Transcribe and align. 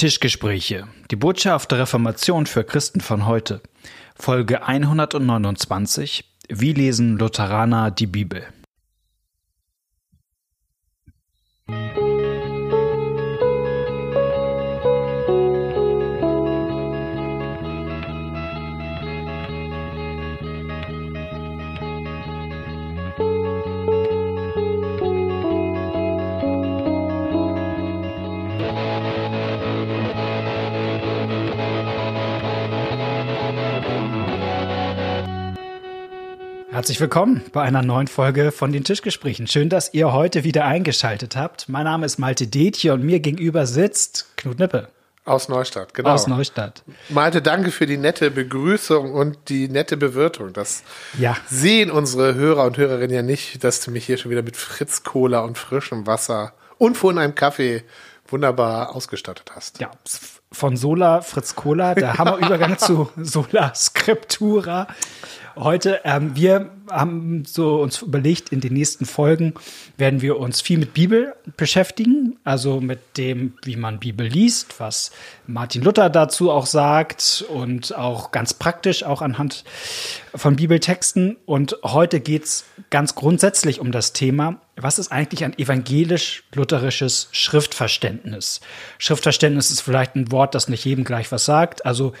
Tischgespräche. 0.00 0.86
Die 1.10 1.16
Botschaft 1.16 1.70
der 1.72 1.80
Reformation 1.80 2.46
für 2.46 2.64
Christen 2.64 3.02
von 3.02 3.26
heute. 3.26 3.60
Folge 4.16 4.66
129. 4.66 6.24
Wie 6.48 6.72
lesen 6.72 7.18
Lutheraner 7.18 7.90
die 7.90 8.06
Bibel? 8.06 8.46
Herzlich 36.80 36.98
willkommen 36.98 37.42
bei 37.52 37.60
einer 37.60 37.82
neuen 37.82 38.06
Folge 38.06 38.52
von 38.52 38.72
den 38.72 38.84
Tischgesprächen. 38.84 39.46
Schön, 39.46 39.68
dass 39.68 39.92
ihr 39.92 40.14
heute 40.14 40.44
wieder 40.44 40.64
eingeschaltet 40.64 41.36
habt. 41.36 41.68
Mein 41.68 41.84
Name 41.84 42.06
ist 42.06 42.18
Malte 42.18 42.46
Detje 42.46 42.94
und 42.94 43.04
mir 43.04 43.20
gegenüber 43.20 43.66
sitzt 43.66 44.34
Knut 44.38 44.58
Nippe. 44.58 44.88
Aus 45.26 45.50
Neustadt, 45.50 45.92
genau. 45.92 46.08
Aus 46.08 46.26
Neustadt. 46.26 46.82
Malte, 47.10 47.42
danke 47.42 47.70
für 47.70 47.84
die 47.84 47.98
nette 47.98 48.30
Begrüßung 48.30 49.12
und 49.12 49.50
die 49.50 49.68
nette 49.68 49.98
Bewirtung. 49.98 50.54
Das 50.54 50.82
ja. 51.18 51.36
sehen 51.46 51.90
unsere 51.90 52.34
Hörer 52.34 52.64
und 52.64 52.78
Hörerinnen 52.78 53.14
ja 53.14 53.22
nicht, 53.22 53.62
dass 53.62 53.84
du 53.84 53.90
mich 53.90 54.06
hier 54.06 54.16
schon 54.16 54.30
wieder 54.30 54.42
mit 54.42 54.56
Fritz 54.56 55.02
Cola 55.02 55.40
und 55.40 55.58
frischem 55.58 56.06
Wasser 56.06 56.54
und 56.78 56.96
vorhin 56.96 57.18
einem 57.18 57.34
Kaffee 57.34 57.84
wunderbar 58.26 58.96
ausgestattet 58.96 59.52
hast. 59.54 59.80
Ja, 59.80 59.90
von 60.52 60.76
Sola 60.76 61.20
Fritz 61.20 61.54
Cola, 61.54 61.94
der 61.94 62.14
Hammerübergang 62.16 62.78
zu 62.78 63.10
Sola 63.16 63.74
Scriptura. 63.74 64.86
Heute, 65.56 66.00
ähm, 66.04 66.36
wir 66.36 66.70
haben 66.90 67.44
so 67.44 67.80
uns 67.80 68.02
überlegt, 68.02 68.50
in 68.50 68.60
den 68.60 68.72
nächsten 68.72 69.04
Folgen 69.04 69.54
werden 69.96 70.22
wir 70.22 70.38
uns 70.38 70.60
viel 70.60 70.78
mit 70.78 70.94
Bibel 70.94 71.34
beschäftigen, 71.56 72.38
also 72.44 72.80
mit 72.80 73.16
dem, 73.16 73.54
wie 73.64 73.76
man 73.76 73.98
Bibel 73.98 74.26
liest, 74.26 74.78
was 74.78 75.10
Martin 75.46 75.82
Luther 75.82 76.08
dazu 76.08 76.50
auch 76.50 76.66
sagt 76.66 77.44
und 77.48 77.96
auch 77.96 78.30
ganz 78.30 78.54
praktisch 78.54 79.02
auch 79.02 79.22
anhand 79.22 79.64
von 80.34 80.56
Bibeltexten. 80.56 81.36
Und 81.46 81.76
heute 81.82 82.20
geht's 82.20 82.64
ganz 82.90 83.14
grundsätzlich 83.14 83.80
um 83.80 83.92
das 83.92 84.12
Thema, 84.12 84.60
was 84.76 84.98
ist 84.98 85.12
eigentlich 85.12 85.44
ein 85.44 85.58
evangelisch-lutherisches 85.58 87.28
Schriftverständnis? 87.32 88.60
Schriftverständnis 88.98 89.70
ist 89.70 89.80
vielleicht 89.80 90.16
ein 90.16 90.32
Wort, 90.32 90.54
das 90.54 90.68
nicht 90.68 90.84
jedem 90.84 91.04
gleich 91.04 91.30
was 91.32 91.44
sagt. 91.44 91.84
Also 91.84 92.14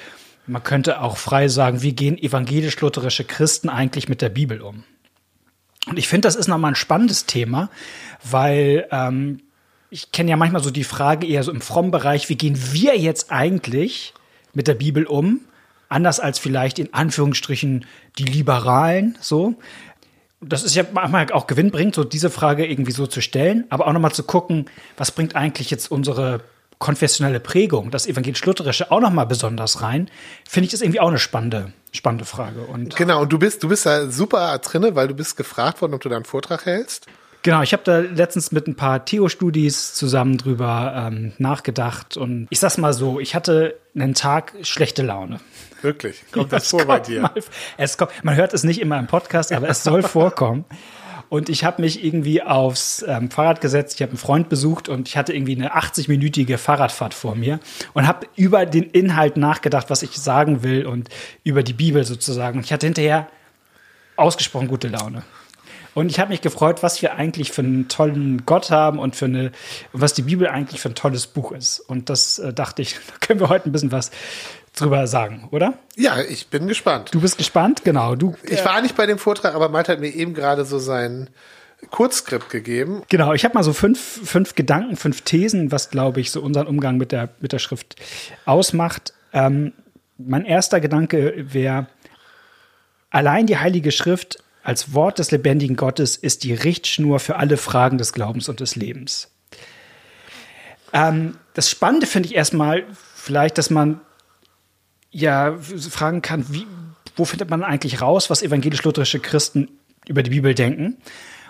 man 0.50 0.62
könnte 0.64 1.00
auch 1.00 1.16
frei 1.16 1.48
sagen, 1.48 1.82
wie 1.82 1.92
gehen 1.92 2.18
evangelisch-lutherische 2.18 3.24
Christen 3.24 3.68
eigentlich 3.68 4.08
mit 4.08 4.20
der 4.20 4.30
Bibel 4.30 4.60
um? 4.60 4.84
Und 5.86 5.98
ich 5.98 6.08
finde, 6.08 6.26
das 6.26 6.36
ist 6.36 6.48
nochmal 6.48 6.72
ein 6.72 6.76
spannendes 6.76 7.24
Thema, 7.26 7.70
weil 8.28 8.86
ähm, 8.90 9.40
ich 9.90 10.12
kenne 10.12 10.30
ja 10.30 10.36
manchmal 10.36 10.62
so 10.62 10.70
die 10.70 10.84
Frage 10.84 11.26
eher 11.26 11.42
so 11.42 11.52
im 11.52 11.60
frommen 11.60 11.90
Bereich, 11.90 12.28
wie 12.28 12.36
gehen 12.36 12.58
wir 12.72 12.98
jetzt 12.98 13.30
eigentlich 13.30 14.12
mit 14.52 14.66
der 14.66 14.74
Bibel 14.74 15.06
um? 15.06 15.40
Anders 15.88 16.20
als 16.20 16.38
vielleicht 16.38 16.78
in 16.78 16.92
Anführungsstrichen 16.92 17.86
die 18.18 18.24
Liberalen, 18.24 19.16
so. 19.20 19.54
Das 20.40 20.62
ist 20.64 20.74
ja 20.74 20.84
manchmal 20.92 21.30
auch 21.32 21.46
gewinnbringend, 21.46 21.94
so 21.94 22.02
diese 22.02 22.30
Frage 22.30 22.66
irgendwie 22.66 22.92
so 22.92 23.06
zu 23.06 23.20
stellen, 23.20 23.66
aber 23.68 23.86
auch 23.86 23.92
nochmal 23.92 24.12
zu 24.12 24.22
gucken, 24.24 24.66
was 24.96 25.12
bringt 25.12 25.36
eigentlich 25.36 25.70
jetzt 25.70 25.90
unsere 25.90 26.40
konfessionelle 26.80 27.40
Prägung, 27.40 27.90
das 27.92 28.06
evangelisch-lutherische 28.06 28.90
auch 28.90 29.00
nochmal 29.00 29.26
besonders 29.26 29.82
rein, 29.82 30.10
finde 30.48 30.64
ich 30.64 30.72
das 30.72 30.80
irgendwie 30.80 30.98
auch 30.98 31.08
eine 31.08 31.18
spannende, 31.18 31.72
spannende 31.92 32.24
Frage. 32.24 32.62
Und 32.62 32.96
genau, 32.96 33.22
und 33.22 33.32
du 33.32 33.38
bist, 33.38 33.62
du 33.62 33.68
bist 33.68 33.86
da 33.86 34.10
super 34.10 34.58
drinne, 34.58 34.96
weil 34.96 35.06
du 35.06 35.14
bist 35.14 35.36
gefragt 35.36 35.82
worden, 35.82 35.94
ob 35.94 36.00
du 36.00 36.08
da 36.08 36.16
einen 36.16 36.24
Vortrag 36.24 36.64
hältst. 36.64 37.06
Genau, 37.42 37.62
ich 37.62 37.72
habe 37.74 37.82
da 37.84 37.98
letztens 37.98 38.50
mit 38.50 38.66
ein 38.66 38.76
paar 38.76 39.04
Theo-Studis 39.04 39.94
zusammen 39.94 40.36
drüber 40.38 40.94
ähm, 40.96 41.32
nachgedacht 41.38 42.16
und 42.16 42.46
ich 42.50 42.60
sag's 42.60 42.78
mal 42.78 42.92
so, 42.92 43.20
ich 43.20 43.34
hatte 43.34 43.78
einen 43.94 44.14
Tag 44.14 44.54
schlechte 44.62 45.02
Laune. 45.02 45.40
Wirklich? 45.82 46.22
Kommt 46.32 46.52
das, 46.52 46.62
das 46.70 46.70
vor 46.70 46.86
bei 46.86 47.00
dir? 47.00 47.22
Mal, 47.22 47.32
es 47.76 47.98
kommt, 47.98 48.12
man 48.22 48.36
hört 48.36 48.54
es 48.54 48.64
nicht 48.64 48.80
immer 48.80 48.98
im 48.98 49.06
Podcast, 49.06 49.52
aber 49.52 49.68
es 49.68 49.84
soll 49.84 50.02
vorkommen. 50.02 50.64
Und 51.30 51.48
ich 51.48 51.62
habe 51.62 51.80
mich 51.80 52.04
irgendwie 52.04 52.42
aufs 52.42 53.04
ähm, 53.06 53.30
Fahrrad 53.30 53.60
gesetzt, 53.60 53.94
ich 53.94 54.02
habe 54.02 54.10
einen 54.10 54.18
Freund 54.18 54.48
besucht 54.48 54.88
und 54.88 55.06
ich 55.08 55.16
hatte 55.16 55.32
irgendwie 55.32 55.54
eine 55.54 55.76
80-minütige 55.76 56.58
Fahrradfahrt 56.58 57.14
vor 57.14 57.36
mir 57.36 57.60
und 57.94 58.08
habe 58.08 58.26
über 58.34 58.66
den 58.66 58.82
Inhalt 58.82 59.36
nachgedacht, 59.36 59.90
was 59.90 60.02
ich 60.02 60.18
sagen 60.18 60.64
will 60.64 60.86
und 60.86 61.08
über 61.44 61.62
die 61.62 61.72
Bibel 61.72 62.04
sozusagen. 62.04 62.58
Und 62.58 62.64
ich 62.64 62.72
hatte 62.72 62.86
hinterher 62.86 63.28
ausgesprochen 64.16 64.66
gute 64.66 64.88
Laune. 64.88 65.22
Und 65.94 66.10
ich 66.10 66.20
habe 66.20 66.30
mich 66.30 66.40
gefreut, 66.40 66.82
was 66.82 67.00
wir 67.02 67.14
eigentlich 67.14 67.52
für 67.52 67.62
einen 67.62 67.88
tollen 67.88 68.44
Gott 68.46 68.70
haben 68.70 68.98
und 68.98 69.14
für 69.16 69.24
eine, 69.24 69.52
was 69.92 70.14
die 70.14 70.22
Bibel 70.22 70.48
eigentlich 70.48 70.80
für 70.80 70.88
ein 70.88 70.94
tolles 70.94 71.26
Buch 71.28 71.52
ist. 71.52 71.80
Und 71.80 72.10
das 72.10 72.38
äh, 72.38 72.52
dachte 72.52 72.82
ich, 72.82 72.94
da 73.06 73.26
können 73.26 73.40
wir 73.40 73.48
heute 73.48 73.68
ein 73.68 73.72
bisschen 73.72 73.92
was 73.92 74.10
drüber 74.74 75.06
sagen, 75.06 75.48
oder? 75.50 75.74
Ja, 75.96 76.20
ich 76.20 76.48
bin 76.48 76.68
gespannt. 76.68 77.10
Du 77.12 77.20
bist 77.20 77.38
gespannt, 77.38 77.84
genau. 77.84 78.14
Du, 78.14 78.34
ich 78.42 78.64
war 78.64 78.80
nicht 78.82 78.96
bei 78.96 79.06
dem 79.06 79.18
Vortrag, 79.18 79.54
aber 79.54 79.68
Malte 79.68 79.92
hat 79.92 80.00
mir 80.00 80.14
eben 80.14 80.34
gerade 80.34 80.64
so 80.64 80.78
sein 80.78 81.28
Kurzskript 81.90 82.50
gegeben. 82.50 83.02
Genau, 83.08 83.32
ich 83.32 83.44
habe 83.44 83.54
mal 83.54 83.62
so 83.62 83.72
fünf, 83.72 84.00
fünf 84.00 84.54
Gedanken, 84.54 84.96
fünf 84.96 85.22
Thesen, 85.22 85.72
was, 85.72 85.90
glaube 85.90 86.20
ich, 86.20 86.30
so 86.30 86.40
unseren 86.40 86.66
Umgang 86.66 86.96
mit 86.96 87.12
der, 87.12 87.30
mit 87.40 87.52
der 87.52 87.58
Schrift 87.58 87.96
ausmacht. 88.44 89.14
Ähm, 89.32 89.72
mein 90.18 90.44
erster 90.44 90.80
Gedanke 90.80 91.34
wäre, 91.52 91.86
allein 93.10 93.46
die 93.46 93.58
Heilige 93.58 93.92
Schrift 93.92 94.38
als 94.62 94.92
Wort 94.92 95.18
des 95.18 95.30
lebendigen 95.30 95.76
Gottes 95.76 96.16
ist 96.16 96.44
die 96.44 96.52
Richtschnur 96.52 97.18
für 97.18 97.36
alle 97.36 97.56
Fragen 97.56 97.96
des 97.96 98.12
Glaubens 98.12 98.48
und 98.48 98.60
des 98.60 98.76
Lebens. 98.76 99.30
Ähm, 100.92 101.38
das 101.54 101.70
Spannende 101.70 102.06
finde 102.06 102.28
ich 102.28 102.34
erstmal 102.34 102.84
vielleicht, 103.14 103.56
dass 103.58 103.70
man 103.70 104.00
ja 105.10 105.56
fragen 105.58 106.22
kann, 106.22 106.46
wie, 106.48 106.66
wo 107.16 107.24
findet 107.24 107.50
man 107.50 107.62
eigentlich 107.62 108.00
raus, 108.00 108.30
was 108.30 108.42
evangelisch-lutherische 108.42 109.20
Christen 109.20 109.68
über 110.06 110.22
die 110.22 110.30
Bibel 110.30 110.54
denken? 110.54 110.96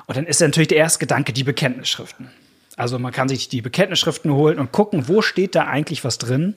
Und 0.06 0.16
dann 0.16 0.26
ist 0.26 0.41
natürlich 0.41 0.69
der 0.69 0.78
erste 0.78 0.98
Gedanke 0.98 1.32
die 1.32 1.44
Bekenntnisschriften. 1.44 2.31
Also 2.76 2.99
man 2.99 3.12
kann 3.12 3.28
sich 3.28 3.49
die 3.49 3.62
Bekenntnisschriften 3.62 4.32
holen 4.32 4.59
und 4.59 4.72
gucken, 4.72 5.09
wo 5.09 5.22
steht 5.22 5.54
da 5.54 5.66
eigentlich 5.66 6.04
was 6.04 6.19
drin 6.19 6.54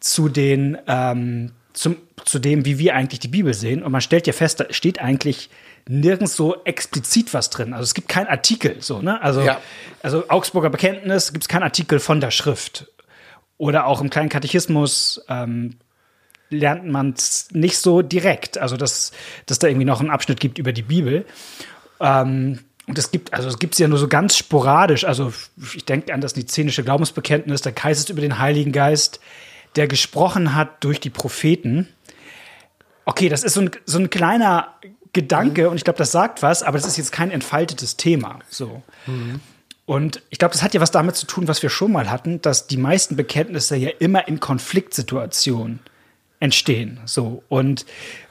zu 0.00 0.28
den 0.28 0.78
ähm, 0.86 1.52
zum, 1.72 1.96
zu 2.24 2.38
dem, 2.38 2.64
wie 2.64 2.78
wir 2.78 2.94
eigentlich 2.94 3.20
die 3.20 3.28
Bibel 3.28 3.54
sehen. 3.54 3.82
Und 3.82 3.92
man 3.92 4.00
stellt 4.00 4.26
ja 4.26 4.32
fest, 4.32 4.60
da 4.60 4.66
steht 4.70 5.00
eigentlich 5.00 5.50
nirgends 5.88 6.36
so 6.36 6.62
explizit 6.64 7.34
was 7.34 7.50
drin. 7.50 7.72
Also 7.72 7.84
es 7.84 7.94
gibt 7.94 8.08
keinen 8.08 8.28
Artikel, 8.28 8.76
so, 8.80 9.00
ne? 9.00 9.20
Also, 9.22 9.40
ja. 9.40 9.60
also 10.02 10.28
Augsburger 10.28 10.70
Bekenntnis 10.70 11.32
gibt 11.32 11.44
es 11.44 11.48
keinen 11.48 11.64
Artikel 11.64 11.98
von 11.98 12.20
der 12.20 12.30
Schrift. 12.30 12.88
Oder 13.58 13.86
auch 13.86 14.00
im 14.00 14.10
kleinen 14.10 14.28
Katechismus 14.28 15.24
ähm, 15.28 15.76
lernt 16.52 16.86
man 16.86 17.14
es 17.16 17.48
nicht 17.52 17.78
so 17.78 18.02
direkt. 18.02 18.58
Also, 18.58 18.76
dass, 18.76 19.12
dass 19.46 19.58
da 19.58 19.66
irgendwie 19.66 19.86
noch 19.86 20.00
einen 20.00 20.10
Abschnitt 20.10 20.40
gibt 20.40 20.58
über 20.58 20.72
die 20.72 20.82
Bibel. 20.82 21.26
Ähm, 22.00 22.60
und 22.86 22.98
es 22.98 23.10
gibt, 23.10 23.32
also 23.32 23.48
es 23.48 23.58
gibt 23.58 23.74
es 23.74 23.78
ja 23.78 23.88
nur 23.88 23.98
so 23.98 24.08
ganz 24.08 24.36
sporadisch. 24.36 25.04
Also, 25.04 25.32
ich 25.74 25.84
denke 25.84 26.12
an 26.12 26.20
das 26.20 26.36
nizenische 26.36 26.84
Glaubensbekenntnis, 26.84 27.62
da 27.62 27.70
heißt 27.70 28.00
es 28.00 28.10
über 28.10 28.20
den 28.20 28.38
Heiligen 28.38 28.72
Geist, 28.72 29.20
der 29.76 29.88
gesprochen 29.88 30.54
hat 30.54 30.84
durch 30.84 31.00
die 31.00 31.10
Propheten. 31.10 31.88
Okay, 33.04 33.28
das 33.28 33.42
ist 33.42 33.54
so 33.54 33.62
ein, 33.62 33.70
so 33.86 33.98
ein 33.98 34.10
kleiner 34.10 34.74
Gedanke 35.12 35.62
mhm. 35.62 35.70
und 35.70 35.76
ich 35.76 35.84
glaube, 35.84 35.98
das 35.98 36.12
sagt 36.12 36.42
was, 36.42 36.62
aber 36.62 36.78
das 36.78 36.86
ist 36.86 36.96
jetzt 36.96 37.12
kein 37.12 37.30
entfaltetes 37.30 37.96
Thema. 37.96 38.38
So. 38.48 38.82
Mhm. 39.06 39.40
Und 39.84 40.22
ich 40.30 40.38
glaube, 40.38 40.52
das 40.52 40.62
hat 40.62 40.74
ja 40.74 40.80
was 40.80 40.90
damit 40.90 41.16
zu 41.16 41.26
tun, 41.26 41.48
was 41.48 41.62
wir 41.62 41.70
schon 41.70 41.92
mal 41.92 42.10
hatten, 42.10 42.40
dass 42.40 42.66
die 42.66 42.76
meisten 42.76 43.16
Bekenntnisse 43.16 43.76
ja 43.76 43.90
immer 43.98 44.28
in 44.28 44.40
Konfliktsituationen 44.40 45.80
entstehen. 46.42 46.98
So. 47.06 47.44
Und, 47.48 47.86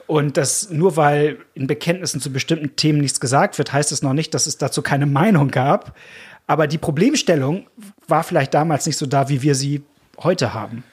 und 0.05 0.35
das 0.35 0.69
nur 0.69 0.97
weil 0.97 1.39
in 1.53 1.65
Bekenntnissen 1.65 2.19
zu 2.19 2.31
bestimmten 2.31 2.75
Themen 2.75 2.99
nichts 2.99 3.21
gesagt 3.21 3.57
wird, 3.57 3.71
heißt 3.71 3.91
es 3.93 4.01
noch 4.01 4.13
nicht, 4.13 4.33
dass 4.33 4.47
es 4.47 4.57
dazu 4.57 4.81
keine 4.81 5.05
Meinung 5.05 5.49
gab. 5.49 5.97
Aber 6.45 6.67
die 6.67 6.77
Problemstellung 6.77 7.67
war 8.07 8.23
vielleicht 8.23 8.53
damals 8.53 8.85
nicht 8.85 8.97
so 8.97 9.05
da, 9.05 9.29
wie 9.29 9.41
wir 9.41 9.55
sie 9.55 9.83
heute 10.19 10.53
haben. 10.53 10.83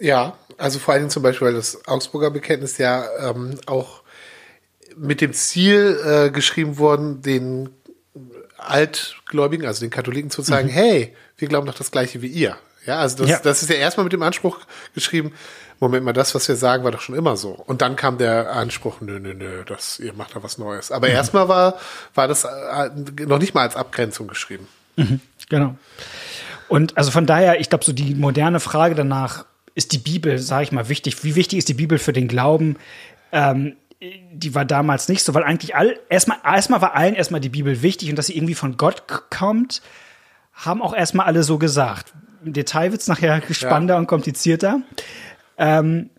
Ja, 0.00 0.36
also 0.58 0.80
vor 0.80 0.92
allen 0.92 1.02
Dingen 1.02 1.10
zum 1.10 1.22
Beispiel, 1.22 1.46
weil 1.46 1.54
das 1.54 1.86
Augsburger 1.86 2.30
Bekenntnis 2.30 2.78
ja 2.78 3.04
ähm, 3.30 3.54
auch 3.66 4.02
mit 4.96 5.20
dem 5.20 5.32
Ziel 5.32 6.00
äh, 6.04 6.30
geschrieben 6.30 6.78
worden, 6.78 7.22
den 7.22 7.68
Altgläubigen, 8.58 9.66
also 9.66 9.80
den 9.80 9.90
Katholiken 9.90 10.30
zu 10.30 10.42
zeigen, 10.42 10.68
mhm. 10.68 10.72
hey, 10.72 11.16
wir 11.36 11.48
glauben 11.48 11.66
doch 11.66 11.74
das 11.74 11.92
Gleiche 11.92 12.20
wie 12.22 12.26
ihr. 12.26 12.56
Ja, 12.86 12.98
also 12.98 13.18
das, 13.18 13.28
ja. 13.28 13.38
das 13.42 13.62
ist 13.62 13.68
ja 13.68 13.76
erstmal 13.76 14.04
mit 14.04 14.12
dem 14.12 14.22
Anspruch 14.22 14.58
geschrieben, 14.94 15.32
Moment 15.80 16.04
mal, 16.04 16.12
das, 16.12 16.34
was 16.34 16.46
wir 16.46 16.56
sagen, 16.56 16.84
war 16.84 16.90
doch 16.90 17.00
schon 17.00 17.14
immer 17.14 17.36
so. 17.38 17.50
Und 17.52 17.80
dann 17.80 17.96
kam 17.96 18.18
der 18.18 18.52
Anspruch, 18.52 19.00
nö, 19.00 19.18
nö, 19.18 19.32
nö, 19.32 19.64
das, 19.64 19.98
ihr 19.98 20.12
macht 20.12 20.36
da 20.36 20.42
was 20.42 20.58
Neues. 20.58 20.92
Aber 20.92 21.08
mhm. 21.08 21.14
erstmal 21.14 21.48
war, 21.48 21.78
war 22.14 22.28
das 22.28 22.44
äh, 22.44 22.90
noch 23.26 23.38
nicht 23.38 23.54
mal 23.54 23.62
als 23.62 23.76
Abgrenzung 23.76 24.28
geschrieben. 24.28 24.68
Mhm, 24.96 25.20
genau. 25.48 25.76
Und 26.68 26.98
also 26.98 27.10
von 27.10 27.26
daher, 27.26 27.60
ich 27.60 27.70
glaube, 27.70 27.84
so 27.84 27.92
die 27.92 28.14
moderne 28.14 28.60
Frage 28.60 28.94
danach, 28.94 29.46
ist 29.74 29.92
die 29.92 29.98
Bibel, 29.98 30.38
sage 30.38 30.64
ich 30.64 30.72
mal, 30.72 30.88
wichtig? 30.88 31.24
Wie 31.24 31.34
wichtig 31.34 31.58
ist 31.58 31.68
die 31.68 31.74
Bibel 31.74 31.98
für 31.98 32.12
den 32.12 32.28
Glauben? 32.28 32.76
Ähm, 33.32 33.76
die 34.32 34.54
war 34.54 34.64
damals 34.64 35.08
nicht 35.08 35.22
so, 35.22 35.32
weil 35.34 35.44
eigentlich 35.44 35.76
all, 35.76 35.98
erstmal, 36.08 36.38
erstmal 36.44 36.82
war 36.82 36.94
allen 36.94 37.14
erstmal 37.14 37.40
die 37.40 37.48
Bibel 37.48 37.82
wichtig 37.82 38.10
und 38.10 38.16
dass 38.16 38.26
sie 38.26 38.36
irgendwie 38.36 38.54
von 38.54 38.76
Gott 38.76 39.04
kommt, 39.30 39.82
haben 40.52 40.82
auch 40.82 40.94
erstmal 40.94 41.26
alle 41.26 41.42
so 41.42 41.58
gesagt. 41.58 42.12
Im 42.44 42.52
Detail 42.52 42.92
wird 42.92 43.00
es 43.00 43.08
nachher 43.08 43.42
spannender 43.50 43.94
ja. 43.94 44.00
und 44.00 44.06
komplizierter. 44.06 44.82
Ähm, 45.58 46.10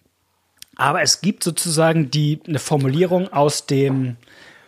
aber 0.75 1.01
es 1.01 1.21
gibt 1.21 1.43
sozusagen 1.43 2.11
die, 2.11 2.39
eine 2.47 2.59
Formulierung 2.59 3.31
aus 3.31 3.65
dem, 3.65 4.17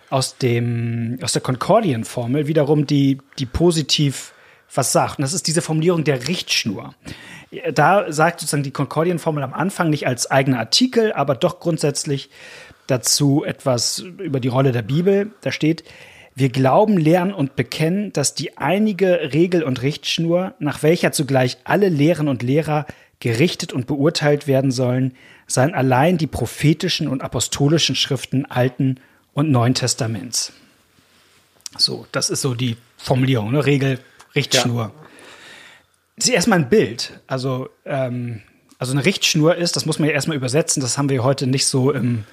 aus 0.10 0.38
dem, 0.38 1.18
aus 1.22 1.34
der 1.34 1.42
Konkordienformel 1.42 2.48
wiederum, 2.48 2.86
die, 2.86 3.20
die 3.40 3.46
positiv 3.46 4.34
was 4.76 4.92
sagt. 4.92 5.20
Und 5.20 5.24
das 5.24 5.34
ist 5.34 5.48
diese 5.48 5.62
Formulierung 5.62 6.04
der 6.04 6.28
Richtschnur. 6.28 6.96
Da 7.74 8.12
sagt 8.12 8.40
sozusagen 8.40 8.64
die 8.64 8.72
Konkordienformel 8.72 9.44
am 9.44 9.54
Anfang 9.54 9.90
nicht 9.90 10.08
als 10.08 10.30
eigener 10.30 10.60
Artikel, 10.60 11.14
aber 11.14 11.36
doch 11.36 11.60
grundsätzlich 11.60 12.30
dazu 12.88 13.44
etwas 13.44 14.00
über 14.00 14.40
die 14.40 14.48
Rolle 14.48 14.72
der 14.72 14.82
Bibel. 14.82 15.32
Da 15.42 15.52
steht, 15.52 15.84
wir 16.36 16.50
glauben, 16.50 16.98
lernen 16.98 17.34
und 17.34 17.56
bekennen, 17.56 18.12
dass 18.14 18.34
die 18.34 18.58
einige 18.58 19.34
Regel 19.34 19.64
und 19.64 19.82
Richtschnur, 19.82 20.54
nach 20.60 20.82
welcher 20.82 21.12
zugleich 21.12 21.58
alle 21.64 21.90
Lehren 21.90 22.28
und 22.28 22.42
Lehrer 22.42 22.86
gerichtet 23.20 23.72
und 23.72 23.88
beurteilt 23.88 24.48
werden 24.48 24.72
sollen, 24.72 25.14
seien 25.48 25.74
allein 25.74 26.18
die 26.18 26.28
prophetischen 26.28 27.08
und 27.08 27.22
apostolischen 27.22 27.96
Schriften 27.96 28.46
Alten 28.46 29.00
und 29.34 29.52
Neuen 29.52 29.76
Testaments. 29.76 30.54
So, 31.78 32.06
das 32.12 32.30
ist 32.30 32.42
so 32.42 32.54
die 32.54 32.78
Formulierung, 32.98 33.52
ne? 33.52 33.66
Regel, 33.66 34.00
Richtschnur. 34.36 34.84
Ja. 34.84 34.92
Das 36.16 36.26
ist 36.26 36.34
erstmal 36.34 36.60
ein 36.60 36.70
Bild. 36.70 37.20
Also, 37.28 37.70
ähm, 37.86 38.42
also 38.78 38.92
eine 38.92 39.06
Richtschnur 39.06 39.56
ist, 39.56 39.76
das 39.76 39.86
muss 39.86 40.00
man 40.00 40.10
ja 40.10 40.16
erstmal 40.16 40.38
übersetzen, 40.38 40.82
das 40.82 40.98
haben 40.98 41.10
wir 41.10 41.24
heute 41.24 41.48
nicht 41.48 41.66
so 41.66 41.92
im, 41.92 42.26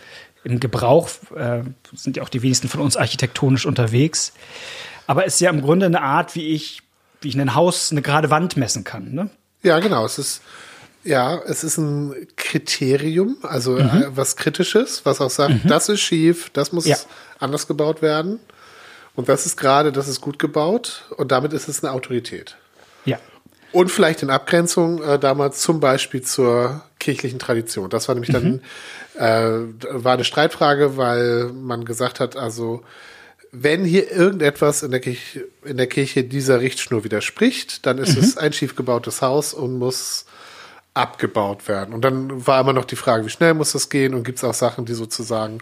im 0.45 0.61
Gebrauch, 0.61 1.11
äh, 1.37 1.63
sind 1.95 2.17
ja 2.17 2.23
auch 2.23 2.29
die 2.29 2.43
wenigsten 2.43 2.69
von 2.69 2.81
uns 2.81 2.97
architektonisch 2.97 3.67
unterwegs. 3.67 4.33
Aber 5.07 5.27
es 5.27 5.35
ist 5.35 5.41
ja 5.41 5.51
im 5.51 5.61
Grunde 5.61 5.87
eine 5.87 6.03
Art, 6.03 6.35
wie 6.35 6.55
ich, 6.55 6.83
wie 7.21 7.29
ich 7.29 7.39
ein 7.39 7.55
Haus, 7.55 7.91
eine 7.91 8.03
gerade 8.03 8.31
Wand 8.31 8.57
messen 8.57 8.85
kann. 8.85 9.13
Ne? 9.13 9.31
Ja, 9.63 9.79
genau. 9.81 10.05
Es 10.05 10.19
ist, 10.19 10.41
ja, 11.05 11.39
es 11.47 11.65
ist 11.65 11.79
ein 11.79 12.15
Kriterium, 12.37 13.37
also 13.43 13.73
mhm. 13.73 13.79
Äh, 13.79 14.17
was 14.17 14.37
Kritisches, 14.37 15.05
was 15.05 15.21
auch 15.21 15.31
sagt, 15.31 15.65
mhm. 15.65 15.69
das 15.69 15.89
ist 15.89 16.01
schief, 16.01 16.51
das 16.51 16.73
muss 16.73 16.87
ja. 16.87 16.97
anders 17.39 17.67
gebaut 17.67 18.03
werden. 18.03 18.41
Und 19.17 19.29
das 19.29 19.45
ist 19.45 19.57
gerade, 19.57 19.93
das 19.93 20.09
ist 20.09 20.21
gut 20.21 20.39
gebaut 20.39 21.05
und 21.17 21.33
damit 21.33 21.53
ist 21.53 21.69
es 21.69 21.83
eine 21.83 21.93
Autorität. 21.93 22.57
Ja. 23.05 23.19
Und 23.73 23.91
vielleicht 23.91 24.23
in 24.23 24.31
Abgrenzung 24.31 25.03
äh, 25.03 25.19
damals 25.19 25.61
zum 25.61 25.81
Beispiel 25.81 26.23
zur 26.23 26.83
kirchlichen 26.99 27.39
Tradition. 27.39 27.91
Das 27.91 28.09
war 28.09 28.15
nämlich 28.15 28.33
mhm. 28.33 28.61
dann 29.15 29.69
äh, 29.91 30.03
war 30.05 30.15
eine 30.15 30.25
Streitfrage, 30.25 30.97
weil 30.97 31.51
man 31.53 31.85
gesagt 31.85 32.21
hat, 32.21 32.37
also 32.37 32.83
wenn 33.53 33.85
hier 33.85 34.11
irgendetwas 34.11 34.83
in 34.83 34.91
der 34.93 35.01
Kirche, 35.01 35.45
in 35.65 35.77
der 35.77 35.89
Kirche 35.89 36.25
dieser 36.25 36.61
Richtschnur 36.61 37.05
widerspricht, 37.05 37.85
dann 37.87 37.99
ist 37.99 38.17
mhm. 38.17 38.23
es 38.23 38.37
ein 38.37 38.53
schief 38.53 38.77
gebautes 38.77 39.23
Haus 39.23 39.55
und 39.55 39.79
muss 39.79 40.27
abgebaut 40.95 41.69
werden. 41.69 41.95
Und 41.95 42.03
dann 42.03 42.47
war 42.47 42.61
immer 42.61 42.73
noch 42.73 42.85
die 42.85 42.97
Frage, 42.97 43.25
wie 43.25 43.31
schnell 43.31 43.55
muss 43.55 43.73
das 43.73 43.89
gehen 43.89 44.15
und 44.15 44.25
gibt 44.25 44.39
es 44.39 44.45
auch 44.45 44.55
Sachen, 44.55 44.85
die 44.85 44.95
sozusagen 44.95 45.61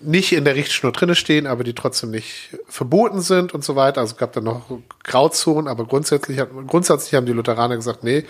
nicht 0.00 0.32
in 0.32 0.44
der 0.44 0.54
Richtschnur 0.54 0.92
drinne 0.92 1.14
stehen, 1.14 1.46
aber 1.46 1.64
die 1.64 1.74
trotzdem 1.74 2.10
nicht 2.10 2.50
verboten 2.68 3.20
sind 3.20 3.54
und 3.54 3.64
so 3.64 3.76
weiter. 3.76 4.00
Also 4.00 4.12
es 4.12 4.18
gab 4.18 4.32
dann 4.32 4.44
noch 4.44 4.78
Grauzonen, 5.04 5.68
aber 5.68 5.86
grundsätzlich, 5.86 6.40
grundsätzlich 6.66 7.14
haben 7.14 7.26
die 7.26 7.32
Lutheraner 7.32 7.76
gesagt, 7.76 8.04
nee, 8.04 8.24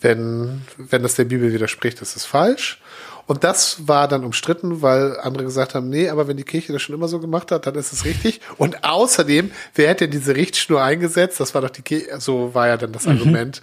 wenn, 0.00 0.62
wenn 0.76 1.02
das 1.02 1.14
der 1.14 1.24
Bibel 1.24 1.52
widerspricht, 1.52 2.00
ist 2.02 2.16
es 2.16 2.24
falsch. 2.24 2.80
Und 3.26 3.44
das 3.44 3.86
war 3.86 4.08
dann 4.08 4.24
umstritten, 4.24 4.80
weil 4.80 5.18
andere 5.20 5.44
gesagt 5.44 5.74
haben, 5.74 5.90
nee, 5.90 6.08
aber 6.08 6.28
wenn 6.28 6.38
die 6.38 6.44
Kirche 6.44 6.72
das 6.72 6.80
schon 6.80 6.94
immer 6.94 7.08
so 7.08 7.20
gemacht 7.20 7.52
hat, 7.52 7.66
dann 7.66 7.74
ist 7.74 7.92
es 7.92 8.06
richtig. 8.06 8.40
Und 8.56 8.84
außerdem, 8.84 9.50
wer 9.74 9.88
hätte 9.88 10.08
diese 10.08 10.34
Richtschnur 10.34 10.82
eingesetzt? 10.82 11.38
Das 11.38 11.54
war 11.54 11.60
doch 11.60 11.70
die 11.70 11.82
Kirche, 11.82 12.20
so 12.20 12.54
war 12.54 12.68
ja 12.68 12.78
dann 12.78 12.92
das 12.92 13.04
mhm. 13.04 13.12
Argument. 13.12 13.62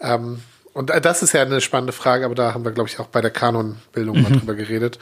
Ähm, 0.00 0.40
und 0.74 0.90
das 0.90 1.22
ist 1.22 1.32
ja 1.32 1.40
eine 1.40 1.62
spannende 1.62 1.94
Frage, 1.94 2.26
aber 2.26 2.34
da 2.34 2.52
haben 2.52 2.64
wir, 2.64 2.72
glaube 2.72 2.90
ich, 2.90 2.98
auch 3.00 3.06
bei 3.06 3.22
der 3.22 3.30
Kanonbildung 3.30 4.18
mhm. 4.18 4.22
mal 4.22 4.32
drüber 4.32 4.54
geredet. 4.54 4.98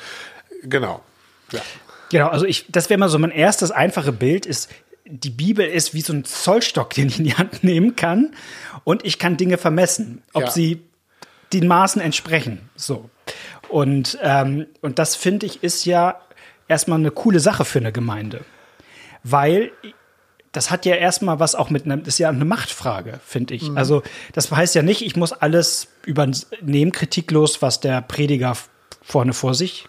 Genau. 0.63 1.03
Ja. 1.51 1.61
Genau, 2.11 2.29
also 2.29 2.47
ich, 2.47 2.67
das 2.69 2.91
wäre 2.91 2.99
mal 2.99 3.09
so 3.09 3.19
mein 3.19 3.31
erstes 3.31 3.71
einfache 3.71 4.13
Bild 4.13 4.47
ist, 4.47 4.71
die 5.05 5.31
Bibel 5.31 5.67
ist 5.67 5.95
wie 5.95 6.01
so 6.01 6.13
ein 6.13 6.25
Zollstock, 6.25 6.91
den 6.95 7.09
ich 7.09 7.19
in 7.19 7.25
die 7.25 7.35
Hand 7.35 7.65
nehmen 7.65 7.97
kann 7.97 8.35
und 8.85 9.05
ich 9.05 9.19
kann 9.19 9.37
Dinge 9.37 9.59
vermessen, 9.59 10.23
ob 10.33 10.45
ja. 10.45 10.51
sie 10.51 10.83
den 11.53 11.67
Maßen 11.67 12.01
entsprechen. 12.01 12.69
So. 12.75 13.11
Und, 13.69 14.19
ähm, 14.23 14.67
und 14.81 14.99
das 14.99 15.17
finde 15.17 15.47
ich 15.47 15.63
ist 15.63 15.85
ja 15.85 16.21
erstmal 16.69 16.99
eine 16.99 17.11
coole 17.11 17.41
Sache 17.41 17.65
für 17.65 17.79
eine 17.79 17.93
Gemeinde. 17.93 18.45
Weil 19.23 19.73
das 20.53 20.71
hat 20.71 20.87
ja 20.87 20.95
erstmal 20.95 21.41
was 21.41 21.55
auch 21.55 21.71
mit 21.71 21.85
einem, 21.85 22.01
das 22.01 22.15
ist 22.15 22.19
ja 22.19 22.29
eine 22.29 22.45
Machtfrage, 22.45 23.21
finde 23.25 23.55
ich. 23.55 23.71
Mhm. 23.71 23.77
Also, 23.77 24.03
das 24.33 24.51
heißt 24.51 24.75
ja 24.75 24.83
nicht, 24.83 25.03
ich 25.03 25.17
muss 25.17 25.33
alles 25.33 25.89
übernehmen, 26.05 26.93
kritiklos, 26.93 27.63
was 27.63 27.81
der 27.81 28.03
Prediger 28.03 28.57
vorne 29.03 29.33
vor 29.33 29.55
sich 29.55 29.87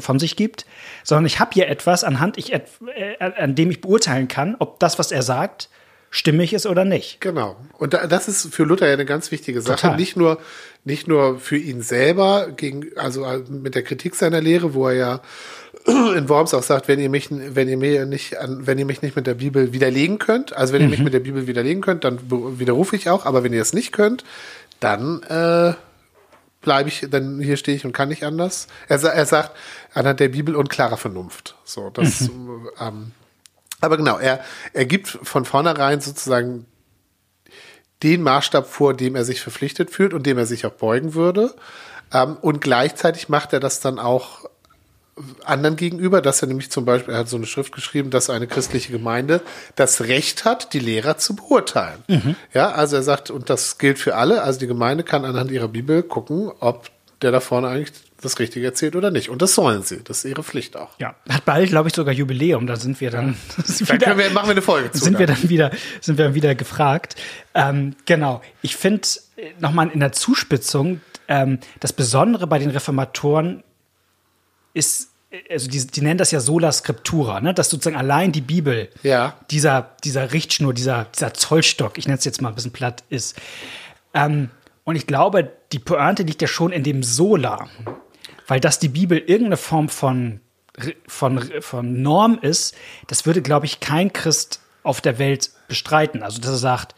von 0.00 0.18
sich 0.18 0.36
gibt, 0.36 0.66
sondern 1.04 1.26
ich 1.26 1.40
habe 1.40 1.50
hier 1.54 1.68
etwas, 1.68 2.04
anhand 2.04 2.38
ich, 2.38 2.52
äh, 2.52 2.62
an 3.18 3.54
dem 3.54 3.70
ich 3.70 3.80
beurteilen 3.80 4.28
kann, 4.28 4.56
ob 4.58 4.78
das, 4.80 4.98
was 4.98 5.12
er 5.12 5.22
sagt, 5.22 5.68
stimmig 6.10 6.54
ist 6.54 6.66
oder 6.66 6.84
nicht. 6.84 7.20
Genau. 7.20 7.56
Und 7.78 7.94
das 7.94 8.28
ist 8.28 8.54
für 8.54 8.64
Luther 8.64 8.86
ja 8.86 8.94
eine 8.94 9.04
ganz 9.04 9.30
wichtige 9.30 9.60
Sache. 9.60 9.82
Total. 9.82 9.96
Nicht 9.96 10.16
nur, 10.16 10.38
nicht 10.84 11.06
nur 11.06 11.38
für 11.38 11.56
ihn 11.56 11.82
selber, 11.82 12.48
gegen, 12.56 12.86
also 12.96 13.26
mit 13.48 13.74
der 13.74 13.82
Kritik 13.82 14.14
seiner 14.14 14.40
Lehre, 14.40 14.74
wo 14.74 14.88
er 14.88 14.94
ja 14.94 15.20
in 16.16 16.28
Worms 16.28 16.54
auch 16.54 16.62
sagt, 16.62 16.88
wenn 16.88 16.98
ihr 16.98 17.10
mich, 17.10 17.28
wenn 17.30 17.68
ihr 17.68 17.76
mir 17.76 18.06
nicht, 18.06 18.34
wenn 18.40 18.78
ihr 18.78 18.86
mich 18.86 19.02
nicht 19.02 19.16
mit 19.16 19.26
der 19.26 19.34
Bibel 19.34 19.72
widerlegen 19.72 20.18
könnt, 20.18 20.56
also 20.56 20.72
wenn 20.72 20.82
mhm. 20.82 20.86
ihr 20.86 20.90
mich 20.90 20.98
mhm. 21.00 21.04
mit 21.04 21.14
der 21.14 21.20
Bibel 21.20 21.46
widerlegen 21.46 21.82
könnt, 21.82 22.04
dann 22.04 22.18
widerrufe 22.30 22.96
ich 22.96 23.10
auch, 23.10 23.26
aber 23.26 23.44
wenn 23.44 23.52
ihr 23.52 23.62
es 23.62 23.72
nicht 23.72 23.92
könnt, 23.92 24.24
dann 24.80 25.22
äh, 25.24 25.74
bleibe 26.60 26.88
ich, 26.88 27.06
dann 27.10 27.40
hier 27.40 27.56
stehe 27.56 27.76
ich 27.76 27.84
und 27.84 27.92
kann 27.92 28.08
nicht 28.08 28.24
anders. 28.24 28.66
Er, 28.88 29.02
er 29.02 29.26
sagt 29.26 29.56
anhand 29.94 30.20
der 30.20 30.28
Bibel 30.28 30.56
und 30.56 30.70
klarer 30.70 30.96
Vernunft. 30.96 31.56
So, 31.64 31.90
das, 31.90 32.20
mhm. 32.22 32.68
ähm, 32.80 33.12
aber 33.80 33.96
genau, 33.96 34.18
er, 34.18 34.40
er 34.72 34.86
gibt 34.86 35.08
von 35.08 35.44
vornherein 35.44 36.00
sozusagen 36.00 36.66
den 38.02 38.22
Maßstab 38.22 38.66
vor, 38.68 38.94
dem 38.94 39.16
er 39.16 39.24
sich 39.24 39.40
verpflichtet 39.40 39.90
fühlt 39.90 40.14
und 40.14 40.26
dem 40.26 40.38
er 40.38 40.46
sich 40.46 40.66
auch 40.66 40.72
beugen 40.72 41.14
würde. 41.14 41.54
Ähm, 42.12 42.36
und 42.40 42.60
gleichzeitig 42.60 43.28
macht 43.28 43.52
er 43.52 43.60
das 43.60 43.80
dann 43.80 43.98
auch 43.98 44.48
anderen 45.44 45.76
gegenüber, 45.76 46.22
dass 46.22 46.42
er 46.42 46.48
nämlich 46.48 46.70
zum 46.70 46.84
Beispiel, 46.84 47.14
er 47.14 47.20
hat 47.20 47.28
so 47.28 47.36
eine 47.36 47.46
Schrift 47.46 47.72
geschrieben, 47.72 48.10
dass 48.10 48.30
eine 48.30 48.46
christliche 48.46 48.92
Gemeinde 48.92 49.40
das 49.76 50.02
Recht 50.02 50.44
hat, 50.44 50.72
die 50.72 50.80
Lehrer 50.80 51.18
zu 51.18 51.36
beurteilen. 51.36 52.02
Mhm. 52.08 52.36
Ja, 52.54 52.70
also 52.70 52.96
er 52.96 53.02
sagt, 53.02 53.30
und 53.30 53.50
das 53.50 53.78
gilt 53.78 53.98
für 53.98 54.16
alle, 54.16 54.42
also 54.42 54.58
die 54.58 54.66
Gemeinde 54.66 55.04
kann 55.04 55.24
anhand 55.24 55.50
ihrer 55.50 55.68
Bibel 55.68 56.02
gucken, 56.02 56.50
ob 56.60 56.90
der 57.22 57.32
da 57.32 57.40
vorne 57.40 57.68
eigentlich 57.68 57.92
das 58.20 58.38
Richtige 58.38 58.66
erzählt 58.66 58.96
oder 58.96 59.10
nicht. 59.10 59.28
Und 59.28 59.42
das 59.42 59.54
sollen 59.54 59.82
sie. 59.82 60.02
Das 60.02 60.18
ist 60.18 60.24
ihre 60.24 60.42
Pflicht 60.42 60.76
auch. 60.76 60.90
Ja, 60.98 61.14
hat 61.28 61.44
bald, 61.44 61.68
glaube 61.68 61.88
ich, 61.88 61.94
sogar 61.94 62.12
Jubiläum. 62.12 62.66
Da 62.66 62.76
sind 62.76 63.00
wir 63.00 63.10
dann. 63.10 63.36
Ja. 63.78 63.86
da 63.86 63.96
können 63.96 64.18
wir, 64.18 64.30
machen 64.30 64.48
wir 64.48 64.52
eine 64.52 64.62
Folge 64.62 64.90
zu. 64.90 65.04
Sind 65.04 65.18
wir 65.18 65.26
dann 65.26 65.48
wieder, 65.48 65.70
sind 66.00 66.18
wir 66.18 66.26
dann 66.26 66.34
wieder 66.34 66.54
gefragt. 66.54 67.16
Ähm, 67.54 67.94
genau. 68.06 68.42
Ich 68.62 68.76
finde 68.76 69.06
äh, 69.36 69.50
nochmal 69.60 69.90
in 69.92 70.00
der 70.00 70.12
Zuspitzung, 70.12 71.00
ähm, 71.28 71.58
das 71.80 71.92
Besondere 71.92 72.46
bei 72.46 72.58
den 72.58 72.70
Reformatoren 72.70 73.62
ist, 74.74 75.10
also 75.50 75.68
die, 75.68 75.86
die 75.86 76.00
nennen 76.00 76.18
das 76.18 76.30
ja 76.30 76.40
sola 76.40 76.72
scriptura, 76.72 77.40
ne? 77.40 77.54
dass 77.54 77.70
sozusagen 77.70 77.96
allein 77.96 78.32
die 78.32 78.40
Bibel 78.40 78.88
ja. 79.02 79.36
dieser, 79.50 79.96
dieser 80.04 80.32
Richtschnur, 80.32 80.74
dieser, 80.74 81.06
dieser 81.14 81.34
Zollstock, 81.34 81.98
ich 81.98 82.06
nenne 82.06 82.18
es 82.18 82.24
jetzt 82.24 82.40
mal 82.40 82.50
ein 82.50 82.54
bisschen 82.54 82.72
platt, 82.72 83.04
ist. 83.08 83.36
Ähm, 84.14 84.50
und 84.84 84.96
ich 84.96 85.06
glaube, 85.06 85.52
die 85.72 85.78
Pointe 85.78 86.22
liegt 86.22 86.40
ja 86.40 86.48
schon 86.48 86.72
in 86.72 86.82
dem 86.82 87.02
Sola, 87.02 87.68
weil 88.46 88.60
dass 88.60 88.78
die 88.78 88.88
Bibel 88.88 89.18
irgendeine 89.18 89.58
Form 89.58 89.90
von, 89.90 90.40
von, 91.06 91.42
von 91.60 92.02
Norm 92.02 92.38
ist, 92.40 92.74
das 93.06 93.26
würde, 93.26 93.42
glaube 93.42 93.66
ich, 93.66 93.80
kein 93.80 94.12
Christ 94.12 94.60
auf 94.82 95.02
der 95.02 95.18
Welt 95.18 95.50
bestreiten. 95.68 96.22
Also, 96.22 96.40
dass 96.40 96.52
er 96.52 96.56
sagt, 96.56 96.94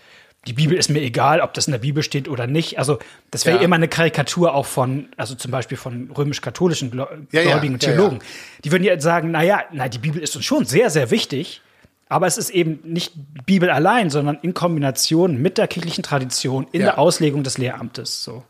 die 0.47 0.55
Bibel 0.55 0.77
ist 0.77 0.89
mir 0.89 1.01
egal, 1.01 1.41
ob 1.41 1.53
das 1.53 1.67
in 1.67 1.73
der 1.73 1.79
Bibel 1.79 2.03
steht 2.03 2.27
oder 2.27 2.47
nicht. 2.47 2.79
Also 2.79 2.99
das 3.31 3.45
wäre 3.45 3.59
ja. 3.59 3.63
immer 3.63 3.77
eine 3.77 3.89
Karikatur 3.89 4.55
auch 4.55 4.65
von, 4.65 5.09
also 5.17 5.35
zum 5.35 5.51
Beispiel 5.51 5.77
von 5.77 6.11
römisch-katholischen 6.11 6.91
gläubigen 6.91 7.29
ja, 7.31 7.43
ja, 7.43 7.77
Theologen. 7.77 8.21
Die 8.65 8.73
würden 8.73 8.85
ja 8.85 8.99
sagen, 8.99 9.33
naja, 9.33 9.63
na, 9.71 9.89
die 9.89 9.99
Bibel 9.99 10.21
ist 10.21 10.35
uns 10.37 10.47
schon 10.47 10.65
sehr, 10.65 10.89
sehr 10.89 11.11
wichtig, 11.11 11.61
aber 12.09 12.27
es 12.27 12.39
ist 12.39 12.51
eben 12.51 12.81
nicht 12.85 13.13
Bibel 13.45 13.71
allein, 13.71 14.09
sondern 14.09 14.39
in 14.41 14.55
Kombination 14.55 15.41
mit 15.41 15.59
der 15.59 15.69
kirchlichen 15.69 16.03
Tradition, 16.03 16.67
in 16.73 16.81
der 16.81 16.99
Auslegung 16.99 17.45
des 17.45 17.59
Lehramtes. 17.59 18.25
So. 18.25 18.43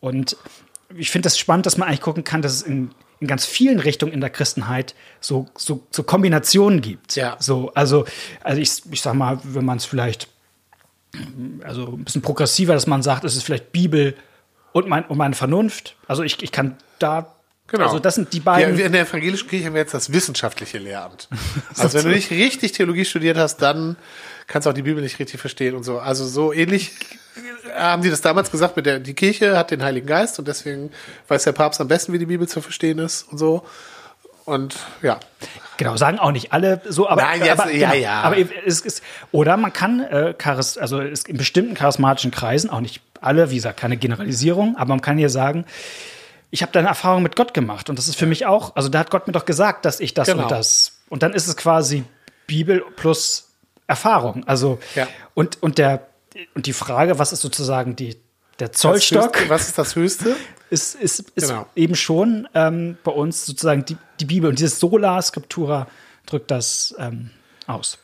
Und 0.00 0.36
ich 0.94 1.10
finde 1.10 1.26
das 1.26 1.38
spannend, 1.38 1.64
dass 1.64 1.78
man 1.78 1.88
eigentlich 1.88 2.02
gucken 2.02 2.24
kann, 2.24 2.42
dass 2.42 2.52
es 2.52 2.62
in, 2.62 2.90
in 3.20 3.26
ganz 3.26 3.46
vielen 3.46 3.80
Richtungen 3.80 4.12
in 4.12 4.20
der 4.20 4.30
Christenheit 4.30 4.94
so, 5.20 5.46
so, 5.56 5.86
so 5.90 6.02
Kombinationen 6.02 6.82
gibt. 6.82 7.16
Ja. 7.16 7.36
So, 7.40 7.72
also, 7.74 8.04
also 8.42 8.60
ich, 8.60 8.82
ich 8.92 9.00
sag 9.00 9.14
mal, 9.14 9.38
wenn 9.42 9.64
man 9.64 9.78
es 9.78 9.86
vielleicht 9.86 10.28
also 11.64 11.86
ein 11.92 12.04
bisschen 12.04 12.22
progressiver, 12.22 12.74
dass 12.74 12.86
man 12.86 13.02
sagt, 13.02 13.24
es 13.24 13.36
ist 13.36 13.44
vielleicht 13.44 13.72
Bibel 13.72 14.14
und, 14.72 14.88
mein, 14.88 15.04
und 15.06 15.18
meine 15.18 15.34
Vernunft. 15.34 15.96
Also 16.06 16.22
ich, 16.22 16.42
ich 16.42 16.52
kann 16.52 16.76
da 16.98 17.34
Genau. 17.66 17.86
Also 17.86 17.98
das 17.98 18.14
sind 18.14 18.32
die 18.32 18.40
beiden. 18.40 18.78
Ja, 18.78 18.86
in 18.86 18.92
der 18.92 19.02
evangelischen 19.02 19.48
Kirche 19.48 19.66
haben 19.66 19.72
wir 19.72 19.80
jetzt 19.80 19.94
das 19.94 20.12
wissenschaftliche 20.12 20.78
Lehramt. 20.78 21.28
Also 21.76 21.96
wenn 21.96 22.04
du 22.04 22.14
nicht 22.14 22.30
richtig 22.30 22.72
Theologie 22.72 23.04
studiert 23.04 23.38
hast, 23.38 23.56
dann 23.62 23.96
kannst 24.46 24.66
du 24.66 24.70
auch 24.70 24.74
die 24.74 24.82
Bibel 24.82 25.02
nicht 25.02 25.18
richtig 25.18 25.40
verstehen 25.40 25.74
und 25.74 25.82
so. 25.82 25.98
Also 25.98 26.26
so 26.26 26.52
ähnlich 26.52 26.92
haben 27.74 28.02
die 28.02 28.10
das 28.10 28.20
damals 28.20 28.50
gesagt 28.50 28.76
mit 28.76 28.86
der, 28.86 29.00
die 29.00 29.14
Kirche 29.14 29.56
hat 29.56 29.70
den 29.70 29.82
Heiligen 29.82 30.06
Geist 30.06 30.38
und 30.38 30.46
deswegen 30.46 30.90
weiß 31.28 31.44
der 31.44 31.52
Papst 31.52 31.80
am 31.80 31.88
besten, 31.88 32.12
wie 32.12 32.18
die 32.18 32.26
Bibel 32.26 32.46
zu 32.46 32.60
verstehen 32.60 32.98
ist 32.98 33.22
und 33.24 33.38
so. 33.38 33.64
Und 34.44 34.76
ja. 35.02 35.18
Genau, 35.76 35.96
sagen 35.96 36.18
auch 36.18 36.30
nicht 36.32 36.52
alle 36.52 36.80
so, 36.88 37.08
aber, 37.08 37.22
Nein, 37.22 37.44
jetzt- 37.44 37.60
aber, 37.60 37.70
ja, 37.72 37.90
genau, 37.90 38.02
ja. 38.02 38.20
aber 38.22 38.36
es 38.66 38.80
ist, 38.82 39.02
oder 39.32 39.56
man 39.56 39.72
kann, 39.72 40.00
äh, 40.00 40.34
charis, 40.40 40.78
also 40.78 41.00
in 41.00 41.36
bestimmten 41.36 41.74
charismatischen 41.74 42.30
Kreisen, 42.30 42.70
auch 42.70 42.80
nicht 42.80 43.00
alle, 43.20 43.50
wie 43.50 43.56
gesagt, 43.56 43.80
keine 43.80 43.96
Generalisierung, 43.96 44.76
aber 44.76 44.90
man 44.90 45.00
kann 45.00 45.16
hier 45.18 45.30
sagen, 45.30 45.64
ich 46.50 46.62
habe 46.62 46.70
da 46.72 46.78
eine 46.80 46.88
Erfahrung 46.88 47.22
mit 47.22 47.34
Gott 47.34 47.54
gemacht 47.54 47.90
und 47.90 47.98
das 47.98 48.06
ist 48.06 48.16
für 48.16 48.26
mich 48.26 48.46
auch, 48.46 48.76
also 48.76 48.88
da 48.88 49.00
hat 49.00 49.10
Gott 49.10 49.26
mir 49.26 49.32
doch 49.32 49.46
gesagt, 49.46 49.84
dass 49.84 49.98
ich 49.98 50.14
das 50.14 50.28
Genau. 50.28 50.42
und 50.44 50.50
das. 50.52 50.92
Und 51.08 51.22
dann 51.24 51.32
ist 51.32 51.48
es 51.48 51.56
quasi 51.56 52.04
Bibel 52.46 52.84
plus 52.96 53.50
Erfahrung. 53.88 54.44
Also 54.46 54.78
Ja. 54.94 55.08
und, 55.34 55.60
und 55.62 55.78
der 55.78 56.06
und 56.54 56.66
die 56.66 56.72
Frage, 56.72 57.18
was 57.18 57.32
ist 57.32 57.40
sozusagen 57.42 57.96
die, 57.96 58.16
der 58.60 58.72
Zollstock? 58.72 59.34
Höchste, 59.36 59.48
was 59.50 59.68
ist 59.68 59.78
das 59.78 59.96
Höchste? 59.96 60.36
ist, 60.70 60.94
ist, 60.96 61.20
ist 61.34 61.48
Genau. 61.48 61.66
eben 61.76 61.94
schon 61.94 62.48
ähm, 62.54 62.96
bei 63.04 63.12
uns 63.12 63.46
sozusagen 63.46 63.84
die, 63.84 63.96
die 64.20 64.24
Bibel. 64.24 64.48
Und 64.50 64.58
dieses 64.58 64.80
Sola 64.80 65.20
Scriptura 65.22 65.86
drückt 66.26 66.50
das 66.50 66.94
ähm, 66.98 67.30
aus. 67.66 67.98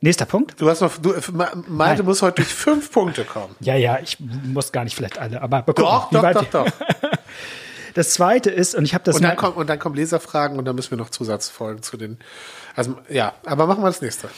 Nächster 0.00 0.24
Punkt. 0.26 0.60
Du 0.60 0.68
hast 0.68 0.80
noch, 0.80 0.96
du, 0.98 1.14
Ma- 1.32 1.52
Malte 1.68 2.02
muss 2.02 2.20
heute 2.22 2.36
durch 2.42 2.48
fünf 2.52 2.90
Punkte 2.90 3.24
kommen. 3.24 3.54
Ja, 3.60 3.74
ja, 3.76 3.98
ich 4.02 4.18
muss 4.20 4.72
gar 4.72 4.84
nicht 4.84 4.96
vielleicht 4.96 5.18
alle, 5.18 5.40
aber 5.40 5.62
bekommen. 5.62 5.86
Doch, 5.86 6.10
doch, 6.10 6.32
doch, 6.32 6.44
doch. 6.50 6.66
Das 7.94 8.10
zweite 8.14 8.48
ist, 8.50 8.74
und 8.74 8.84
ich 8.86 8.94
habe 8.94 9.04
das 9.04 9.16
Und 9.16 9.22
dann, 9.22 9.36
kommt, 9.36 9.56
und 9.58 9.68
dann 9.68 9.78
kommen 9.78 9.94
Leserfragen 9.96 10.58
und 10.58 10.64
dann 10.64 10.74
müssen 10.74 10.92
wir 10.92 10.96
noch 10.98 11.10
Zusatzfolgen 11.10 11.82
zu 11.82 11.98
den. 11.98 12.18
Also 12.74 12.96
ja, 13.10 13.34
aber 13.44 13.66
machen 13.66 13.82
wir 13.82 13.88
das 13.88 14.00
nächste. 14.00 14.30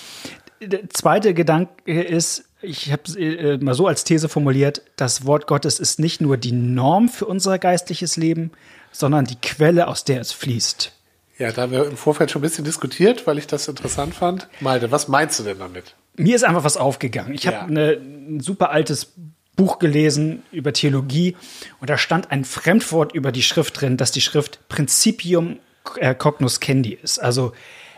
der 0.61 0.91
zweite 0.91 1.35
Gedanke 1.35 2.03
ist, 2.03 2.47
ich 2.65 2.91
habe 2.93 3.03
es 3.07 3.15
äh, 3.17 3.59
mal 3.59 3.75
so 3.75 3.87
als 3.87 4.05
These 4.05 4.29
formuliert, 4.29 4.83
das 4.97 5.25
Wort 5.27 5.47
Gottes 5.47 5.79
ist 5.81 5.99
nicht 6.01 6.21
nur 6.21 6.37
die 6.37 6.53
Norm 6.53 7.09
für 7.09 7.27
unser 7.27 7.59
geistliches 7.59 8.17
Leben, 8.17 8.51
sondern 8.93 9.25
die 9.25 9.37
Quelle, 9.37 9.89
aus 9.89 10.05
der 10.05 10.21
es 10.21 10.33
fließt. 10.33 10.93
Ja, 11.39 11.51
da 11.53 11.63
haben 11.63 11.73
wir 11.73 11.85
im 11.87 11.97
Vorfeld 11.97 12.31
schon 12.31 12.41
ein 12.41 12.45
bisschen 12.49 12.65
diskutiert, 12.65 13.27
weil 13.27 13.39
ich 13.39 13.47
das 13.47 13.67
interessant 13.69 14.15
fand. 14.15 14.49
Malte, 14.61 14.91
was 14.91 15.09
meinst 15.09 15.39
du 15.39 15.43
denn 15.45 15.59
damit? 15.59 15.95
mir 16.17 16.37
ist 16.37 16.45
einfach 16.45 16.63
was 16.63 16.77
aufgegangen. 16.77 17.35
Ich 17.35 17.43
Ja. 17.43 17.63
habe 17.63 17.71
eine- 17.73 17.93
ein 17.95 18.39
super 18.41 18.71
altes 18.71 19.15
Buch 19.57 19.81
gelesen 19.81 20.45
über 20.53 20.73
Theologie 20.73 21.35
und 21.81 21.91
da 21.91 21.99
stand 21.99 22.31
ein 22.31 22.45
Fremdwort 22.45 23.13
über 23.13 23.33
die 23.33 23.43
Schrift 23.43 23.81
drin, 23.81 23.97
dass 23.97 24.13
die 24.13 24.21
Schrift 24.21 24.61
Principium 24.69 25.59
äh, 25.99 26.15
cognoscendi 26.15 26.97
ist, 27.03 27.19
also 27.19 27.53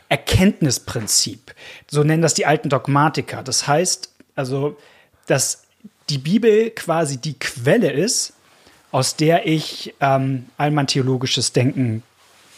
Erkenntnisprinzip. 0.09 1.55
So 1.91 2.03
nennen 2.05 2.23
das 2.23 2.35
die 2.35 2.47
alten 2.47 2.69
Dogmatiker. 2.69 3.43
Das 3.43 3.67
heißt 3.67 4.11
also, 4.37 4.77
dass 5.27 5.65
die 6.09 6.19
Bibel 6.19 6.71
quasi 6.71 7.17
die 7.17 7.37
Quelle 7.39 7.91
ist, 7.91 8.35
aus 8.93 9.17
der 9.17 9.47
ich 9.47 9.95
ähm, 10.01 10.47
all 10.57 10.71
mein 10.71 10.87
theologisches 10.87 11.53
Denken 11.53 12.03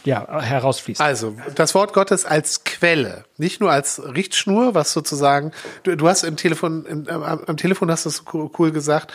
ja, 0.05 0.41
herausfließt. 0.41 1.01
Also, 1.01 1.37
das 1.55 1.75
Wort 1.75 1.93
Gottes 1.93 2.25
als 2.25 2.65
Quelle, 2.65 3.25
nicht 3.37 3.61
nur 3.61 3.73
als 3.73 4.01
Richtschnur, 4.03 4.75
was 4.75 4.93
sozusagen, 4.93 5.51
du, 5.83 5.97
du 5.97 6.09
hast 6.09 6.23
im 6.23 6.37
Telefon, 6.37 6.87
im, 6.87 7.09
am, 7.09 7.23
am 7.45 7.57
Telefon 7.57 7.91
hast 7.91 8.05
du 8.05 8.11
es 8.11 8.25
co- 8.25 8.51
cool 8.59 8.71
gesagt, 8.71 9.13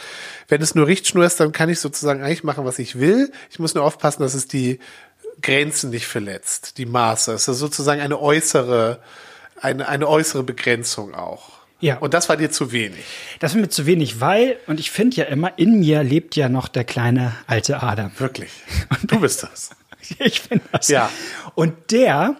wenn 0.49 0.61
es 0.61 0.75
nur 0.75 0.85
Richtschnur 0.85 1.25
ist, 1.25 1.39
dann 1.39 1.51
kann 1.51 1.69
ich 1.69 1.79
sozusagen 1.79 2.21
eigentlich 2.21 2.43
machen, 2.43 2.65
was 2.65 2.79
ich 2.79 2.99
will. 2.99 3.31
Ich 3.49 3.59
muss 3.59 3.73
nur 3.73 3.83
aufpassen, 3.83 4.23
dass 4.23 4.33
es 4.33 4.47
die 4.47 4.79
Grenzen 5.41 5.89
nicht 5.89 6.05
verletzt, 6.05 6.77
die 6.77 6.85
Maße. 6.85 7.31
Es 7.33 7.47
ist 7.47 7.59
sozusagen 7.59 8.01
eine 8.01 8.19
äußere, 8.19 8.99
eine, 9.61 9.87
eine 9.87 10.07
äußere 10.07 10.43
Begrenzung 10.43 11.15
auch. 11.15 11.62
Ja. 11.83 11.97
Und 11.97 12.13
das 12.13 12.29
war 12.29 12.37
dir 12.37 12.49
zu 12.49 12.71
wenig. 12.71 13.03
Das 13.39 13.51
ist 13.51 13.59
mir 13.59 13.67
zu 13.67 13.85
wenig, 13.85 14.21
weil, 14.21 14.55
und 14.67 14.79
ich 14.79 14.89
finde 14.89 15.17
ja 15.17 15.25
immer, 15.25 15.59
in 15.59 15.81
mir 15.81 16.01
lebt 16.01 16.37
ja 16.37 16.47
noch 16.47 16.69
der 16.69 16.85
kleine 16.85 17.35
alte 17.45 17.83
Adam. 17.83 18.09
Wirklich. 18.17 18.51
Du 19.03 19.19
bist 19.19 19.43
das. 19.43 19.71
Ich 20.19 20.41
finde 20.41 20.65
das. 20.73 20.89
Ja. 20.89 21.09
Und 21.55 21.91
der, 21.91 22.35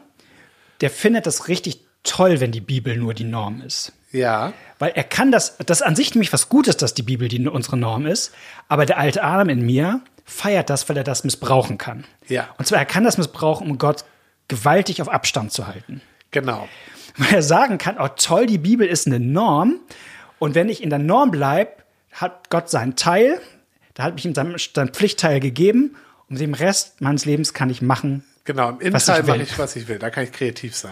der 0.82 0.90
findet 0.90 1.26
das 1.26 1.48
richtig 1.48 1.80
toll, 2.04 2.42
wenn 2.42 2.52
die 2.52 2.60
Bibel 2.60 2.98
nur 2.98 3.14
die 3.14 3.24
Norm 3.24 3.62
ist. 3.62 3.94
Ja. 4.12 4.52
Weil 4.80 4.92
er 4.96 5.06
kann 5.06 5.32
das, 5.32 5.56
das 5.66 5.82
an 5.82 5.96
sich 5.96 6.14
nämlich 6.14 6.34
was 6.34 6.50
Gutes, 6.50 6.76
dass 6.76 6.94
die 6.94 7.04
Bibel 7.04 7.30
die, 7.30 7.48
unsere 7.48 7.78
Norm 7.78 8.06
ist. 8.06 8.34
Aber 8.68 8.86
der 8.86 8.98
alte 8.98 9.24
Adam 9.24 9.48
in 9.48 9.66
mir 9.66 10.02
feiert 10.26 10.70
das, 10.70 10.90
weil 10.90 10.98
er 10.98 11.06
das 11.06 11.24
missbrauchen 11.24 11.78
kann. 11.78 12.04
Ja. 12.28 12.50
Und 12.58 12.66
zwar, 12.66 12.80
er 12.80 12.86
kann 12.86 13.06
das 13.06 13.18
missbrauchen, 13.18 13.72
um 13.72 13.78
Gott 13.78 14.04
gewaltig 14.50 15.02
auf 15.02 15.08
Abstand 15.08 15.54
zu 15.54 15.66
halten. 15.66 16.02
Genau. 16.32 16.68
Weil 17.18 17.34
er 17.36 17.44
sagen 17.44 17.78
kann, 17.78 17.98
oh 18.00 18.08
toll, 18.16 18.46
die 18.46 18.58
Bibel 18.58 18.88
ist 18.88 19.08
eine 19.08 19.20
Norm. 19.20 19.80
Und 20.40 20.56
wenn 20.56 20.70
ich 20.70 20.82
in 20.82 20.90
der 20.90 21.00
Norm 21.00 21.32
bleibe, 21.32 21.72
hat 22.12 22.50
Gott 22.50 22.70
seinen 22.70 22.96
Teil, 22.96 23.40
da 23.94 24.04
hat 24.04 24.16
mich 24.16 24.26
ihm 24.26 24.34
sein, 24.36 24.56
sein 24.74 24.90
Pflichtteil 24.90 25.40
gegeben. 25.40 25.96
Und 26.30 26.40
den 26.40 26.54
Rest 26.54 27.02
meines 27.02 27.26
Lebens 27.26 27.54
kann 27.54 27.70
ich 27.70 27.82
machen. 27.82 28.24
Genau. 28.46 28.72
Im 28.80 28.94
Was 28.94 29.08
Innenteil 29.08 29.24
mache 29.38 29.44
ich, 29.44 29.60
was 29.60 29.76
ich 29.76 29.88
will. 29.88 30.00
Da 30.00 30.10
kann 30.10 30.24
ich 30.24 30.32
kreativ 30.32 30.76
sein. 30.76 30.92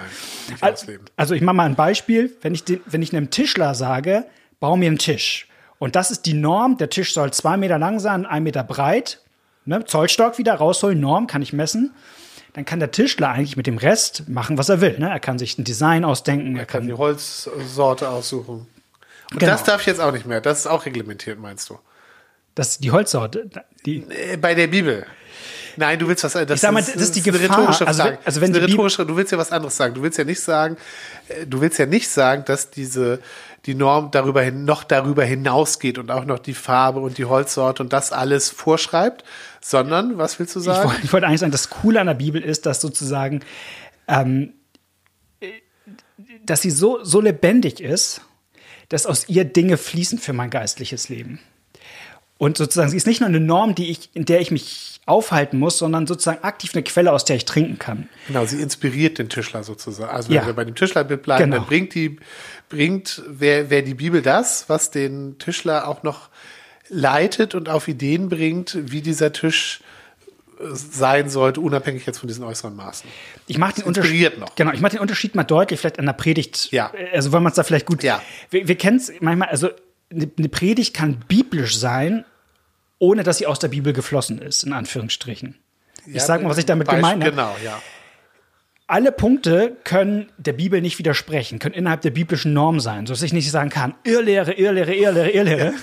Mich 0.50 0.63
Al- 0.63 0.74
ausleben. 0.74 1.06
Also 1.16 1.34
ich 1.34 1.42
mache 1.42 1.56
mal 1.56 1.66
ein 1.66 1.75
Beispiel. 1.75 2.36
Wenn 2.42 2.54
ich, 2.54 2.63
den, 2.63 2.82
wenn 2.86 3.01
ich 3.01 3.16
einem 3.16 3.30
Tischler 3.30 3.74
sage, 3.74 4.25
bau 4.60 4.78
mir 4.78 4.88
einen 4.88 5.00
Tisch. 5.00 5.48
Und 5.80 5.96
das 5.96 6.12
ist 6.12 6.28
die 6.28 6.34
Norm. 6.34 6.78
Der 6.78 6.90
Tisch 6.90 7.13
soll 7.13 7.34
zwei 7.34 7.58
Meter 7.58 7.80
lang 7.80 8.00
sein, 8.00 8.25
ein 8.25 8.44
Meter 8.44 8.63
breit. 8.63 9.22
Ne? 9.66 9.84
Zollstock 9.86 10.38
wieder 10.38 10.54
rausholen, 10.54 11.00
Norm, 11.00 11.28
kann 11.28 11.42
ich 11.42 11.54
messen. 11.54 11.94
Dann 12.53 12.65
kann 12.65 12.79
der 12.79 12.91
Tischler 12.91 13.29
eigentlich 13.29 13.55
mit 13.58 13.67
dem 13.67 13.77
Rest 13.77 14.27
machen, 14.27 14.58
was 14.58 14.70
er 14.70 14.81
will. 14.81 14.98
Ne? 15.00 15.10
Er 15.10 15.20
kann 15.20 15.39
sich 15.39 15.58
ein 15.58 15.63
Design 15.63 16.03
ausdenken. 16.03 16.55
Er 16.58 16.65
kann 16.65 16.81
kann 16.81 16.88
die 16.88 16.93
Holzsorte 16.93 18.10
aussuchen. 18.10 18.67
Und 19.31 19.39
Genau. 19.39 19.51
das 19.53 19.63
darf 19.63 19.81
ich 19.81 19.88
jetzt 19.88 20.01
auch 20.01 20.12
nicht 20.12 20.25
mehr. 20.25 20.41
Das 20.41 20.60
ist 20.60 20.67
auch 20.67 20.86
reglementiert, 20.86 21.39
meinst 21.39 21.70
du? 21.70 21.79
das 22.53 22.79
die 22.79 22.91
Holzsorte. 22.91 23.50
Die, 23.86 24.03
Äh, 24.10 24.36
Bei 24.38 24.53
der 24.53 24.67
Bibel. 24.67 25.05
Nein, 25.78 26.00
du 26.00 26.08
willst 26.08 26.24
was. 26.24 26.34
Das 26.34 26.50
Ich 26.50 26.62
sag 26.62 26.72
mal, 26.72 26.82
das 26.82 26.96
ist 26.96 27.16
die 27.16 27.22
Gefahr. 27.22 27.58
rhetorische 27.60 27.88
Also 27.88 28.04
Frage. 28.04 28.20
also 28.25 28.42
wenn 28.42 28.56
rhetorische, 28.56 29.06
du 29.06 29.16
willst 29.16 29.32
ja 29.32 29.38
was 29.38 29.51
anderes 29.51 29.75
sagen. 29.78 29.94
Du 29.94 30.04
willst 30.04 30.18
ja 30.18 30.24
nicht 30.24 30.40
sagen, 30.42 30.78
äh, 31.28 31.46
du 31.46 31.62
willst 31.62 31.80
ja 31.80 31.86
nicht 31.86 32.10
sagen, 32.10 32.44
dass 32.46 32.70
diese 32.72 33.20
die 33.66 33.75
Norm 33.75 34.10
darüber 34.12 34.42
hin, 34.42 34.66
noch 34.66 34.84
darüber 34.84 35.24
hinausgeht 35.24 36.00
und 36.00 36.10
auch 36.10 36.25
noch 36.25 36.40
die 36.40 36.56
Farbe 36.56 37.00
und 37.00 37.18
die 37.20 37.25
Holzsorte 37.25 37.84
und 37.84 37.94
das 37.94 38.12
alles 38.12 38.50
vorschreibt, 38.50 39.24
sondern 39.62 40.18
was 40.18 40.40
willst 40.40 40.56
du 40.56 40.60
Ich 40.60 40.66
sagen? 40.66 40.90
wollte, 40.90 41.01
ich 41.04 41.13
wollte 41.13 41.28
eigentlich 41.28 41.42
sagen, 41.42 41.51
das 41.51 41.70
Coole 41.70 42.00
an 42.01 42.08
der 42.08 42.16
Bibel 42.16 42.42
ist, 42.42 42.66
dass 42.66 42.82
sozusagen, 42.82 43.42
ähm, 44.08 44.54
dass 46.44 46.62
sie 46.62 46.72
so, 46.72 47.04
so 47.04 47.22
lebendig 47.22 47.82
ist, 47.82 48.22
dass 48.90 49.06
aus 49.06 49.30
ihr 49.30 49.46
Dinge 49.46 49.78
fließen 49.78 50.18
für 50.18 50.34
mein 50.34 50.50
geistliches 50.50 51.10
Leben. 51.10 51.40
Und 52.41 52.57
sozusagen, 52.57 52.89
sie 52.89 52.98
ist 52.98 53.05
nicht 53.05 53.19
nur 53.19 53.29
eine 53.29 53.39
Norm, 53.39 53.75
die 53.75 53.91
ich, 53.91 54.10
in 54.15 54.25
der 54.25 54.41
ich 54.41 54.50
mich 54.50 55.00
aufhalten 55.05 55.60
muss, 55.60 55.77
sondern 55.77 56.07
sozusagen 56.07 56.43
aktiv 56.43 56.71
eine 56.74 56.81
Quelle, 56.81 57.12
aus 57.12 57.24
der 57.24 57.36
ich 57.36 57.45
trinken 57.45 57.77
kann. 57.77 58.10
Genau, 58.25 58.45
sie 58.45 58.60
inspiriert 58.60 59.19
den 59.19 59.29
Tischler 59.29 59.63
sozusagen. 59.63 60.10
Also 60.10 60.29
wenn 60.29 60.38
Ja. 60.38 60.48
wir 60.48 60.53
bei 60.53 60.65
dem 60.65 60.74
Tischlerbild 60.74 61.21
bleiben, 61.21 61.43
Genau. 61.43 61.57
dann 61.57 61.67
bringt 61.67 61.93
die, 61.93 62.17
bringt 62.67 63.21
wer, 63.27 63.69
wer 63.69 63.83
die 63.83 63.93
Bibel 63.93 64.24
das, 64.24 64.69
was 64.69 64.89
den 64.89 65.38
Tischler 65.38 65.88
auch 65.88 66.01
noch 66.01 66.29
leitet 66.89 67.53
und 67.53 67.69
auf 67.69 67.88
Ideen 67.88 68.27
bringt, 68.29 68.75
wie 68.91 69.01
dieser 69.03 69.31
Tisch 69.33 69.81
äh, 70.60 70.63
sein 70.74 71.29
sollte, 71.29 71.62
unabhängig 71.62 72.07
jetzt 72.07 72.17
von 72.17 72.27
diesen 72.27 72.43
äußeren 72.43 72.75
Maßen. 72.75 73.07
Ich 73.45 73.60
mache 73.60 73.75
den 73.75 73.83
Unterschied 73.83 74.39
noch. 74.39 74.55
Genau, 74.55 74.71
ich 74.71 74.81
mache 74.81 74.93
den 74.93 75.01
Unterschied 75.01 75.36
mal 75.36 75.43
deutlich, 75.43 75.79
vielleicht 75.79 76.00
an 76.00 76.07
der 76.07 76.13
Predigt. 76.13 76.71
Ja. 76.71 76.91
Also 77.13 77.31
weil 77.33 77.41
man 77.41 77.51
es 77.51 77.55
da 77.57 77.62
vielleicht 77.63 77.86
gut. 77.86 78.01
Ja. 78.01 78.19
Wir, 78.50 78.67
wir 78.67 78.75
kennen 78.79 78.98
es 78.98 79.12
manchmal. 79.19 79.50
Also 79.50 79.69
eine, 80.10 80.27
eine 80.39 80.50
Predigt 80.50 80.95
kann 80.95 81.24
biblisch 81.27 81.77
sein, 81.77 82.25
ohne 83.01 83.24
dass 83.24 83.39
sie 83.39 83.48
aus 83.48 83.58
der 83.58 83.67
Bibel 83.67 83.93
geflossen 83.93 84.39
ist, 84.39 84.63
in 84.63 84.74
Anführungsstrichen. 84.74 85.58
Ich 86.05 86.22
sag 86.22 86.43
mal, 86.43 86.50
was 86.50 86.60
ich 86.60 86.67
damit 86.67 86.88
gemeint 86.88 87.24
habe. 87.24 87.31
Genau, 87.31 87.55
ja. 87.63 87.81
Alle 88.86 89.12
Punkte 89.12 89.77
können 89.84 90.29
der 90.38 90.53
Bibel 90.53 90.81
nicht 90.81 91.00
widersprechen, 91.00 91.58
können 91.58 91.74
innerhalb 91.74 92.01
der 92.01 92.12
biblischen 92.12 92.53
Norm 92.53 92.79
sein, 92.79 93.08
sodass 93.08 93.24
ich 93.24 93.34
nicht 93.34 93.50
sagen 93.50 93.72
kann, 93.72 93.96
Irrlehre, 94.03 94.53
Irrlehre, 94.53 94.93
Irrlehre, 94.93 95.31
Irrlehre, 95.31 95.74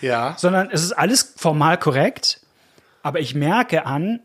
Ja, 0.00 0.34
sondern 0.38 0.70
es 0.72 0.82
ist 0.82 0.92
alles 0.92 1.34
formal 1.36 1.78
korrekt, 1.78 2.40
aber 3.02 3.20
ich 3.20 3.34
merke 3.34 3.86
an, 3.86 4.20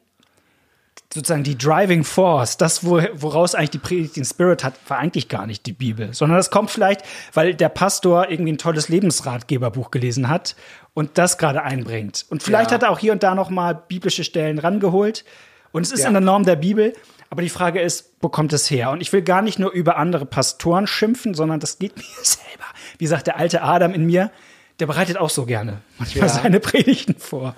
sozusagen 1.15 1.43
die 1.43 1.57
Driving 1.57 2.03
Force, 2.03 2.57
das, 2.57 2.85
wo, 2.85 3.01
woraus 3.13 3.55
eigentlich 3.55 3.71
die 3.71 3.77
Predigt 3.79 4.15
den 4.17 4.25
Spirit 4.25 4.63
hat, 4.63 4.73
war 4.87 4.97
eigentlich 4.99 5.27
gar 5.29 5.47
nicht 5.47 5.65
die 5.65 5.73
Bibel, 5.73 6.13
sondern 6.13 6.37
das 6.37 6.51
kommt 6.51 6.69
vielleicht, 6.69 7.01
weil 7.33 7.55
der 7.55 7.69
Pastor 7.69 8.29
irgendwie 8.29 8.51
ein 8.53 8.57
tolles 8.59 8.89
Lebensratgeberbuch 8.89 9.89
gelesen 9.91 10.29
hat 10.29 10.55
und 10.93 11.17
das 11.17 11.37
gerade 11.37 11.63
einbringt. 11.63 12.25
Und 12.29 12.43
vielleicht 12.43 12.69
Ja. 12.71 12.75
hat 12.75 12.83
er 12.83 12.91
auch 12.91 12.99
hier 12.99 13.11
und 13.13 13.23
da 13.23 13.33
noch 13.33 13.49
mal 13.49 13.73
biblische 13.73 14.23
Stellen 14.23 14.59
rangeholt 14.59 15.25
Und 15.71 15.81
es 15.81 15.91
ist 15.91 16.01
Ja. 16.01 16.07
in 16.07 16.13
der 16.13 16.21
Norm 16.21 16.45
der 16.45 16.55
Bibel. 16.55 16.93
Aber 17.29 17.41
die 17.41 17.49
Frage 17.49 17.81
ist, 17.81 18.11
wo 18.21 18.29
kommt 18.29 18.53
es 18.53 18.69
her? 18.71 18.91
Und 18.91 19.01
ich 19.01 19.11
will 19.11 19.21
gar 19.23 19.41
nicht 19.41 19.59
nur 19.59 19.71
über 19.71 19.97
andere 19.97 20.25
Pastoren 20.25 20.87
schimpfen, 20.87 21.33
sondern 21.33 21.59
das 21.59 21.79
geht 21.79 21.97
mir 21.97 22.03
selber. 22.23 22.63
Wie 22.97 23.07
sagt 23.07 23.27
der 23.27 23.35
alte 23.37 23.61
Adam 23.61 23.93
in 23.93 24.05
mir, 24.05 24.31
der 24.79 24.85
bereitet 24.87 25.17
auch 25.17 25.29
so 25.29 25.45
gerne 25.45 25.81
manchmal 25.97 26.27
Ja. 26.27 26.33
seine 26.33 26.59
Predigten 26.61 27.15
vor. 27.19 27.55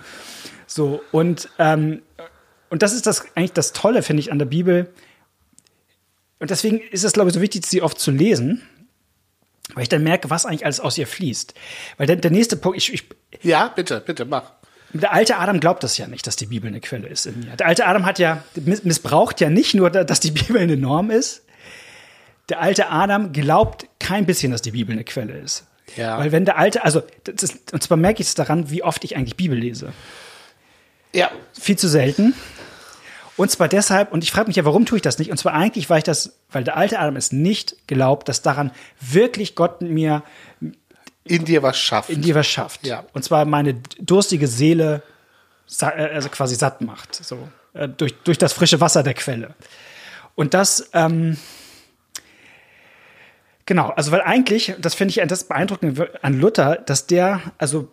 So, 0.66 1.02
und, 1.12 1.50
ähm, 1.60 2.02
und 2.70 2.82
das 2.82 2.94
ist 2.94 3.06
das 3.08 3.26
eigentlich 3.36 3.54
das 3.54 3.74
Tolle, 3.74 4.04
finde 4.04 4.22
ich, 4.22 4.32
an 4.32 4.40
der 4.40 4.46
Bibel. 4.46 4.94
Und 6.40 6.52
deswegen 6.52 6.80
ist 6.80 7.04
es, 7.04 7.14
glaube 7.14 7.30
ich, 7.30 7.34
so 7.36 7.42
wichtig, 7.42 7.66
sie 7.66 7.82
oft 7.82 8.00
zu 8.00 8.12
lesen, 8.12 8.62
weil 9.74 9.84
ich 9.84 9.90
dann 9.90 10.04
merke, 10.04 10.30
was 10.30 10.46
eigentlich 10.46 10.66
alles 10.66 10.80
aus 10.80 10.98
ihr 10.98 11.08
fließt. 11.08 11.54
Weil 11.98 12.08
der, 12.08 12.16
der 12.18 12.32
nächste 12.32 12.58
Punkt, 12.58 12.78
ich, 12.78 12.94
ich, 12.94 13.04
Ja, 13.42 13.70
bitte, 13.70 14.00
bitte, 14.02 14.26
mach. 14.26 14.52
der 14.94 15.12
alte 15.14 15.38
Adam 15.38 15.60
glaubt 15.60 15.84
das 15.84 15.98
ja 15.98 16.08
nicht, 16.08 16.28
dass 16.28 16.36
die 16.36 16.46
Bibel 16.46 16.68
eine 16.68 16.80
Quelle 16.80 17.08
ist 17.08 17.26
in 17.26 17.40
mir. 17.40 17.56
Der 17.58 17.66
alte 17.68 17.86
Adam 17.88 18.06
hat 18.06 18.20
ja 18.20 18.44
miss- 18.56 18.84
missbraucht 18.84 19.42
ja 19.42 19.50
nicht 19.50 19.74
nur, 19.74 19.90
da- 19.90 20.04
dass 20.04 20.20
die 20.20 20.32
Bibel 20.32 20.62
eine 20.62 20.78
Norm 20.78 21.10
ist. 21.12 21.44
Der 22.50 22.62
alte 22.62 22.90
Adam 22.90 23.34
glaubt 23.34 23.88
kein 24.00 24.26
bisschen, 24.26 24.52
dass 24.52 24.62
die 24.62 24.72
Bibel 24.72 24.94
eine 24.94 25.04
Quelle 25.04 25.38
ist. 25.38 25.66
Ja. 25.98 26.18
Weil 26.20 26.32
wenn 26.32 26.46
der 26.46 26.58
alte, 26.58 26.84
also 26.84 27.02
ist, 27.26 27.74
und 27.74 27.82
zwar 27.84 27.98
merke 27.98 28.22
ich 28.22 28.28
es 28.28 28.36
daran, 28.36 28.70
wie 28.70 28.84
oft 28.84 29.04
ich 29.04 29.16
eigentlich 29.18 29.36
Bibel 29.36 29.58
lese. 29.58 29.92
Ja, 31.14 31.32
Viel 31.60 31.78
zu 31.78 31.88
selten. 31.90 32.34
Und 33.38 33.52
zwar 33.52 33.68
deshalb, 33.68 34.12
und 34.12 34.24
ich 34.24 34.32
frage 34.32 34.48
mich 34.48 34.56
ja, 34.56 34.66
warum 34.66 34.86
tue 34.86 34.98
ich 34.98 35.02
das 35.04 35.20
nicht? 35.20 35.32
Und 35.32 35.38
zwar 35.38 35.54
eigentlich, 35.54 35.90
weil 35.90 36.00
ich 36.00 36.04
das, 36.04 36.40
weil 36.52 36.64
der 36.64 36.76
alte 36.76 37.00
Adam 37.00 37.16
es 37.16 37.32
nicht 37.32 37.88
glaubt, 37.88 38.28
dass 38.28 38.42
daran 38.42 38.72
wirklich 39.00 39.56
Gott 39.56 39.82
mir 39.82 40.24
in 41.24 41.46
dir 41.46 41.62
was 41.62 41.78
schafft. 41.78 42.10
in 42.10 42.22
dir 42.22 42.36
was 42.36 42.48
schafft. 42.48 42.86
Ja. 42.86 43.06
Und 43.14 43.24
zwar 43.24 43.46
meine 43.46 43.76
durstige 44.00 44.48
Seele 44.48 45.04
äh, 45.82 45.86
also 45.86 46.30
quasi 46.30 46.56
satt 46.56 46.82
macht, 46.82 47.16
so 47.16 47.48
äh, 47.74 47.88
durch, 47.88 48.16
durch 48.24 48.38
das 48.38 48.54
frische 48.54 48.82
Wasser 48.82 49.04
der 49.04 49.14
Quelle. 49.14 49.54
Und 50.36 50.54
das, 50.54 50.90
ähm, 50.94 51.38
genau, 53.66 53.90
also 53.90 54.12
weil 54.12 54.22
eigentlich, 54.22 54.76
das 54.80 54.96
finde 54.96 55.12
ich 55.12 55.28
das 55.28 55.44
beeindruckend 55.46 56.02
an 56.22 56.40
Luther, 56.40 56.78
dass 56.78 57.08
der, 57.08 57.42
also 57.58 57.90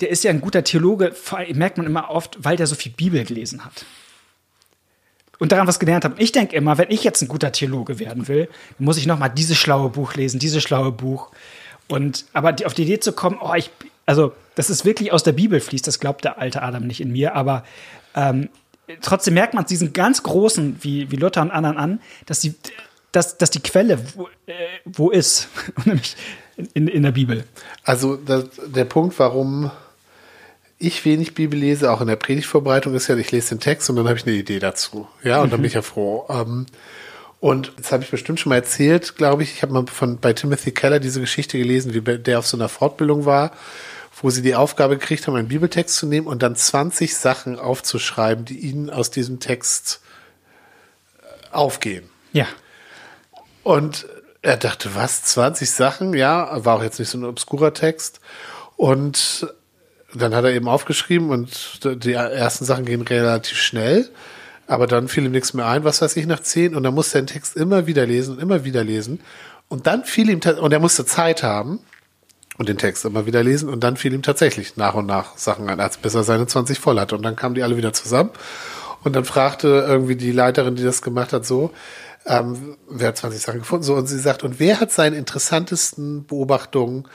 der 0.00 0.10
ist 0.10 0.24
ja 0.24 0.30
ein 0.30 0.40
guter 0.40 0.64
Theologe, 0.64 1.14
merkt 1.52 1.78
man 1.78 1.86
immer 1.86 2.10
oft, 2.10 2.36
weil 2.42 2.56
der 2.56 2.66
so 2.66 2.74
viel 2.74 2.92
Bibel 2.92 3.24
gelesen 3.24 3.64
hat. 3.64 3.84
Und 5.38 5.52
daran 5.52 5.66
was 5.66 5.78
gelernt 5.78 6.04
habe. 6.04 6.14
Ich 6.18 6.32
denke 6.32 6.54
immer, 6.56 6.78
wenn 6.78 6.90
ich 6.90 7.02
jetzt 7.04 7.22
ein 7.22 7.28
guter 7.28 7.52
Theologe 7.52 7.98
werden 7.98 8.28
will, 8.28 8.48
muss 8.78 8.98
ich 8.98 9.06
noch 9.06 9.18
mal 9.18 9.28
dieses 9.28 9.56
schlaue 9.56 9.90
Buch 9.90 10.14
lesen, 10.14 10.38
dieses 10.38 10.62
schlaue 10.62 10.92
Buch. 10.92 11.30
Und 11.88 12.24
aber 12.32 12.52
die, 12.52 12.66
auf 12.66 12.74
die 12.74 12.82
Idee 12.82 13.00
zu 13.00 13.12
kommen, 13.12 13.38
oh, 13.40 13.54
ich, 13.54 13.70
also 14.06 14.32
dass 14.54 14.68
es 14.68 14.84
wirklich 14.84 15.12
aus 15.12 15.22
der 15.22 15.32
Bibel 15.32 15.60
fließt, 15.60 15.86
das 15.86 16.00
glaubt 16.00 16.24
der 16.24 16.38
alte 16.38 16.62
Adam 16.62 16.86
nicht 16.86 17.00
in 17.00 17.12
mir. 17.12 17.34
Aber 17.34 17.64
ähm, 18.14 18.48
trotzdem 19.00 19.34
merkt 19.34 19.54
man 19.54 19.64
es 19.64 19.68
diesen 19.68 19.92
ganz 19.92 20.22
großen 20.22 20.78
wie, 20.80 21.10
wie 21.10 21.16
Luther 21.16 21.42
und 21.42 21.50
anderen 21.50 21.76
an, 21.76 22.00
dass 22.26 22.40
die, 22.40 22.54
dass, 23.12 23.38
dass 23.38 23.50
die 23.50 23.60
Quelle 23.60 23.98
wo, 24.16 24.28
äh, 24.46 24.52
wo 24.84 25.10
ist, 25.10 25.48
nämlich 25.84 26.16
in, 26.74 26.88
in 26.88 27.02
der 27.02 27.12
Bibel. 27.12 27.44
Also 27.82 28.16
das, 28.16 28.46
der 28.66 28.84
Punkt, 28.84 29.18
warum 29.18 29.70
ich 30.86 31.04
wenig 31.04 31.34
Bibel 31.34 31.58
lese, 31.58 31.90
auch 31.92 32.00
in 32.00 32.06
der 32.06 32.16
Predigtvorbereitung, 32.16 32.94
ist 32.94 33.08
ja, 33.08 33.16
ich 33.16 33.32
lese 33.32 33.50
den 33.50 33.60
Text 33.60 33.90
und 33.90 33.96
dann 33.96 34.06
habe 34.08 34.18
ich 34.18 34.26
eine 34.26 34.34
Idee 34.34 34.58
dazu. 34.58 35.08
Ja, 35.22 35.42
und 35.42 35.52
dann 35.52 35.60
bin 35.60 35.68
ich 35.68 35.74
ja 35.74 35.82
froh. 35.82 36.26
Ähm, 36.28 36.66
und 37.40 37.72
das 37.76 37.92
habe 37.92 38.02
ich 38.02 38.10
bestimmt 38.10 38.40
schon 38.40 38.50
mal 38.50 38.56
erzählt, 38.56 39.16
glaube 39.16 39.42
ich. 39.42 39.52
Ich 39.54 39.62
habe 39.62 39.72
mal 39.72 39.86
von 39.86 40.18
bei 40.18 40.32
Timothy 40.32 40.72
Keller 40.72 41.00
diese 41.00 41.20
Geschichte 41.20 41.58
gelesen, 41.58 41.92
wie 41.92 42.18
der 42.18 42.38
auf 42.38 42.46
so 42.46 42.56
einer 42.56 42.68
Fortbildung 42.68 43.26
war, 43.26 43.52
wo 44.22 44.30
sie 44.30 44.42
die 44.42 44.54
Aufgabe 44.54 44.96
gekriegt 44.96 45.26
haben, 45.26 45.36
einen 45.36 45.48
Bibeltext 45.48 45.96
zu 45.96 46.06
nehmen 46.06 46.26
und 46.26 46.42
dann 46.42 46.56
20 46.56 47.14
Sachen 47.14 47.58
aufzuschreiben, 47.58 48.44
die 48.44 48.58
ihnen 48.60 48.88
aus 48.88 49.10
diesem 49.10 49.40
Text 49.40 50.00
äh, 51.20 51.54
aufgehen. 51.54 52.08
Ja. 52.32 52.46
Und 53.62 54.06
er 54.40 54.56
dachte, 54.56 54.94
was, 54.94 55.24
20 55.24 55.70
Sachen? 55.70 56.14
Ja, 56.14 56.64
war 56.64 56.76
auch 56.76 56.82
jetzt 56.82 56.98
nicht 56.98 57.08
so 57.08 57.18
ein 57.18 57.24
obskurer 57.24 57.74
Text. 57.74 58.20
Und 58.76 59.48
dann 60.14 60.34
hat 60.34 60.44
er 60.44 60.52
eben 60.52 60.68
aufgeschrieben 60.68 61.30
und 61.30 61.80
die 61.84 62.12
ersten 62.12 62.64
Sachen 62.64 62.84
gehen 62.84 63.02
relativ 63.02 63.58
schnell. 63.58 64.08
Aber 64.66 64.86
dann 64.86 65.08
fiel 65.08 65.24
ihm 65.26 65.32
nichts 65.32 65.54
mehr 65.54 65.66
ein, 65.66 65.84
was 65.84 66.00
weiß 66.00 66.16
ich, 66.16 66.26
nach 66.26 66.40
zehn. 66.40 66.74
Und 66.74 66.84
dann 66.84 66.94
musste 66.94 67.18
er 67.18 67.22
den 67.22 67.26
Text 67.26 67.56
immer 67.56 67.86
wieder 67.86 68.06
lesen 68.06 68.36
und 68.36 68.42
immer 68.42 68.64
wieder 68.64 68.84
lesen. 68.84 69.20
Und 69.68 69.86
dann 69.86 70.04
fiel 70.04 70.30
ihm, 70.30 70.40
und 70.60 70.72
er 70.72 70.80
musste 70.80 71.04
Zeit 71.04 71.42
haben 71.42 71.80
und 72.56 72.68
den 72.68 72.78
Text 72.78 73.04
immer 73.04 73.26
wieder 73.26 73.42
lesen. 73.42 73.68
Und 73.68 73.84
dann 73.84 73.96
fiel 73.96 74.14
ihm 74.14 74.22
tatsächlich 74.22 74.76
nach 74.76 74.94
und 74.94 75.06
nach 75.06 75.36
Sachen 75.36 75.68
ein, 75.68 75.80
als 75.80 75.98
bis 75.98 76.14
er 76.14 76.24
seine 76.24 76.46
20 76.46 76.78
voll 76.78 76.98
hatte. 76.98 77.16
Und 77.16 77.22
dann 77.22 77.36
kamen 77.36 77.54
die 77.54 77.62
alle 77.62 77.76
wieder 77.76 77.92
zusammen. 77.92 78.30
Und 79.02 79.14
dann 79.14 79.24
fragte 79.24 79.84
irgendwie 79.86 80.16
die 80.16 80.32
Leiterin, 80.32 80.76
die 80.76 80.84
das 80.84 81.02
gemacht 81.02 81.32
hat, 81.34 81.44
so, 81.44 81.72
ähm, 82.24 82.78
wer 82.88 83.08
hat 83.08 83.18
20 83.18 83.40
Sachen 83.42 83.58
gefunden? 83.60 83.84
So, 83.84 83.94
und 83.94 84.06
sie 84.06 84.18
sagt, 84.18 84.44
und 84.44 84.58
wer 84.58 84.80
hat 84.80 84.92
seine 84.92 85.16
interessantesten 85.16 86.24
Beobachtungen 86.24 87.06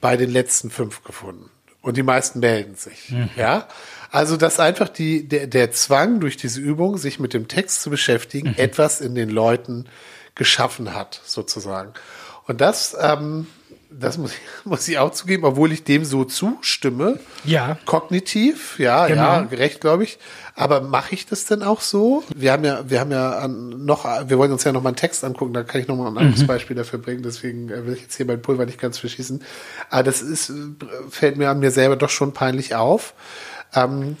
bei 0.00 0.16
den 0.16 0.30
letzten 0.30 0.70
fünf 0.70 1.04
gefunden? 1.04 1.48
Und 1.80 1.96
die 1.96 2.02
meisten 2.02 2.40
melden 2.40 2.74
sich. 2.74 3.14
Ja. 3.36 3.68
Also, 4.10 4.36
dass 4.36 4.58
einfach 4.58 4.88
die, 4.88 5.28
der, 5.28 5.46
der 5.46 5.70
Zwang 5.70 6.20
durch 6.20 6.36
diese 6.36 6.60
Übung, 6.60 6.96
sich 6.96 7.20
mit 7.20 7.34
dem 7.34 7.46
Text 7.46 7.82
zu 7.82 7.90
beschäftigen, 7.90 8.54
etwas 8.56 9.00
in 9.00 9.14
den 9.14 9.28
Leuten 9.28 9.86
geschaffen 10.34 10.94
hat, 10.94 11.20
sozusagen. 11.24 11.92
Und 12.46 12.60
das, 12.60 12.96
ähm, 12.98 13.46
das 13.90 14.18
muss 14.18 14.32
ich, 14.32 14.38
muss 14.64 14.86
ich 14.88 14.98
auch 14.98 15.12
zugeben, 15.12 15.44
obwohl 15.44 15.72
ich 15.72 15.84
dem 15.84 16.04
so 16.04 16.24
zustimme. 16.24 17.18
Ja. 17.44 17.78
Kognitiv, 17.84 18.78
ja, 18.78 19.06
Genau. 19.06 19.22
ja, 19.22 19.40
gerecht, 19.42 19.80
glaube 19.80 20.04
ich. 20.04 20.18
Aber 20.54 20.80
mache 20.80 21.14
ich 21.14 21.26
das 21.26 21.44
denn 21.44 21.62
auch 21.62 21.80
so? 21.80 22.24
Wir 22.34 22.52
haben 22.52 22.64
ja, 22.64 22.88
wir 22.88 23.00
haben 23.00 23.12
ja 23.12 23.46
noch, 23.48 24.04
wir 24.04 24.38
wollen 24.38 24.52
uns 24.52 24.64
ja 24.64 24.72
noch 24.72 24.82
mal 24.82 24.90
einen 24.90 24.96
Text 24.96 25.24
angucken, 25.24 25.52
da 25.54 25.62
kann 25.62 25.80
ich 25.80 25.88
noch 25.88 25.96
mal 25.96 26.08
ein 26.08 26.18
anderes 26.18 26.46
Beispiel 26.46 26.76
dafür 26.76 26.98
bringen, 26.98 27.22
deswegen 27.22 27.70
äh, 27.70 27.86
will 27.86 27.94
ich 27.94 28.02
jetzt 28.02 28.16
hier 28.16 28.26
mein 28.26 28.42
Pulver 28.42 28.66
nicht 28.66 28.80
ganz 28.80 28.98
verschießen. 28.98 29.42
Aber 29.90 30.02
das 30.02 30.20
ist, 30.20 30.52
fällt 31.10 31.36
mir 31.36 31.48
an 31.50 31.60
mir 31.60 31.70
selber 31.70 31.96
doch 31.96 32.10
schon 32.10 32.32
peinlich 32.32 32.74
auf, 32.74 33.14
ähm, 33.74 34.16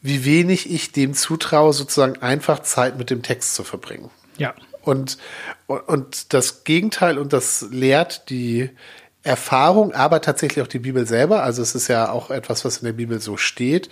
wie 0.00 0.24
wenig 0.24 0.70
ich 0.70 0.92
dem 0.92 1.12
zutraue, 1.14 1.72
sozusagen 1.72 2.22
einfach 2.22 2.60
Zeit 2.62 2.96
mit 2.96 3.10
dem 3.10 3.22
Text 3.22 3.54
zu 3.54 3.64
verbringen. 3.64 4.10
Ja. 4.38 4.54
Und, 4.82 5.18
und 5.66 6.32
das 6.32 6.64
Gegenteil, 6.64 7.18
und 7.18 7.32
das 7.34 7.66
lehrt 7.70 8.30
die 8.30 8.70
Erfahrung, 9.22 9.92
aber 9.92 10.22
tatsächlich 10.22 10.64
auch 10.64 10.68
die 10.68 10.78
Bibel 10.78 11.06
selber. 11.06 11.42
Also 11.42 11.60
es 11.60 11.74
ist 11.74 11.88
ja 11.88 12.10
auch 12.10 12.30
etwas, 12.30 12.64
was 12.64 12.78
in 12.78 12.86
der 12.86 12.94
Bibel 12.94 13.20
so 13.20 13.36
steht, 13.36 13.90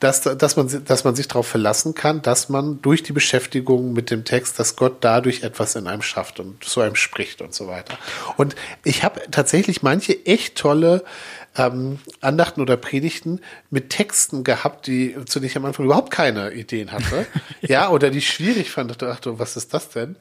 dass, 0.00 0.20
dass, 0.20 0.56
man, 0.56 0.84
dass 0.84 1.04
man 1.04 1.16
sich 1.16 1.28
darauf 1.28 1.46
verlassen 1.46 1.94
kann, 1.94 2.20
dass 2.20 2.50
man 2.50 2.82
durch 2.82 3.02
die 3.02 3.14
Beschäftigung 3.14 3.94
mit 3.94 4.10
dem 4.10 4.24
Text, 4.24 4.58
dass 4.58 4.76
Gott 4.76 4.98
dadurch 5.00 5.42
etwas 5.42 5.74
in 5.76 5.86
einem 5.86 6.02
schafft 6.02 6.38
und 6.40 6.62
zu 6.62 6.82
einem 6.82 6.96
spricht 6.96 7.40
und 7.40 7.54
so 7.54 7.68
weiter. 7.68 7.96
Und 8.36 8.54
ich 8.84 9.02
habe 9.02 9.22
tatsächlich 9.30 9.82
manche 9.82 10.26
echt 10.26 10.56
tolle 10.56 11.04
ähm, 11.56 11.98
Andachten 12.20 12.60
oder 12.60 12.76
Predigten 12.76 13.40
mit 13.70 13.88
Texten 13.88 14.44
gehabt, 14.44 14.86
die, 14.86 15.16
zu 15.24 15.40
denen 15.40 15.50
ich 15.50 15.56
am 15.56 15.64
Anfang 15.64 15.86
überhaupt 15.86 16.10
keine 16.10 16.52
Ideen 16.52 16.92
hatte. 16.92 17.26
ja. 17.62 17.88
oder 17.88 18.10
die 18.10 18.18
ich 18.18 18.28
schwierig 18.28 18.70
fand. 18.70 18.90
Ich 18.90 18.98
dachte, 18.98 19.38
was 19.38 19.56
ist 19.56 19.72
das 19.72 19.88
denn? 19.88 20.16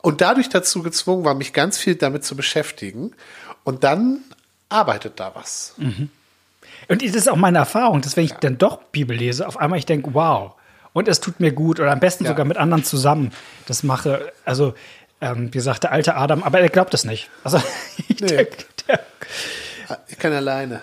Und 0.00 0.20
dadurch 0.20 0.48
dazu 0.48 0.82
gezwungen 0.82 1.24
war, 1.24 1.34
mich 1.34 1.52
ganz 1.52 1.76
viel 1.76 1.96
damit 1.96 2.24
zu 2.24 2.36
beschäftigen. 2.36 3.14
Und 3.68 3.84
dann 3.84 4.20
arbeitet 4.70 5.20
da 5.20 5.34
was. 5.34 5.74
Und 6.88 7.02
das 7.04 7.14
ist 7.14 7.28
auch 7.28 7.36
meine 7.36 7.58
Erfahrung, 7.58 8.00
dass 8.00 8.16
wenn 8.16 8.24
ich 8.24 8.32
dann 8.32 8.56
doch 8.56 8.82
Bibel 8.84 9.14
lese, 9.14 9.46
auf 9.46 9.58
einmal 9.58 9.78
ich 9.78 9.84
denke, 9.84 10.14
wow, 10.14 10.54
und 10.94 11.06
es 11.06 11.20
tut 11.20 11.38
mir 11.38 11.52
gut 11.52 11.78
oder 11.78 11.92
am 11.92 12.00
besten 12.00 12.24
Ja. 12.24 12.30
sogar 12.30 12.46
mit 12.46 12.56
anderen 12.56 12.82
zusammen 12.82 13.30
das 13.66 13.82
mache. 13.82 14.32
Also, 14.46 14.72
ähm, 15.20 15.48
wie 15.48 15.58
gesagt, 15.58 15.82
der 15.82 15.92
alte 15.92 16.16
Adam, 16.16 16.42
aber 16.44 16.60
er 16.60 16.70
glaubt 16.70 16.94
es 16.94 17.04
nicht. 17.04 17.28
Also, 17.44 17.58
ich 18.08 18.20
Nee. 18.20 18.26
denk, 18.28 18.56
der, 18.86 19.00
Ich 20.08 20.18
kann 20.18 20.32
alleine. 20.32 20.80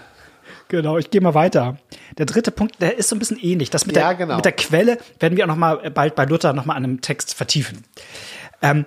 genau, 0.68 1.00
ich 1.00 1.10
gehe 1.10 1.22
mal 1.22 1.34
weiter. 1.34 1.78
Der 2.20 2.28
dritte 2.28 2.52
Punkt, 2.52 2.80
der 2.84 3.00
ist 3.00 3.10
so 3.10 3.16
ein 3.16 3.20
bisschen 3.20 3.40
ähnlich. 3.40 3.72
Das 3.72 3.88
mit, 3.88 3.96
Ja, 3.96 4.10
der, 4.10 4.16
genau. 4.16 4.36
mit 4.36 4.46
der 4.46 4.52
Quelle 4.52 5.00
werden 5.20 5.36
wir 5.38 5.44
auch 5.46 5.48
noch 5.50 5.56
mal 5.56 5.90
bald 5.90 6.14
bei 6.14 6.26
Luther 6.26 6.54
noch 6.54 6.66
mal 6.66 6.76
an 6.76 6.84
einem 6.84 7.02
Text 7.02 7.34
vertiefen. 7.34 7.84
Ähm, 8.62 8.86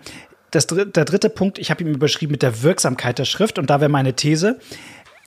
das, 0.51 0.67
der 0.67 1.05
dritte 1.05 1.31
Punkt, 1.31 1.59
ich 1.59 1.71
habe 1.71 1.83
ihn 1.83 1.95
überschrieben 1.95 2.33
mit 2.33 2.43
der 2.43 2.63
Wirksamkeit 2.63 3.19
der 3.19 3.25
Schrift 3.25 3.59
und 3.59 3.71
da 3.71 3.81
wäre 3.81 3.91
meine 3.91 4.15
These, 4.15 4.59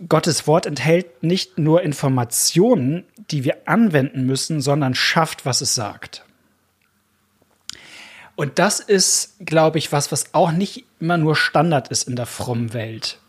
Gottes 0.09 0.47
Wort 0.47 0.65
enthält 0.65 1.21
nicht 1.21 1.59
nur 1.59 1.83
Informationen, 1.83 3.03
die 3.29 3.43
wir 3.43 3.67
anwenden 3.67 4.25
müssen, 4.25 4.61
sondern 4.61 4.95
schafft, 4.95 5.45
was 5.45 5.61
es 5.61 5.75
sagt. 5.75 6.25
Und 8.35 8.57
das 8.57 8.79
ist, 8.79 9.35
glaube 9.45 9.77
ich, 9.77 9.91
was, 9.91 10.11
was 10.11 10.33
auch 10.33 10.51
nicht 10.51 10.85
immer 10.99 11.17
nur 11.17 11.35
Standard 11.35 11.89
ist 11.89 12.07
in 12.07 12.15
der 12.15 12.25
frommen 12.25 12.73
Welt. 12.73 13.19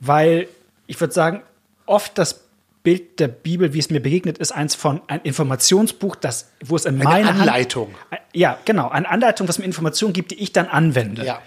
Weil 0.00 0.48
ich 0.86 0.98
würde 1.00 1.12
sagen, 1.12 1.42
oft 1.84 2.16
das 2.16 2.47
Bild 2.88 3.20
der 3.20 3.28
Bibel, 3.28 3.74
wie 3.74 3.78
es 3.78 3.90
mir 3.90 4.00
begegnet, 4.00 4.38
ist 4.38 4.52
eins 4.52 4.74
von 4.74 5.02
ein 5.08 5.20
Informationsbuch, 5.22 6.16
das, 6.16 6.50
wo 6.64 6.74
es 6.74 6.86
in 6.86 6.96
meiner 6.96 7.28
Anleitung. 7.30 7.94
Hand, 8.10 8.22
ja, 8.32 8.58
genau, 8.64 8.88
eine 8.88 9.06
Anleitung, 9.08 9.46
was 9.46 9.58
mir 9.58 9.66
Informationen 9.66 10.14
gibt, 10.14 10.30
die 10.30 10.36
ich 10.42 10.52
dann 10.52 10.66
anwende 10.68 11.24
Ja. 11.24 11.42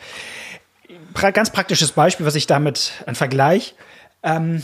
pra 1.16 1.32
ganz 1.32 1.50
praktisches 1.50 1.94
Beispiel, 1.94 2.26
was 2.28 2.36
ich 2.36 2.46
damit, 2.46 2.92
ein 3.08 3.16
Vergleich. 3.16 3.74
Ähm, 4.22 4.62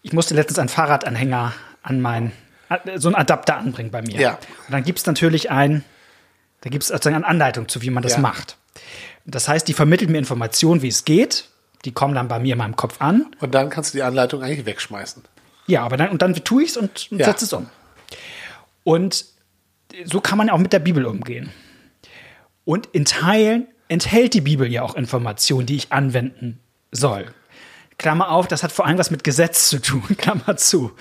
ich 0.00 0.14
musste 0.14 0.34
letztens 0.34 0.58
einen 0.58 0.70
Fahrradanhänger 0.70 1.52
an 1.82 2.00
mein, 2.00 2.32
so 2.96 3.08
einen 3.08 3.14
Adapter 3.16 3.58
anbringen 3.58 3.90
bei 3.90 4.00
mir. 4.00 4.18
Ja. 4.18 4.32
Und 4.66 4.72
dann 4.72 4.84
gibt 4.84 4.98
es 5.00 5.06
natürlich 5.06 5.50
ein 5.50 5.84
Da 6.62 6.70
gibt 6.70 6.82
es 6.82 6.88
sozusagen 6.88 7.14
eine 7.16 7.26
Anleitung 7.26 7.68
zu, 7.68 7.82
wie 7.82 7.90
man 7.90 8.02
das 8.02 8.14
Ja. 8.14 8.18
macht. 8.20 8.56
Das 9.26 9.46
heißt, 9.48 9.68
die 9.68 9.74
vermittelt 9.74 10.10
mir 10.10 10.18
Informationen, 10.18 10.82
wie 10.82 10.88
es 10.88 11.04
geht. 11.04 11.44
Die 11.84 11.92
kommen 11.92 12.14
dann 12.14 12.26
bei 12.26 12.38
mir 12.40 12.54
in 12.54 12.58
meinem 12.58 12.74
Kopf 12.74 13.00
an. 13.00 13.26
Und 13.38 13.54
dann 13.54 13.70
kannst 13.70 13.94
du 13.94 13.98
die 13.98 14.02
Anleitung 14.02 14.42
eigentlich 14.42 14.66
wegschmeißen. 14.66 15.22
Ja, 15.68 15.84
aber 15.84 15.96
dann, 15.96 16.10
und 16.10 16.20
dann 16.22 16.34
tue 16.34 16.64
ich 16.64 16.70
es 16.70 16.76
und, 16.76 17.12
und 17.12 17.18
Ja. 17.20 17.26
setze 17.26 17.44
es 17.44 17.52
um. 17.52 17.68
Und 18.84 19.26
so 20.04 20.20
kann 20.20 20.36
man 20.38 20.50
auch 20.50 20.58
mit 20.58 20.72
der 20.72 20.78
Bibel 20.80 21.06
umgehen. 21.06 21.50
Und 22.64 22.86
in 22.86 23.04
Teilen 23.04 23.68
enthält 23.88 24.34
die 24.34 24.40
Bibel 24.40 24.70
ja 24.70 24.82
auch 24.82 24.94
Informationen, 24.94 25.66
die 25.66 25.76
ich 25.76 25.92
anwenden 25.92 26.58
soll. 26.90 27.26
Klammer 27.98 28.30
auf, 28.30 28.46
das 28.48 28.62
hat 28.62 28.72
vor 28.72 28.86
allem 28.86 28.98
was 28.98 29.10
mit 29.10 29.24
Gesetz 29.24 29.68
zu 29.68 29.80
tun, 29.80 30.02
Klammer 30.18 30.56
zu. 30.56 30.92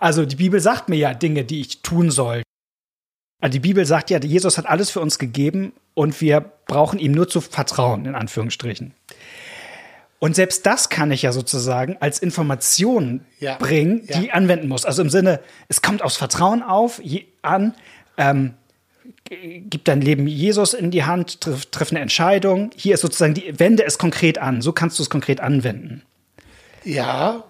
Also 0.00 0.24
die 0.24 0.36
Bibel 0.36 0.60
sagt 0.60 0.88
mir 0.88 0.96
ja 0.96 1.14
Dinge, 1.14 1.44
die 1.44 1.60
ich 1.60 1.82
tun 1.82 2.10
soll. 2.10 2.42
Also 3.40 3.52
die 3.52 3.60
Bibel 3.60 3.84
sagt 3.86 4.10
ja, 4.10 4.20
Jesus 4.20 4.56
hat 4.58 4.66
alles 4.66 4.90
für 4.90 5.00
uns 5.00 5.18
gegeben 5.18 5.72
und 5.94 6.20
wir 6.20 6.40
brauchen 6.66 6.98
ihm 7.00 7.12
nur 7.12 7.28
zu 7.28 7.40
vertrauen, 7.40 8.06
in 8.06 8.14
Anführungsstrichen. 8.14 8.94
Und 10.22 10.36
selbst 10.36 10.66
das 10.66 10.88
kann 10.88 11.10
ich 11.10 11.22
ja 11.22 11.32
sozusagen 11.32 11.96
als 11.98 12.20
Information 12.20 13.22
Ja. 13.40 13.56
bringen, 13.58 14.06
die 14.06 14.12
Ja. 14.12 14.20
ich 14.20 14.32
anwenden 14.34 14.68
muss. 14.68 14.84
Also 14.84 15.02
im 15.02 15.10
Sinne, 15.10 15.40
es 15.66 15.82
kommt 15.82 16.00
aufs 16.00 16.16
Vertrauen 16.16 16.62
auf, 16.62 17.00
je, 17.02 17.24
an, 17.42 17.74
ähm, 18.16 18.54
gib 19.28 19.84
dein 19.84 20.00
Leben 20.00 20.28
Jesus 20.28 20.74
in 20.74 20.92
die 20.92 21.02
Hand, 21.02 21.40
triff, 21.40 21.66
triff 21.66 21.90
eine 21.90 21.98
Entscheidung. 21.98 22.70
Hier 22.76 22.94
ist 22.94 23.00
sozusagen 23.00 23.34
die, 23.34 23.58
wende 23.58 23.84
es 23.84 23.98
konkret 23.98 24.38
an. 24.38 24.62
So 24.62 24.70
kannst 24.72 24.96
du 25.00 25.02
es 25.02 25.10
konkret 25.10 25.40
anwenden. 25.40 26.02
Ja. 26.84 27.42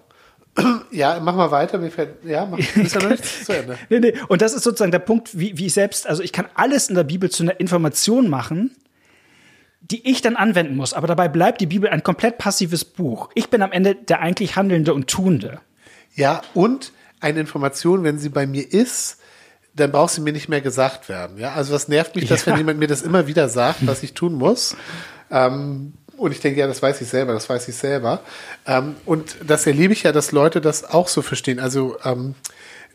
Ja, 0.91 1.19
mach 1.19 1.35
mal 1.35 1.51
weiter. 1.51 1.77
Mir 1.77 1.91
fällt, 1.91 2.23
ja, 2.25 2.47
mach, 2.47 2.57
ist 2.75 2.95
ja 2.95 3.01
noch 3.03 3.09
nicht 3.11 3.23
zu 3.45 3.55
Ende. 3.55 3.77
Nee, 3.89 3.99
nee. 3.99 4.13
Und 4.29 4.41
das 4.41 4.53
ist 4.53 4.63
sozusagen 4.63 4.91
der 4.91 4.97
Punkt, 4.99 5.37
wie, 5.37 5.55
wie 5.59 5.67
ich 5.67 5.73
selbst, 5.75 6.07
also 6.07 6.23
ich 6.23 6.31
kann 6.31 6.45
alles 6.55 6.89
in 6.89 6.95
der 6.95 7.03
Bibel 7.03 7.29
zu 7.29 7.43
einer 7.43 7.59
Information 7.59 8.29
machen, 8.29 8.71
die 9.83 10.09
ich 10.09 10.21
dann 10.21 10.35
anwenden 10.35 10.75
muss. 10.75 10.93
Aber 10.93 11.07
dabei 11.07 11.27
bleibt 11.27 11.59
die 11.61 11.65
Bibel 11.67 11.89
ein 11.89 12.03
komplett 12.03 12.37
passives 12.37 12.85
Buch. 12.85 13.29
Ich 13.35 13.49
bin 13.49 13.61
am 13.61 13.71
Ende 13.71 13.95
der 13.95 14.21
eigentlich 14.21 14.55
Handelnde 14.55 14.93
und 14.93 15.07
Tuende. 15.09 15.59
Ja, 16.15 16.41
und 16.53 16.91
eine 17.19 17.39
Information, 17.39 18.03
wenn 18.03 18.17
sie 18.17 18.29
bei 18.29 18.47
mir 18.47 18.71
ist, 18.71 19.17
dann 19.75 19.91
braucht 19.91 20.13
sie 20.13 20.21
mir 20.21 20.33
nicht 20.33 20.49
mehr 20.49 20.61
gesagt 20.61 21.09
werden. 21.09 21.37
Ja, 21.37 21.53
also 21.53 21.73
was 21.73 21.87
nervt 21.87 22.15
mich, 22.15 22.27
dass 22.29 22.45
Ja. 22.45 22.51
wenn 22.51 22.59
jemand 22.59 22.79
mir 22.79 22.87
das 22.87 23.01
immer 23.01 23.27
wieder 23.27 23.49
sagt, 23.49 23.85
was 23.87 24.03
ich 24.03 24.13
tun 24.13 24.33
muss. 24.33 24.75
Ähm, 25.31 25.93
und 26.15 26.31
ich 26.31 26.39
denke, 26.39 26.59
ja, 26.59 26.67
das 26.67 26.81
weiß 26.81 27.01
ich 27.01 27.07
selber, 27.07 27.33
das 27.33 27.49
weiß 27.49 27.67
ich 27.67 27.75
selber. 27.75 28.19
Ähm, 28.67 28.95
und 29.05 29.35
das 29.45 29.65
erlebe 29.65 29.91
ich 29.93 30.03
ja, 30.03 30.11
dass 30.11 30.31
Leute 30.31 30.61
das 30.61 30.83
auch 30.83 31.07
so 31.07 31.21
verstehen. 31.23 31.59
Also 31.59 31.97
ähm, 32.05 32.35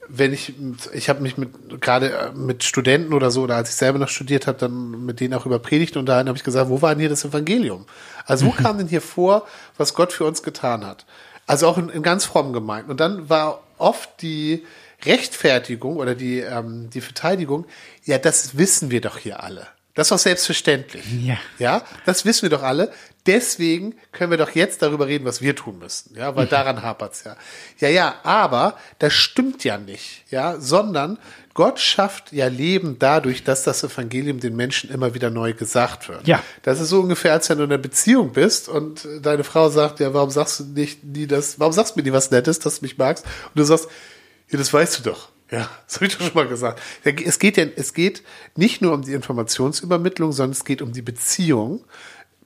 wenn 0.08 0.32
ich, 0.32 0.54
ich 0.92 1.08
habe 1.08 1.20
mich 1.20 1.36
mit 1.36 1.80
gerade 1.80 2.12
äh, 2.12 2.32
mit 2.32 2.64
Studenten 2.64 3.12
oder 3.12 3.30
so, 3.30 3.42
oder 3.42 3.56
als 3.56 3.70
ich 3.70 3.76
selber 3.76 3.98
noch 3.98 4.08
studiert 4.08 4.46
habe, 4.46 4.58
dann 4.58 5.04
mit 5.04 5.20
denen 5.20 5.34
auch 5.34 5.46
über 5.46 5.58
Predigten 5.58 5.98
unterhalten, 5.98 6.28
habe 6.28 6.38
ich 6.38 6.44
gesagt, 6.44 6.70
wo 6.70 6.82
war 6.82 6.94
denn 6.94 7.00
hier 7.00 7.08
das 7.08 7.24
Evangelium? 7.24 7.86
Also 8.26 8.46
wo 8.46 8.50
kam 8.62 8.78
denn 8.78 8.88
hier 8.88 9.02
vor, 9.02 9.46
was 9.76 9.94
Gott 9.94 10.12
für 10.12 10.24
uns 10.24 10.42
getan 10.42 10.86
hat? 10.86 11.06
Also 11.46 11.66
auch 11.66 11.78
in, 11.78 11.88
in 11.88 12.02
ganz 12.02 12.24
frommen 12.24 12.52
Gemeinden. 12.52 12.90
Und 12.90 13.00
dann 13.00 13.28
war 13.28 13.62
oft 13.78 14.22
die 14.22 14.66
Rechtfertigung 15.04 15.96
oder 15.96 16.14
die, 16.14 16.40
ähm, 16.40 16.90
die 16.90 17.00
Verteidigung, 17.00 17.66
ja, 18.04 18.18
das 18.18 18.56
wissen 18.56 18.90
wir 18.90 19.00
doch 19.00 19.18
hier 19.18 19.42
alle. 19.42 19.66
Das 19.94 20.06
ist 20.06 20.10
doch 20.12 20.18
selbstverständlich. 20.18 21.04
Ja. 21.24 21.38
Ja, 21.58 21.82
das 22.06 22.24
wissen 22.24 22.42
wir 22.42 22.50
doch 22.50 22.62
alle. 22.62 22.92
Deswegen 23.28 23.94
können 24.10 24.30
wir 24.30 24.38
doch 24.38 24.52
jetzt 24.52 24.80
darüber 24.80 25.06
reden, 25.06 25.26
was 25.26 25.42
wir 25.42 25.54
tun 25.54 25.78
müssen. 25.78 26.16
Ja, 26.16 26.34
weil 26.34 26.46
daran 26.46 26.82
hapert's 26.82 27.24
ja. 27.24 27.36
Ja, 27.78 27.88
ja, 27.90 28.14
aber 28.22 28.78
das 28.98 29.12
stimmt 29.12 29.64
ja 29.64 29.76
nicht. 29.76 30.24
Ja, 30.30 30.58
sondern 30.58 31.18
Gott 31.52 31.78
schafft 31.78 32.32
ja 32.32 32.46
Leben 32.46 32.98
dadurch, 32.98 33.44
dass 33.44 33.64
das 33.64 33.84
Evangelium 33.84 34.40
den 34.40 34.56
Menschen 34.56 34.88
immer 34.90 35.12
wieder 35.12 35.28
neu 35.28 35.52
gesagt 35.52 36.08
wird. 36.08 36.26
Ja. 36.26 36.42
Das 36.62 36.80
ist 36.80 36.88
so 36.88 37.00
ungefähr, 37.00 37.34
als 37.34 37.50
wenn 37.50 37.58
du 37.58 37.64
in 37.64 37.70
einer 37.70 37.82
Beziehung 37.82 38.32
bist 38.32 38.66
und 38.70 39.06
deine 39.20 39.44
Frau 39.44 39.68
sagt, 39.68 40.00
ja, 40.00 40.14
warum 40.14 40.30
sagst 40.30 40.60
du 40.60 40.64
nicht 40.64 41.04
nie 41.04 41.26
das, 41.26 41.60
warum 41.60 41.74
sagst 41.74 41.94
du 41.94 42.00
mir 42.00 42.04
nie 42.04 42.12
was 42.14 42.30
Nettes, 42.30 42.60
dass 42.60 42.78
du 42.78 42.86
mich 42.86 42.96
magst? 42.96 43.26
Und 43.26 43.58
du 43.58 43.64
sagst, 43.64 43.88
ja, 44.48 44.56
das 44.56 44.72
weißt 44.72 45.00
du 45.00 45.02
doch. 45.10 45.28
Ja, 45.50 45.68
das 45.86 45.96
habe 45.96 46.06
ich 46.06 46.16
doch 46.16 46.24
schon 46.24 46.34
mal 46.34 46.46
gesagt. 46.48 46.80
Es 47.04 47.38
geht 47.38 47.56
ja, 47.56 47.64
es 47.76 47.92
geht 47.92 48.22
nicht 48.54 48.80
nur 48.80 48.92
um 48.92 49.02
die 49.02 49.14
Informationsübermittlung, 49.14 50.32
sondern 50.32 50.52
es 50.52 50.64
geht 50.64 50.80
um 50.80 50.92
die 50.92 51.02
Beziehung. 51.02 51.84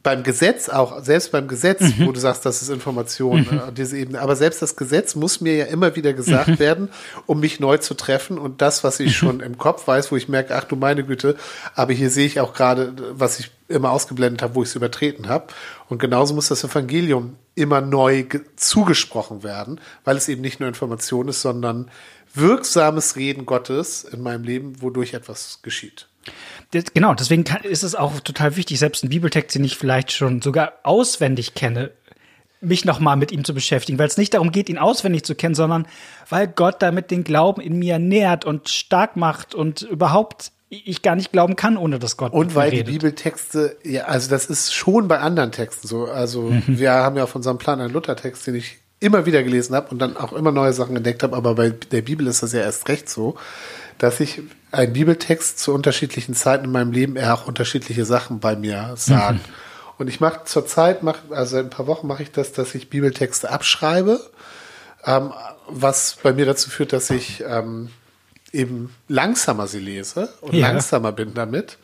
Beim 0.02 0.24
Gesetz 0.24 0.68
auch, 0.68 1.04
selbst 1.04 1.30
beim 1.30 1.46
Gesetz, 1.46 1.80
wo 1.98 2.10
du 2.10 2.18
sagst, 2.18 2.44
das 2.44 2.60
ist 2.60 2.70
Information, 2.70 3.46
äh, 3.68 3.72
diese 3.72 3.96
Ebene. 3.96 4.20
Aber 4.20 4.34
selbst 4.34 4.60
das 4.60 4.74
Gesetz 4.74 5.14
muss 5.14 5.40
mir 5.40 5.54
ja 5.54 5.66
immer 5.66 5.94
wieder 5.94 6.12
gesagt 6.12 6.58
werden, 6.58 6.88
um 7.26 7.38
mich 7.38 7.60
neu 7.60 7.78
zu 7.78 7.94
treffen. 7.94 8.36
Und 8.36 8.62
das, 8.62 8.82
was 8.82 8.98
ich 8.98 9.16
schon 9.16 9.38
im 9.38 9.58
Kopf 9.58 9.86
weiß, 9.86 10.10
wo 10.10 10.16
ich 10.16 10.28
merke, 10.28 10.56
ach 10.56 10.64
du 10.64 10.74
meine 10.74 11.04
Güte, 11.04 11.36
aber 11.76 11.92
hier 11.92 12.10
sehe 12.10 12.26
ich 12.26 12.40
auch 12.40 12.52
gerade, 12.52 12.94
was 13.12 13.38
ich 13.38 13.52
immer 13.68 13.92
ausgeblendet 13.92 14.42
habe, 14.42 14.56
wo 14.56 14.64
ich 14.64 14.70
es 14.70 14.74
übertreten 14.74 15.28
habe. 15.28 15.46
Und 15.88 15.98
genauso 15.98 16.34
muss 16.34 16.48
das 16.48 16.64
Evangelium 16.64 17.36
immer 17.54 17.80
neu 17.80 18.24
ge- 18.24 18.40
zugesprochen 18.56 19.44
werden, 19.44 19.80
weil 20.02 20.16
es 20.16 20.28
eben 20.28 20.40
nicht 20.40 20.58
nur 20.58 20.68
Information 20.68 21.28
ist, 21.28 21.42
sondern 21.42 21.90
wirksames 22.34 23.14
Reden 23.14 23.46
Gottes 23.46 24.02
in 24.02 24.20
meinem 24.20 24.42
Leben, 24.42 24.82
wodurch 24.82 25.14
etwas 25.14 25.60
geschieht. 25.62 26.08
Das, 26.70 26.84
genau, 26.94 27.14
deswegen 27.14 27.44
kann, 27.44 27.62
ist 27.62 27.82
es 27.82 27.94
auch 27.94 28.20
total 28.20 28.56
wichtig, 28.56 28.78
selbst 28.78 29.02
einen 29.02 29.10
Bibeltext, 29.10 29.54
den 29.54 29.64
ich 29.64 29.76
vielleicht 29.76 30.12
schon 30.12 30.40
sogar 30.40 30.72
auswendig 30.82 31.54
kenne, 31.54 31.90
mich 32.60 32.84
nochmal 32.84 33.16
mit 33.16 33.32
ihm 33.32 33.44
zu 33.44 33.54
beschäftigen, 33.54 33.98
weil 33.98 34.06
es 34.06 34.16
nicht 34.16 34.34
darum 34.34 34.52
geht, 34.52 34.68
ihn 34.68 34.78
auswendig 34.78 35.24
zu 35.24 35.34
kennen, 35.34 35.54
sondern 35.54 35.86
weil 36.28 36.46
Gott 36.46 36.80
damit 36.80 37.10
den 37.10 37.24
Glauben 37.24 37.60
in 37.60 37.78
mir 37.78 37.98
nährt 37.98 38.44
und 38.44 38.68
stark 38.68 39.16
macht 39.16 39.54
und 39.54 39.82
überhaupt 39.82 40.52
ich 40.70 41.02
gar 41.02 41.16
nicht 41.16 41.32
glauben 41.32 41.54
kann, 41.54 41.76
ohne 41.76 41.98
dass 41.98 42.16
Gott 42.16 42.32
Und 42.32 42.54
weil 42.54 42.70
die 42.70 42.78
redet. 42.78 42.92
Bibeltexte, 42.94 43.76
ja, 43.84 44.04
also 44.04 44.30
das 44.30 44.46
ist 44.46 44.72
schon 44.72 45.06
bei 45.06 45.18
anderen 45.18 45.52
Texten 45.52 45.86
so. 45.86 46.06
Also 46.06 46.50
wir 46.66 46.92
haben 46.92 47.16
ja 47.16 47.24
auf 47.24 47.34
unserem 47.34 47.58
Plan 47.58 47.80
einen 47.80 47.92
Luthertext, 47.92 48.46
den 48.46 48.54
ich 48.54 48.78
immer 48.98 49.26
wieder 49.26 49.42
gelesen 49.42 49.74
habe 49.74 49.90
und 49.90 49.98
dann 49.98 50.16
auch 50.16 50.32
immer 50.32 50.52
neue 50.52 50.72
Sachen 50.72 50.96
entdeckt 50.96 51.22
habe, 51.24 51.36
aber 51.36 51.56
bei 51.56 51.70
der 51.70 52.02
Bibel 52.02 52.26
ist 52.26 52.42
das 52.42 52.52
ja 52.52 52.60
erst 52.60 52.88
recht 52.88 53.10
so, 53.10 53.34
dass 53.98 54.20
ich 54.20 54.40
einen 54.72 54.92
Bibeltext 54.92 55.58
zu 55.58 55.72
unterschiedlichen 55.74 56.34
Zeiten 56.34 56.64
in 56.64 56.72
meinem 56.72 56.92
Leben 56.92 57.16
eher 57.16 57.34
auch 57.34 57.46
unterschiedliche 57.46 58.04
Sachen 58.04 58.40
bei 58.40 58.56
mir 58.56 58.94
sagen. 58.96 59.40
Und 59.98 60.08
ich 60.08 60.20
mache 60.20 60.40
zurzeit, 60.44 61.02
mach, 61.02 61.18
also 61.30 61.56
seit 61.56 61.66
ein 61.66 61.70
paar 61.70 61.86
Wochen 61.86 62.06
mache 62.06 62.22
ich 62.22 62.32
das, 62.32 62.52
dass 62.52 62.74
ich 62.74 62.88
Bibeltexte 62.90 63.50
abschreibe, 63.50 64.20
ähm, 65.04 65.32
was 65.68 66.16
bei 66.22 66.32
mir 66.32 66.46
dazu 66.46 66.70
führt, 66.70 66.92
dass 66.92 67.10
ich 67.10 67.44
ähm, 67.46 67.90
eben 68.52 68.94
langsamer 69.08 69.66
sie 69.66 69.78
lese 69.80 70.28
und 70.40 70.54
Ja. 70.54 70.68
langsamer 70.68 71.12
bin 71.12 71.34
damit 71.34 71.78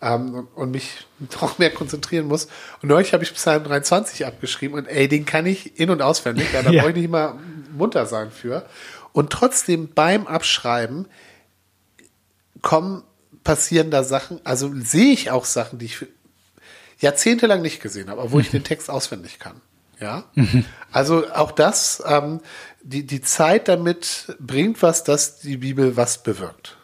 ähm, 0.00 0.46
und, 0.54 0.70
mich 0.70 1.06
noch 1.40 1.58
mehr 1.58 1.70
konzentrieren 1.70 2.26
muss. 2.26 2.46
Und 2.82 2.88
neulich 2.90 3.12
habe 3.14 3.24
ich 3.24 3.34
Psalm 3.34 3.64
23 3.64 4.26
abgeschrieben 4.26 4.76
und 4.78 4.86
ey, 4.86 5.08
den 5.08 5.24
kann 5.24 5.46
ich 5.46 5.78
in- 5.80 5.90
und 5.90 6.02
auswendig, 6.02 6.46
da 6.52 6.60
Ja. 6.70 6.80
brauche 6.82 6.90
ich 6.90 6.96
nicht 6.96 7.04
immer 7.06 7.36
munter 7.76 8.06
sein 8.06 8.30
für. 8.30 8.66
Und 9.12 9.30
trotzdem 9.30 9.88
beim 9.94 10.26
Abschreiben 10.26 11.06
kommen, 12.62 13.02
passieren 13.44 13.90
da 13.90 14.04
Sachen, 14.04 14.40
also 14.44 14.70
sehe 14.74 15.12
ich 15.12 15.30
auch 15.30 15.44
Sachen, 15.44 15.78
die 15.78 15.86
ich 15.86 16.06
jahrzehntelang 17.00 17.62
nicht 17.62 17.80
gesehen 17.80 18.10
habe, 18.10 18.20
obwohl 18.20 18.40
ich 18.40 18.50
den 18.50 18.64
Text 18.64 18.90
auswendig 18.90 19.38
kann. 19.38 19.60
Ja, 20.00 20.24
also 20.92 21.28
auch 21.32 21.50
das, 21.50 22.02
ähm, 22.06 22.40
die, 22.82 23.04
die 23.04 23.20
Zeit 23.20 23.66
damit 23.66 24.36
bringt 24.38 24.80
was, 24.82 25.02
dass 25.02 25.40
die 25.40 25.56
Bibel 25.56 25.96
was 25.96 26.22
bewirkt. 26.22 26.76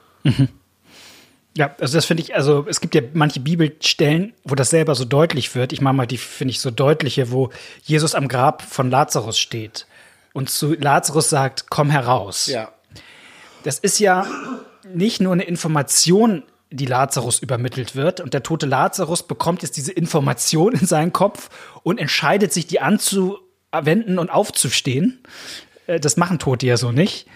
Ja, 1.56 1.76
also 1.78 1.96
das 1.96 2.06
finde 2.06 2.24
ich, 2.24 2.34
also 2.34 2.66
es 2.68 2.80
gibt 2.80 2.96
ja 2.96 3.02
manche 3.12 3.38
Bibelstellen, 3.38 4.32
wo 4.42 4.56
das 4.56 4.70
selber 4.70 4.96
so 4.96 5.04
deutlich 5.04 5.54
wird. 5.54 5.72
Ich 5.72 5.80
mache 5.80 5.94
mal 5.94 6.06
die, 6.06 6.18
finde 6.18 6.50
ich, 6.50 6.60
so 6.60 6.72
deutliche, 6.72 7.30
wo 7.30 7.50
Jesus 7.82 8.16
am 8.16 8.26
Grab 8.26 8.62
von 8.62 8.90
Lazarus 8.90 9.38
steht 9.38 9.86
und 10.32 10.50
zu 10.50 10.74
Lazarus 10.74 11.30
sagt, 11.30 11.70
komm 11.70 11.90
heraus. 11.90 12.46
Ja, 12.46 12.72
Das 13.62 13.78
ist 13.78 14.00
ja 14.00 14.26
nicht 14.92 15.20
nur 15.20 15.32
eine 15.32 15.44
Information, 15.44 16.42
die 16.70 16.86
Lazarus 16.86 17.38
übermittelt 17.38 17.94
wird. 17.94 18.20
Und 18.20 18.34
der 18.34 18.42
tote 18.42 18.66
Lazarus 18.66 19.22
bekommt 19.22 19.62
jetzt 19.62 19.76
diese 19.76 19.92
Information 19.92 20.72
in 20.74 20.86
seinen 20.86 21.12
Kopf 21.12 21.50
und 21.82 21.98
entscheidet 22.00 22.52
sich, 22.52 22.66
die 22.66 22.80
anzuwenden 22.80 24.18
und 24.18 24.30
aufzustehen. 24.30 25.22
Äh, 25.86 26.00
Das 26.00 26.16
machen 26.16 26.38
Tote 26.38 26.66
ja 26.66 26.76
so 26.76 26.92
nicht. 26.92 27.26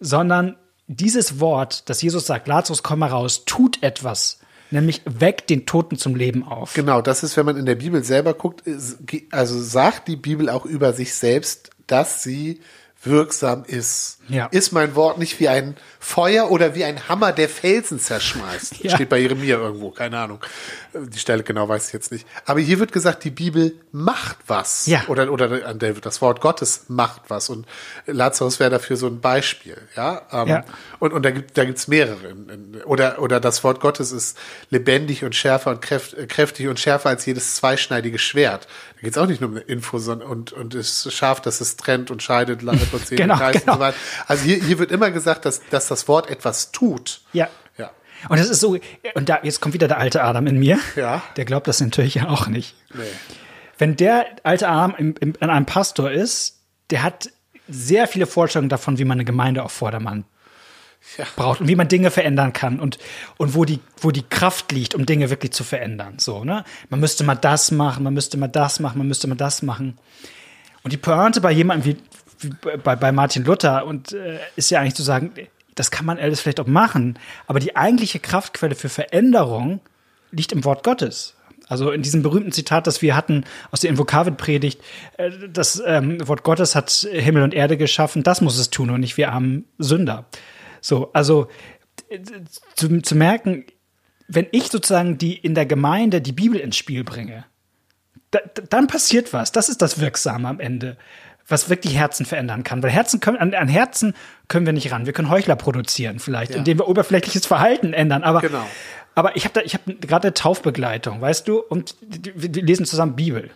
Sondern 0.00 0.56
dieses 0.86 1.38
Wort, 1.40 1.88
das 1.90 2.02
Jesus 2.02 2.26
sagt, 2.26 2.48
Lazarus, 2.48 2.82
komm 2.82 3.02
heraus, 3.02 3.44
tut 3.44 3.82
etwas. 3.82 4.40
Nämlich 4.70 5.00
weckt 5.06 5.48
den 5.48 5.64
Toten 5.64 5.96
zum 5.96 6.14
Leben 6.14 6.42
auf. 6.44 6.74
genau. 6.74 7.00
Das 7.00 7.22
ist, 7.22 7.36
wenn 7.36 7.46
man 7.46 7.56
in 7.56 7.64
der 7.66 7.74
Bibel 7.76 8.04
selber 8.04 8.34
guckt, 8.34 8.62
ist- 8.62 8.98
also 9.30 9.58
sagt 9.62 10.08
die 10.08 10.16
Bibel 10.16 10.50
auch 10.50 10.66
über 10.66 10.92
sich 10.92 11.14
selbst, 11.14 11.70
dass 11.86 12.22
sie 12.22 12.60
wirksam 13.02 13.64
ist. 13.64 14.17
Ja. 14.28 14.46
ist 14.46 14.72
mein 14.72 14.94
Wort 14.94 15.18
nicht 15.18 15.40
wie 15.40 15.48
ein 15.48 15.76
Feuer 16.00 16.50
oder 16.50 16.74
wie 16.74 16.84
ein 16.84 17.08
Hammer, 17.08 17.32
der 17.32 17.48
Felsen 17.48 17.98
zerschmeißt. 17.98 18.76
Ja. 18.84 18.94
Steht 18.94 19.08
bei 19.08 19.18
Jeremia 19.18 19.56
irgendwo, 19.58 19.90
keine 19.90 20.18
Ahnung. 20.18 20.40
Die 20.94 21.18
Stelle 21.18 21.42
genau 21.42 21.68
weiß 21.68 21.88
ich 21.88 21.92
jetzt 21.92 22.12
nicht. 22.12 22.26
Aber 22.46 22.60
hier 22.60 22.78
wird 22.78 22.92
gesagt, 22.92 23.24
die 23.24 23.30
Bibel 23.30 23.74
macht 23.92 24.36
was. 24.46 24.86
Ja. 24.86 25.02
Oder, 25.08 25.30
oder 25.32 25.48
der- 25.74 25.92
das 25.94 26.20
Wort 26.22 26.40
Gottes 26.40 26.84
macht 26.88 27.22
was. 27.28 27.48
Und 27.50 27.66
Lazarus 28.06 28.60
wäre 28.60 28.70
dafür 28.70 28.96
so 28.96 29.06
ein 29.08 29.20
Beispiel. 29.20 29.76
Ja. 29.96 30.22
Ähm, 30.32 30.48
Ja. 30.48 30.64
Und, 31.00 31.12
und 31.12 31.24
da 31.24 31.30
gibt 31.30 31.56
da 31.58 31.64
gibt's 31.64 31.88
mehrere. 31.88 32.34
Oder, 32.84 33.20
oder 33.20 33.40
das 33.40 33.64
Wort 33.64 33.80
Gottes 33.80 34.12
ist 34.12 34.38
lebendig 34.70 35.24
und 35.24 35.34
schärfer 35.34 35.70
und 35.70 35.82
kräft, 35.82 36.16
kräftig 36.28 36.68
und 36.68 36.78
schärfer 36.80 37.08
als 37.10 37.26
jedes 37.26 37.56
zweischneidige 37.56 38.18
Schwert. 38.18 38.66
Da 38.96 39.02
geht's 39.02 39.18
auch 39.18 39.26
nicht 39.26 39.40
nur 39.40 39.50
um 39.50 39.56
eine 39.56 39.64
Info, 39.64 39.98
sondern 39.98 40.28
und, 40.28 40.52
und 40.52 40.74
ist 40.74 41.12
scharf, 41.12 41.40
dass 41.40 41.60
es 41.60 41.76
trennt 41.76 42.10
und 42.10 42.22
scheidet, 42.22 42.62
landet 42.62 42.92
und 42.92 43.06
Zähne 43.06 43.22
Genau, 43.22 43.36
kreist 43.36 43.56
und 43.60 43.64
genau. 43.66 43.74
so 43.74 43.80
weiter. 43.80 43.96
Also 44.26 44.44
hier, 44.44 44.62
hier 44.62 44.78
wird 44.78 44.90
immer 44.90 45.10
gesagt, 45.10 45.44
dass, 45.44 45.60
dass 45.70 45.88
das 45.88 46.08
Wort 46.08 46.30
etwas 46.30 46.72
tut. 46.72 47.20
Ja. 47.32 47.48
Ja. 47.76 47.90
Und 48.28 48.40
das 48.40 48.48
ist 48.50 48.60
so, 48.60 48.76
und 49.14 49.28
da, 49.28 49.38
jetzt 49.42 49.60
kommt 49.60 49.74
wieder 49.74 49.88
der 49.88 49.98
alte 49.98 50.22
Adam 50.22 50.46
in 50.46 50.58
mir. 50.58 50.78
Ja. 50.96 51.22
Der 51.36 51.44
glaubt 51.44 51.68
das 51.68 51.80
natürlich 51.80 52.14
ja 52.16 52.28
auch 52.28 52.48
nicht. 52.48 52.74
Nee. 52.92 53.02
Wenn 53.78 53.96
der 53.96 54.26
alte 54.42 54.68
Adam 54.68 54.94
im, 54.98 55.14
im, 55.20 55.34
an 55.40 55.50
einem 55.50 55.66
Pastor 55.66 56.10
ist, 56.10 56.58
der 56.90 57.02
hat 57.02 57.30
sehr 57.68 58.08
viele 58.08 58.26
Vorstellungen 58.26 58.70
davon, 58.70 58.98
wie 58.98 59.04
man 59.04 59.16
eine 59.16 59.24
Gemeinde 59.24 59.62
auf 59.62 59.72
Vordermann 59.72 60.24
Ja. 61.16 61.26
braucht 61.36 61.60
und 61.60 61.68
wie 61.68 61.76
man 61.76 61.86
Dinge 61.86 62.10
verändern 62.10 62.52
kann 62.52 62.80
und, 62.80 62.98
und 63.36 63.54
wo, 63.54 63.64
die, 63.64 63.78
wo 64.00 64.10
die 64.10 64.24
Kraft 64.28 64.72
liegt, 64.72 64.94
um 64.94 65.06
Dinge 65.06 65.30
wirklich 65.30 65.52
zu 65.52 65.62
verändern. 65.64 66.14
So, 66.18 66.44
ne? 66.44 66.64
Man 66.88 66.98
müsste 66.98 67.22
mal 67.24 67.36
das 67.36 67.70
machen, 67.70 68.02
man 68.02 68.14
müsste 68.14 68.36
mal 68.36 68.48
das 68.48 68.80
machen, 68.80 68.98
man 68.98 69.06
müsste 69.06 69.28
mal 69.28 69.36
das 69.36 69.62
machen. 69.62 69.96
Und 70.82 70.92
die 70.92 70.96
Pointe 70.96 71.40
bei 71.40 71.52
jemandem 71.52 71.84
wie 71.94 72.02
bei, 72.84 72.96
bei 72.96 73.12
Martin 73.12 73.44
Luther 73.44 73.86
und 73.86 74.12
äh, 74.12 74.38
ist 74.56 74.70
ja 74.70 74.80
eigentlich 74.80 74.94
zu 74.94 75.02
sagen, 75.02 75.32
das 75.74 75.90
kann 75.90 76.06
man 76.06 76.18
alles 76.18 76.40
vielleicht 76.40 76.60
auch 76.60 76.66
machen, 76.66 77.18
aber 77.46 77.60
die 77.60 77.76
eigentliche 77.76 78.18
Kraftquelle 78.18 78.74
für 78.74 78.88
Veränderung 78.88 79.80
liegt 80.30 80.52
im 80.52 80.64
Wort 80.64 80.82
Gottes. 80.84 81.34
Also 81.68 81.90
in 81.90 82.00
diesem 82.02 82.22
berühmten 82.22 82.50
Zitat, 82.50 82.86
das 82.86 83.02
wir 83.02 83.14
hatten 83.14 83.44
aus 83.70 83.80
der 83.80 83.90
Invokavit-Predigt, 83.90 84.80
äh, 85.18 85.30
das 85.52 85.82
ähm, 85.84 86.26
Wort 86.26 86.42
Gottes 86.42 86.74
hat 86.74 86.90
Himmel 86.90 87.42
und 87.42 87.54
Erde 87.54 87.76
geschaffen, 87.76 88.22
das 88.22 88.40
muss 88.40 88.58
es 88.58 88.70
tun 88.70 88.90
und 88.90 89.00
nicht 89.00 89.16
wir 89.16 89.32
armen 89.32 89.66
Sünder. 89.78 90.24
So, 90.80 91.10
also 91.12 91.48
zu, 92.74 93.02
zu 93.02 93.14
merken, 93.14 93.64
wenn 94.28 94.46
ich 94.52 94.68
sozusagen 94.68 95.18
die 95.18 95.36
in 95.36 95.54
der 95.54 95.66
Gemeinde 95.66 96.20
die 96.20 96.32
Bibel 96.32 96.58
ins 96.58 96.76
Spiel 96.76 97.04
bringe, 97.04 97.44
da- 98.30 98.40
dann 98.70 98.86
passiert 98.86 99.32
was. 99.32 99.52
Das 99.52 99.68
ist 99.68 99.82
das 99.82 100.00
Wirksame 100.00 100.48
am 100.48 100.60
Ende, 100.60 100.96
was 101.48 101.70
wirklich 101.70 101.96
Herzen 101.96 102.26
verändern 102.26 102.62
kann. 102.64 102.82
Weil 102.82 102.90
Herzen 102.90 103.20
können, 103.20 103.38
an, 103.38 103.54
an 103.54 103.68
Herzen 103.68 104.14
können 104.48 104.66
wir 104.66 104.72
nicht 104.72 104.90
ran. 104.92 105.06
Wir 105.06 105.12
können 105.12 105.30
Heuchler 105.30 105.56
produzieren 105.56 106.18
vielleicht, 106.18 106.52
Ja. 106.52 106.58
indem 106.58 106.78
wir 106.78 106.88
oberflächliches 106.88 107.46
Verhalten 107.46 107.92
ändern. 107.94 108.22
Aber, 108.22 108.40
Genau. 108.40 108.66
aber 109.14 109.34
ich 109.36 109.44
habe 109.44 109.62
ich 109.62 109.74
habe 109.74 109.94
gerade 109.96 110.34
Taufbegleitung, 110.34 111.20
weißt 111.20 111.48
du, 111.48 111.58
und 111.60 111.96
wir 112.02 112.62
lesen 112.62 112.84
zusammen 112.86 113.16
Bibel. 113.16 113.50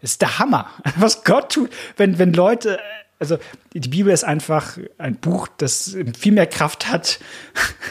Das 0.00 0.12
ist 0.12 0.22
der 0.22 0.38
Hammer, 0.38 0.68
was 0.96 1.24
Gott 1.24 1.52
tut, 1.52 1.70
wenn, 1.96 2.18
wenn 2.18 2.32
Leute, 2.32 2.78
also 3.20 3.38
die 3.72 3.88
Bibel 3.88 4.12
ist 4.12 4.24
einfach 4.24 4.76
ein 4.98 5.16
Buch, 5.16 5.48
das 5.56 5.96
viel 6.18 6.32
mehr 6.32 6.46
Kraft 6.46 6.88
hat. 6.88 7.20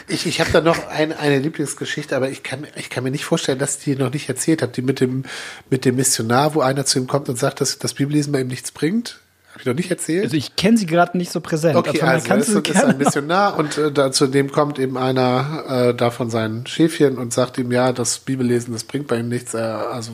Ich, 0.06 0.26
ich 0.26 0.38
habe 0.40 0.50
da 0.52 0.60
noch 0.60 0.86
ein, 0.88 1.12
eine 1.16 1.38
Lieblingsgeschichte, 1.38 2.14
aber 2.14 2.28
ich 2.28 2.42
kann, 2.42 2.66
ich 2.76 2.90
kann 2.90 3.04
mir 3.04 3.10
nicht 3.10 3.24
vorstellen, 3.24 3.58
dass 3.58 3.78
die 3.78 3.96
noch 3.96 4.12
nicht 4.12 4.28
erzählt 4.28 4.60
hat. 4.60 4.76
Die 4.76 4.82
mit 4.82 5.00
dem, 5.00 5.24
mit 5.70 5.86
dem 5.86 5.96
Missionar, 5.96 6.54
wo 6.54 6.60
einer 6.60 6.84
zu 6.84 6.98
ihm 6.98 7.06
kommt 7.06 7.30
und 7.30 7.38
sagt, 7.38 7.62
dass 7.62 7.78
das 7.78 7.94
Bibellesen 7.94 8.30
bei 8.30 8.40
ihm 8.42 8.48
nichts 8.48 8.70
bringt. 8.70 9.20
Habe 9.54 9.60
ich 9.60 9.66
noch 9.66 9.74
nicht 9.74 9.90
erzählt? 9.90 10.24
Also 10.24 10.36
ich 10.36 10.56
kenne 10.56 10.76
sie 10.76 10.86
gerade 10.86 11.16
nicht 11.16 11.30
so 11.30 11.40
präsent. 11.40 11.76
Okay, 11.76 12.00
also 12.00 12.26
sie 12.26 12.58
ist, 12.58 12.68
ist 12.68 12.84
ein 12.84 12.98
Missionar 12.98 13.56
und 13.56 13.78
äh, 13.78 13.92
da, 13.92 14.10
zu 14.10 14.26
dem 14.26 14.50
kommt 14.50 14.80
eben 14.80 14.98
einer 14.98 15.64
äh, 15.90 15.94
da 15.94 16.10
von 16.10 16.28
seinen 16.28 16.66
Schäfchen 16.66 17.18
und 17.18 17.32
sagt 17.32 17.56
ihm, 17.58 17.70
ja, 17.70 17.92
das 17.92 18.18
Bibellesen, 18.18 18.72
das 18.72 18.82
bringt 18.82 19.06
bei 19.06 19.18
ihm 19.18 19.28
nichts. 19.28 19.54
Äh, 19.54 19.58
also 19.58 20.10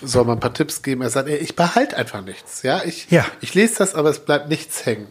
soll 0.00 0.24
man 0.24 0.36
ein 0.36 0.40
paar 0.40 0.54
Tipps 0.54 0.82
geben. 0.82 1.02
Er 1.02 1.10
sagt, 1.10 1.28
ich 1.28 1.56
behalte 1.56 1.96
einfach 1.96 2.24
nichts. 2.24 2.62
Ja, 2.62 2.82
ich, 2.84 3.10
Ja. 3.10 3.24
ich 3.40 3.54
lese 3.54 3.74
das, 3.78 3.96
aber 3.96 4.10
es 4.10 4.20
bleibt 4.20 4.48
nichts 4.48 4.86
hängen. 4.86 5.08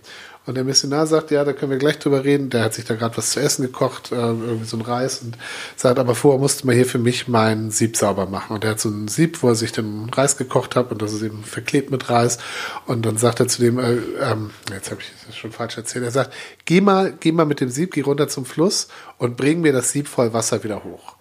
Und 0.47 0.55
der 0.55 0.63
Missionar 0.63 1.05
sagt, 1.05 1.29
ja, 1.29 1.43
da 1.43 1.53
können 1.53 1.69
wir 1.69 1.77
gleich 1.77 1.99
drüber 1.99 2.23
reden. 2.23 2.49
Der 2.49 2.63
hat 2.63 2.73
sich 2.73 2.83
da 2.83 2.95
gerade 2.95 3.15
was 3.15 3.29
zu 3.29 3.39
essen 3.39 3.61
gekocht, 3.61 4.11
äh, 4.11 4.15
irgendwie 4.15 4.65
so 4.65 4.75
ein 4.75 4.81
Reis 4.81 5.21
und 5.21 5.37
sagt, 5.75 5.99
aber 5.99 6.15
vorher 6.15 6.39
musste 6.39 6.65
man 6.65 6.75
hier 6.75 6.87
für 6.87 6.97
mich 6.97 7.27
mein 7.27 7.69
Sieb 7.69 7.95
sauber 7.95 8.25
machen. 8.25 8.55
Und 8.55 8.63
er 8.63 8.71
hat 8.71 8.79
so 8.79 8.89
ein 8.89 9.07
Sieb, 9.07 9.43
wo 9.43 9.49
er 9.49 9.55
sich 9.55 9.71
den 9.71 10.09
Reis 10.09 10.37
gekocht 10.37 10.75
hat 10.75 10.91
und 10.91 10.99
das 10.99 11.13
ist 11.13 11.21
eben 11.21 11.43
verklebt 11.43 11.91
mit 11.91 12.09
Reis. 12.09 12.39
Und 12.87 13.05
dann 13.05 13.17
sagt 13.17 13.39
er 13.39 13.47
zu 13.47 13.61
dem, 13.61 13.77
äh, 13.77 13.97
ähm, 14.19 14.49
jetzt 14.73 14.89
habe 14.89 15.01
ich 15.01 15.11
das 15.27 15.37
schon 15.37 15.51
falsch 15.51 15.77
erzählt, 15.77 16.05
er 16.05 16.11
sagt, 16.11 16.33
geh 16.65 16.81
mal, 16.81 17.13
geh 17.19 17.31
mal 17.31 17.45
mit 17.45 17.61
dem 17.61 17.69
Sieb, 17.69 17.93
geh 17.93 18.01
runter 18.01 18.27
zum 18.27 18.45
Fluss 18.45 18.87
und 19.19 19.37
bring 19.37 19.61
mir 19.61 19.73
das 19.73 19.91
Sieb 19.91 20.07
voll 20.07 20.33
Wasser 20.33 20.63
wieder 20.63 20.83
hoch. 20.83 21.17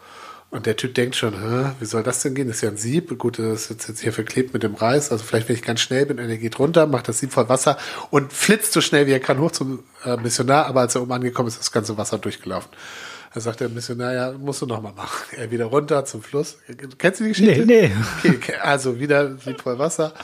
Und 0.50 0.66
der 0.66 0.76
Typ 0.76 0.94
denkt 0.94 1.14
schon, 1.14 1.34
Hä, 1.34 1.72
wie 1.78 1.84
soll 1.84 2.02
das 2.02 2.22
denn 2.22 2.34
gehen? 2.34 2.48
Das 2.48 2.56
ist 2.56 2.62
ja 2.62 2.70
ein 2.70 2.76
Sieb. 2.76 3.16
Gut, 3.18 3.38
das 3.38 3.70
ist 3.70 3.88
jetzt 3.88 4.00
hier 4.00 4.12
verklebt 4.12 4.52
mit 4.52 4.64
dem 4.64 4.74
Reis. 4.74 5.12
Also 5.12 5.24
vielleicht, 5.24 5.48
wenn 5.48 5.54
ich 5.54 5.62
ganz 5.62 5.80
schnell 5.80 6.06
bin 6.06 6.18
und 6.18 6.28
er 6.28 6.38
geht 6.38 6.58
runter, 6.58 6.86
macht 6.86 7.08
das 7.08 7.20
Sieb 7.20 7.32
voll 7.32 7.48
Wasser 7.48 7.78
und 8.10 8.32
flitzt 8.32 8.72
so 8.72 8.80
schnell 8.80 9.06
wie 9.06 9.12
er 9.12 9.20
kann 9.20 9.38
hoch 9.38 9.52
zum 9.52 9.84
äh, 10.04 10.16
Missionar. 10.16 10.66
Aber 10.66 10.80
als 10.80 10.96
er 10.96 11.02
oben 11.02 11.12
angekommen 11.12 11.48
ist, 11.48 11.54
ist 11.54 11.60
das 11.60 11.72
ganze 11.72 11.96
Wasser 11.96 12.18
durchgelaufen. 12.18 12.70
Da 13.32 13.40
sagt 13.40 13.60
der 13.60 13.68
Missionar, 13.68 14.12
ja, 14.12 14.32
musst 14.32 14.60
du 14.60 14.66
noch 14.66 14.82
mal 14.82 14.92
machen. 14.92 15.24
Er 15.36 15.52
wieder 15.52 15.66
runter 15.66 16.04
zum 16.04 16.20
Fluss. 16.20 16.58
Kennst 16.98 17.20
du 17.20 17.24
die 17.24 17.30
Geschichte? 17.30 17.64
Nee, 17.64 17.92
nee. 18.24 18.28
Okay, 18.28 18.56
also 18.60 18.98
wieder 18.98 19.36
Sieb 19.36 19.60
voll 19.60 19.78
Wasser. 19.78 20.14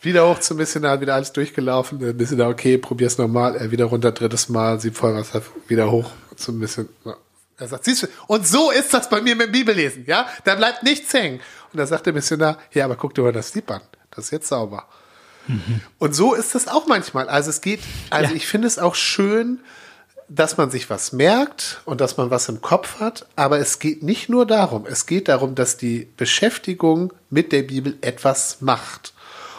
Wieder 0.00 0.28
hoch 0.28 0.40
zum 0.40 0.56
Missionar, 0.56 1.00
wieder 1.00 1.14
alles 1.14 1.32
durchgelaufen. 1.32 2.00
Der 2.00 2.14
Missionar, 2.14 2.48
okay, 2.48 2.78
probier's 2.78 3.16
nochmal. 3.18 3.54
Er 3.54 3.70
wieder 3.70 3.84
runter, 3.84 4.10
drittes 4.10 4.48
Mal, 4.48 4.80
Sieb 4.80 4.96
voll 4.96 5.14
Wasser, 5.14 5.40
wieder 5.68 5.92
hoch 5.92 6.10
zum 6.34 6.58
Missionar. 6.58 7.16
Er 7.58 7.68
sagt, 7.68 7.84
siehst 7.84 8.04
du, 8.04 8.06
und 8.26 8.46
so 8.46 8.70
ist 8.70 8.92
das 8.94 9.08
bei 9.08 9.20
mir 9.20 9.36
mit 9.36 9.46
dem 9.48 9.52
Bibellesen, 9.52 10.04
ja? 10.06 10.26
Da 10.44 10.54
bleibt 10.54 10.82
nichts 10.82 11.12
hängen. 11.12 11.40
Und 11.72 11.78
da 11.78 11.86
sagt 11.86 12.06
der 12.06 12.12
Missionar, 12.12 12.58
ja, 12.72 12.84
aber 12.84 12.96
guck 12.96 13.14
dir 13.14 13.22
mal 13.22 13.32
das 13.32 13.52
Sieb 13.52 13.70
an. 13.70 13.82
Das 14.10 14.26
ist 14.26 14.30
jetzt 14.30 14.48
sauber. 14.48 14.88
Und 15.98 16.14
so 16.14 16.34
ist 16.34 16.54
das 16.54 16.68
auch 16.68 16.86
manchmal. 16.86 17.28
Also 17.28 17.50
es 17.50 17.60
geht, 17.60 17.80
also 18.10 18.30
Ja. 18.30 18.36
ich 18.36 18.46
finde 18.46 18.68
es 18.68 18.78
auch 18.78 18.94
schön, 18.94 19.60
dass 20.28 20.56
man 20.56 20.70
sich 20.70 20.88
was 20.88 21.12
merkt 21.12 21.80
und 21.84 22.00
dass 22.00 22.16
man 22.16 22.30
was 22.30 22.48
im 22.48 22.60
Kopf 22.62 23.00
hat, 23.00 23.26
aber 23.36 23.58
es 23.58 23.78
geht 23.78 24.02
nicht 24.02 24.28
nur 24.28 24.46
darum. 24.46 24.86
Es 24.86 25.06
geht 25.06 25.28
darum, 25.28 25.54
dass 25.54 25.76
die 25.76 26.10
Beschäftigung 26.16 27.12
mit 27.28 27.52
der 27.52 27.62
Bibel 27.62 27.98
etwas 28.00 28.58
macht. 28.60 29.12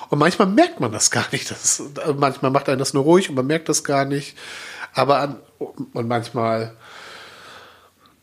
Und 0.10 0.20
manchmal 0.20 0.48
merkt 0.48 0.80
man 0.80 0.92
das 0.92 1.12
gar 1.12 1.26
nicht. 1.32 1.52
Das 1.52 1.82
manchmal 2.18 2.52
macht 2.52 2.70
einen 2.70 2.80
das 2.80 2.94
nur 2.94 3.04
ruhig 3.04 3.30
und 3.30 3.36
man 3.36 3.46
merkt 3.48 3.70
das 3.70 3.84
gar 3.84 4.06
nicht. 4.06 4.38
Aber 4.94 5.20
an, 5.20 5.36
und 5.60 6.08
manchmal 6.08 6.76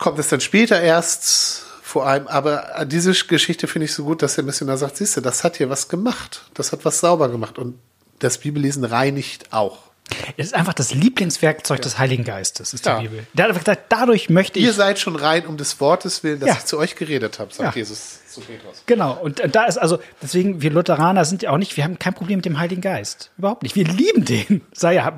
kommt 0.00 0.18
es 0.18 0.28
dann 0.28 0.40
später 0.40 0.80
erst 0.80 1.62
vor 1.82 2.06
allem. 2.06 2.26
Aber 2.26 2.84
diese 2.86 3.12
Geschichte 3.12 3.68
finde 3.68 3.84
ich 3.84 3.94
so 3.94 4.04
gut, 4.04 4.22
dass 4.22 4.34
der 4.34 4.44
Missionar 4.44 4.78
sagt, 4.78 4.96
siehst 4.96 5.16
du, 5.16 5.20
das 5.20 5.44
hat 5.44 5.58
hier 5.58 5.70
was 5.70 5.88
gemacht. 5.88 6.42
Das 6.54 6.72
hat 6.72 6.84
was 6.84 6.98
sauber 6.98 7.28
gemacht. 7.28 7.58
Und 7.58 7.78
das 8.18 8.38
Bibellesen 8.38 8.84
reinigt 8.84 9.52
auch. 9.52 9.89
Es 10.36 10.46
ist 10.46 10.54
einfach 10.54 10.74
das 10.74 10.94
Lieblingswerkzeug 10.94 11.80
des 11.82 11.98
Heiligen 11.98 12.24
Geistes, 12.24 12.74
ist 12.74 12.84
die 12.84 12.88
Ja. 12.88 13.00
Bibel. 13.00 13.26
Der 13.34 13.44
hat 13.44 13.50
einfach 13.50 13.64
gesagt, 13.64 13.84
dadurch 13.88 14.28
möchte 14.30 14.58
ich. 14.58 14.64
Ihr 14.64 14.72
seid 14.72 14.98
schon 14.98 15.16
rein 15.16 15.46
um 15.46 15.56
des 15.56 15.80
Wortes 15.80 16.22
willen, 16.24 16.40
dass 16.40 16.48
Ja. 16.48 16.54
ich 16.58 16.64
zu 16.64 16.78
euch 16.78 16.96
geredet 16.96 17.38
habe, 17.38 17.52
sagt 17.52 17.74
Ja. 17.74 17.78
Jesus 17.80 18.18
zu 18.28 18.40
Petrus. 18.40 18.82
Genau, 18.86 19.18
und 19.20 19.42
da 19.52 19.64
ist 19.64 19.76
also, 19.76 19.98
deswegen, 20.22 20.62
wir 20.62 20.70
Lutheraner 20.70 21.24
sind 21.24 21.42
ja 21.42 21.50
auch 21.50 21.58
nicht, 21.58 21.76
wir 21.76 21.84
haben 21.84 21.98
kein 21.98 22.14
Problem 22.14 22.38
mit 22.38 22.44
dem 22.44 22.58
Heiligen 22.58 22.80
Geist. 22.80 23.30
Überhaupt 23.38 23.62
nicht. 23.62 23.74
Wir 23.74 23.84
lieben 23.86 24.24
den. 24.24 24.60
Sei 24.72 24.94
ja, 24.94 25.08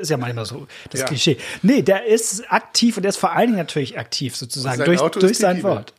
ist 0.00 0.10
ja 0.10 0.16
manchmal 0.16 0.46
so 0.46 0.66
das 0.90 1.00
Ja. 1.00 1.06
Klischee. 1.06 1.36
Nee, 1.62 1.82
der 1.82 2.06
ist 2.06 2.50
aktiv 2.50 2.96
und 2.96 3.02
der 3.02 3.10
ist 3.10 3.18
vor 3.18 3.32
allen 3.32 3.48
Dingen 3.48 3.58
natürlich 3.58 3.98
aktiv 3.98 4.36
sozusagen 4.36 4.84
durch, 4.84 5.00
durch 5.00 5.38
sein. 5.38 5.62
Wort. 5.62 5.92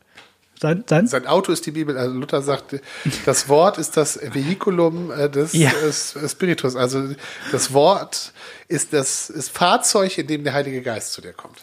Sein, 0.64 0.84
sein, 0.88 1.08
Sein 1.08 1.28
Auto 1.28 1.52
ist 1.52 1.66
die 1.66 1.72
Bibel. 1.72 1.98
Also 1.98 2.16
Luther 2.16 2.42
sagt, 2.42 2.80
das 3.26 3.50
Wort 3.50 3.78
ist 3.78 3.98
das 3.98 4.18
Vehikulum 4.34 5.12
äh, 5.12 5.30
des 5.30 5.52
Ja. 5.52 5.72
Spiritus. 5.92 6.78
Also 6.78 7.10
das 7.52 7.74
Wort 7.74 8.32
ist 8.70 8.94
das 8.94 9.30
ist 9.30 9.50
Fahrzeug, 9.52 10.18
in 10.18 10.26
dem 10.28 10.46
der 10.46 10.54
Heilige 10.54 10.82
Geist 10.82 11.12
zu 11.12 11.20
dir 11.22 11.34
kommt. 11.34 11.58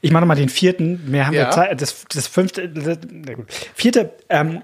ich 0.00 0.10
mache 0.12 0.22
nochmal 0.22 0.38
den 0.38 0.48
vierten, 0.48 1.10
mehr 1.10 1.26
haben 1.26 1.34
Ja. 1.34 1.48
wir 1.48 1.50
Zeit, 1.50 1.80
das, 1.82 2.04
das 2.08 2.26
fünfte, 2.26 2.68
das, 2.70 2.98
vierte, 3.74 4.12
ähm, 4.30 4.62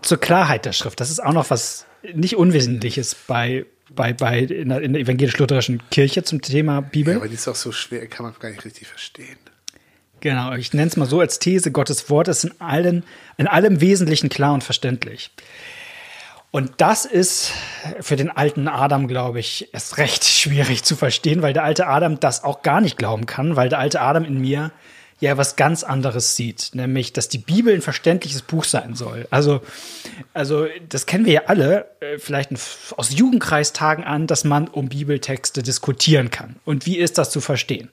zur 0.00 0.18
Klarheit 0.18 0.64
der 0.64 0.72
Schrift. 0.72 1.00
Das 1.00 1.10
ist 1.10 1.20
auch 1.20 1.32
noch 1.32 1.50
was 1.50 1.84
nicht 2.14 2.36
Unwesentliches 2.36 3.16
bei, 3.26 3.66
bei, 3.90 4.12
bei 4.12 4.38
in 4.38 4.68
der, 4.68 4.80
der 4.80 5.00
evangelisch-lutherischen 5.00 5.82
Kirche 5.90 6.22
zum 6.22 6.40
Thema 6.42 6.80
Bibel. 6.80 7.14
Ja, 7.14 7.18
aber 7.18 7.28
die 7.28 7.34
ist 7.34 7.48
auch 7.48 7.56
so 7.56 7.72
schwer, 7.72 8.06
kann 8.06 8.24
man 8.24 8.34
gar 8.38 8.50
nicht 8.50 8.64
richtig 8.64 8.86
verstehen. 8.86 9.36
Genau, 10.20 10.54
ich 10.54 10.72
nenne 10.72 10.88
es 10.88 10.96
mal 10.96 11.06
so 11.06 11.20
als 11.20 11.38
These, 11.38 11.70
Gottes 11.70 12.10
Wort 12.10 12.28
ist 12.28 12.44
in, 12.44 12.60
allen, 12.60 13.04
in 13.36 13.46
allem 13.46 13.80
Wesentlichen 13.80 14.28
klar 14.28 14.54
und 14.54 14.64
verständlich. 14.64 15.30
Und 16.50 16.72
das 16.78 17.04
ist 17.04 17.52
für 18.00 18.16
den 18.16 18.30
alten 18.30 18.68
Adam, 18.68 19.06
glaube 19.06 19.38
ich, 19.38 19.68
erst 19.72 19.98
recht 19.98 20.24
schwierig 20.24 20.82
zu 20.82 20.96
verstehen, 20.96 21.42
weil 21.42 21.52
der 21.52 21.64
alte 21.64 21.86
Adam 21.86 22.20
das 22.20 22.42
auch 22.42 22.62
gar 22.62 22.80
nicht 22.80 22.96
glauben 22.96 23.26
kann, 23.26 23.56
weil 23.56 23.68
der 23.68 23.78
alte 23.78 24.00
Adam 24.00 24.24
in 24.24 24.40
mir 24.40 24.72
ja 25.20 25.36
was 25.36 25.56
ganz 25.56 25.82
anderes 25.82 26.36
sieht, 26.36 26.70
nämlich, 26.74 27.12
dass 27.12 27.28
die 27.28 27.38
Bibel 27.38 27.74
ein 27.74 27.82
verständliches 27.82 28.42
Buch 28.42 28.64
sein 28.64 28.94
soll. 28.94 29.26
Also, 29.30 29.60
also 30.32 30.66
das 30.88 31.06
kennen 31.06 31.26
wir 31.26 31.32
ja 31.32 31.42
alle, 31.46 31.90
äh, 32.00 32.18
vielleicht 32.18 32.52
aus 32.96 33.16
Jugendkreistagen 33.16 34.04
an, 34.04 34.28
dass 34.28 34.44
man 34.44 34.68
um 34.68 34.88
Bibeltexte 34.88 35.62
diskutieren 35.62 36.30
kann. 36.30 36.56
Und 36.64 36.86
wie 36.86 36.98
ist 36.98 37.18
das 37.18 37.30
zu 37.30 37.40
verstehen? 37.40 37.90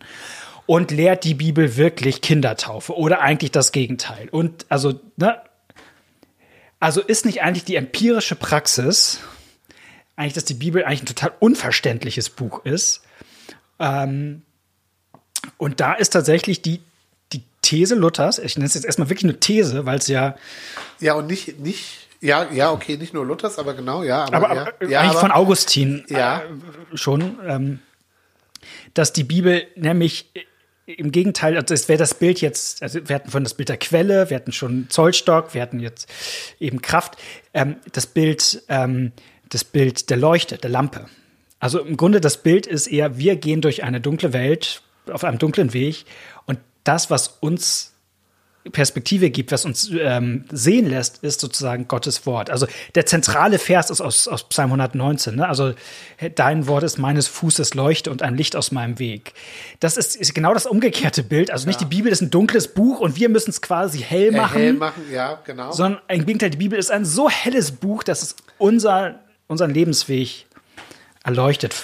Und 0.68 0.92
lehrt 0.92 1.24
die 1.24 1.36
Bibel 1.36 1.78
wirklich 1.78 2.22
Kindertaufe 2.22 2.98
oder 2.98 3.22
eigentlich 3.22 3.52
das 3.52 3.72
Gegenteil? 3.72 4.30
Und 4.30 4.66
also, 4.70 5.00
ne? 5.18 5.40
Also 6.80 7.02
ist 7.02 7.26
nicht 7.26 7.42
eigentlich 7.42 7.66
die 7.66 7.76
empirische 7.76 8.36
Praxis, 8.36 9.20
eigentlich, 10.16 10.34
dass 10.34 10.46
die 10.46 10.54
Bibel 10.56 10.84
eigentlich 10.84 11.04
ein 11.04 11.08
total 11.08 11.34
unverständliches 11.40 12.30
Buch 12.30 12.66
ist. 12.66 13.04
Ähm, 13.80 14.42
und 15.58 15.80
da 15.80 15.94
ist 15.94 16.12
tatsächlich 16.12 16.62
die, 16.62 16.82
die 17.34 17.44
These 17.62 17.96
Luthers, 17.96 18.40
ich 18.40 18.56
nenne 18.56 18.68
es 18.68 18.74
jetzt 18.74 18.86
erstmal 18.86 19.10
wirklich 19.10 19.26
eine 19.26 19.40
These, 19.40 19.86
weil 19.86 20.00
es 20.00 20.08
ja. 20.08 20.36
Ja, 21.00 21.14
und 21.14 21.28
nicht, 21.28 21.60
nicht, 21.60 22.08
ja, 22.22 22.48
ja, 22.52 22.72
okay, 22.72 22.98
nicht 22.98 23.14
nur 23.14 23.26
Luthers, 23.26 23.60
aber 23.60 23.74
genau, 23.74 24.04
ja. 24.04 24.26
Aber, 24.26 24.50
aber, 24.50 24.56
ja, 24.56 24.62
aber 24.62 24.90
ja, 24.90 25.00
eigentlich 25.02 25.12
aber, 25.12 25.20
von 25.20 25.32
Augustin 25.32 26.06
Ja. 26.08 26.40
äh, 26.40 26.98
schon, 26.98 27.38
ähm, 27.48 27.80
dass 28.94 29.14
die 29.14 29.24
Bibel 29.24 29.68
nämlich 29.76 30.32
im 30.86 31.12
Gegenteil, 31.12 31.58
also 31.58 31.74
es 31.74 31.90
wäre 31.90 31.98
das 31.98 32.14
Bild 32.14 32.42
jetzt, 32.42 32.84
also 32.84 33.08
wir 33.08 33.16
hatten 33.16 33.32
von 33.32 33.44
das 33.44 33.56
Bild 33.56 33.70
der 33.70 33.78
Quelle, 33.78 34.30
wir 34.30 34.38
hatten 34.38 34.52
schon 34.52 34.88
Zollstock, 34.90 35.54
wir 35.54 35.62
hatten 35.62 35.80
jetzt 35.80 36.08
eben 36.60 36.82
Kraft, 36.82 37.18
ähm, 37.54 37.78
das 37.92 38.06
Bild, 38.06 38.64
ähm, 38.70 39.12
das 39.50 39.64
Bild 39.64 40.10
der 40.10 40.18
Leuchte, 40.18 40.58
der 40.58 40.70
Lampe. 40.70 41.08
Also 41.60 41.80
im 41.80 41.98
Grunde 41.98 42.22
das 42.22 42.44
Bild 42.44 42.68
ist 42.68 42.88
eher, 42.88 43.18
wir 43.18 43.36
gehen 43.36 43.62
durch 43.62 43.84
eine 43.84 44.00
dunkle 44.00 44.34
Welt, 44.34 44.84
auf 45.12 45.24
einem 45.24 45.40
dunklen 45.40 45.74
Weg 45.74 46.06
und 46.46 46.60
das, 46.84 47.10
was 47.10 47.28
uns 47.40 47.95
Perspektive 48.72 49.30
gibt, 49.30 49.52
was 49.52 49.64
uns 49.64 49.92
ähm, 49.92 50.46
sehen 50.52 50.90
lässt, 50.90 51.24
ist 51.24 51.40
sozusagen 51.40 51.88
Gottes 51.88 52.26
Wort. 52.26 52.50
Also 52.50 52.66
der 52.96 53.06
zentrale 53.06 53.60
Vers 53.60 53.92
ist 53.92 54.02
aus, 54.02 54.28
aus 54.28 54.50
Psalm 54.50 54.72
119. 54.72 55.36
Ne? 55.36 55.48
Also 55.48 55.74
dein 56.36 56.68
Wort 56.68 56.84
ist 56.84 56.98
meines 56.98 57.28
Fußes 57.28 57.76
Leuchte 57.76 58.10
und 58.10 58.24
ein 58.24 58.36
Licht 58.36 58.56
aus 58.56 58.72
meinem 58.72 58.98
Weg. 58.98 59.34
Das 59.80 59.98
ist, 59.98 60.16
ist 60.16 60.34
genau 60.34 60.54
das 60.54 60.66
umgekehrte 60.66 61.22
Bild. 61.22 61.52
Also 61.52 61.68
nicht 61.68 61.80
Ja. 61.82 61.88
die 61.88 61.96
Bibel 61.96 62.12
ist 62.12 62.22
ein 62.22 62.32
dunkles 62.32 62.68
Buch 62.70 63.00
und 63.00 63.18
wir 63.18 63.30
müssen 63.30 63.52
es 63.52 63.62
quasi 63.62 64.00
hell 64.00 64.34
äh, 64.34 64.38
machen, 64.38 64.62
hell 64.62 64.74
machen, 64.74 65.04
ja, 65.12 65.40
genau. 65.46 65.72
sondern 65.72 66.02
im 66.08 66.26
Gegenteil, 66.26 66.50
die 66.50 66.58
Bibel 66.58 66.80
ist 66.80 66.92
ein 66.92 67.06
so 67.06 67.30
helles 67.30 67.72
Buch, 67.72 68.04
dass 68.04 68.24
es 68.24 68.36
unser, 68.58 69.20
unseren 69.48 69.72
Lebensweg 69.72 70.48
erleuchtet. 71.24 71.76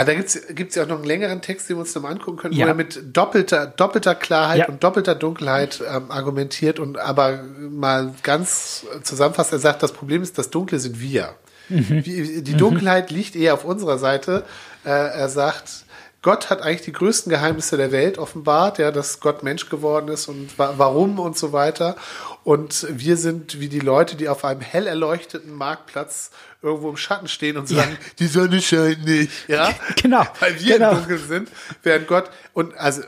Ah, 0.00 0.04
da 0.04 0.14
gibt's 0.14 0.38
gibt's 0.54 0.76
ja 0.76 0.84
auch 0.84 0.86
noch 0.86 0.96
einen 0.98 1.06
längeren 1.06 1.40
Text, 1.42 1.68
den 1.68 1.76
wir 1.76 1.80
uns 1.80 1.92
noch 1.94 2.02
mal 2.02 2.10
angucken 2.12 2.36
können, 2.36 2.54
Ja. 2.54 2.66
wo 2.66 2.68
er 2.70 2.74
mit 2.74 3.00
doppelter, 3.16 3.66
doppelter 3.66 4.14
Klarheit 4.14 4.58
Ja. 4.60 4.68
und 4.68 4.84
doppelter 4.84 5.16
Dunkelheit 5.16 5.82
ähm, 5.92 6.10
argumentiert 6.12 6.78
und 6.78 6.98
aber 6.98 7.42
mal 7.70 8.14
ganz 8.22 8.86
zusammenfasst, 9.02 9.52
er 9.52 9.58
sagt, 9.58 9.82
das 9.82 9.90
Problem 9.92 10.22
ist, 10.22 10.38
das 10.38 10.50
Dunkle 10.50 10.78
sind 10.78 11.00
wir. 11.00 11.34
Mhm. 11.68 12.02
Die 12.04 12.54
Dunkelheit 12.56 13.10
liegt 13.10 13.34
eher 13.34 13.54
auf 13.54 13.64
unserer 13.64 13.98
Seite. 13.98 14.44
Äh, 14.84 14.90
er 14.90 15.28
sagt, 15.28 15.84
Gott 16.20 16.50
hat 16.50 16.62
eigentlich 16.62 16.82
die 16.82 16.92
größten 16.92 17.30
Geheimnisse 17.30 17.76
der 17.76 17.92
Welt 17.92 18.18
offenbart, 18.18 18.78
ja, 18.78 18.90
dass 18.90 19.20
Gott 19.20 19.44
Mensch 19.44 19.68
geworden 19.68 20.08
ist 20.08 20.28
und 20.28 20.58
wa 20.58 20.74
warum 20.76 21.20
und 21.20 21.38
so 21.38 21.52
weiter. 21.52 21.96
Und 22.42 22.86
wir 22.90 23.16
sind 23.16 23.60
wie 23.60 23.68
die 23.68 23.80
Leute, 23.80 24.16
die 24.16 24.28
auf 24.28 24.44
einem 24.44 24.60
hell 24.60 24.86
erleuchteten 24.86 25.52
Marktplatz 25.52 26.30
irgendwo 26.60 26.90
im 26.90 26.96
Schatten 26.96 27.28
stehen 27.28 27.56
und 27.56 27.68
sagen, 27.68 27.96
die 28.18 28.26
Sonne 28.26 28.60
scheint 28.60 29.04
nicht, 29.04 29.30
ja. 29.48 29.72
Genau, 30.02 30.26
Weil 30.40 30.58
wir 30.60 30.78
genau. 30.78 30.90
im 30.90 30.96
Dunkeln 30.98 31.28
sind, 31.28 31.50
während 31.82 32.08
Gott, 32.08 32.30
und 32.52 32.76
also, 32.76 33.02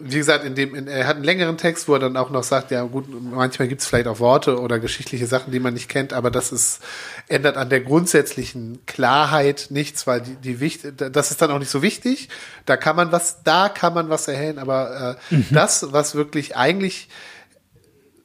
wie 0.00 0.16
gesagt, 0.18 0.44
in 0.44 0.54
dem, 0.54 0.74
in, 0.74 0.88
er 0.88 1.06
hat 1.06 1.16
einen 1.16 1.24
längeren 1.24 1.56
Text, 1.58 1.86
wo 1.86 1.94
er 1.94 2.00
dann 2.00 2.16
auch 2.16 2.30
noch 2.30 2.42
sagt, 2.42 2.70
ja 2.72 2.82
gut, 2.82 3.04
manchmal 3.08 3.68
gibt 3.68 3.82
es 3.82 3.86
vielleicht 3.86 4.08
auch 4.08 4.18
Worte 4.18 4.58
oder 4.60 4.78
geschichtliche 4.80 5.26
Sachen, 5.26 5.52
die 5.52 5.60
man 5.60 5.74
nicht 5.74 5.88
kennt, 5.88 6.12
aber 6.12 6.30
das 6.30 6.50
ist, 6.50 6.80
ändert 7.28 7.56
an 7.56 7.68
der 7.70 7.80
grundsätzlichen 7.82 8.80
Klarheit 8.86 9.66
nichts, 9.70 10.06
weil 10.06 10.20
die, 10.22 10.34
die 10.36 10.58
wichtig, 10.60 10.94
das 10.96 11.30
ist 11.30 11.40
dann 11.40 11.50
auch 11.52 11.58
nicht 11.60 11.70
so 11.70 11.82
wichtig. 11.82 12.28
Da 12.66 12.76
kann 12.76 12.96
man 12.96 13.12
was, 13.12 13.42
da 13.44 13.68
kann 13.68 13.94
man 13.94 14.08
was 14.08 14.26
erhellen, 14.28 14.58
aber 14.58 15.16
äh, 15.30 15.34
Mhm. 15.34 15.46
das, 15.52 15.92
was 15.92 16.14
wirklich 16.14 16.56
eigentlich 16.56 17.08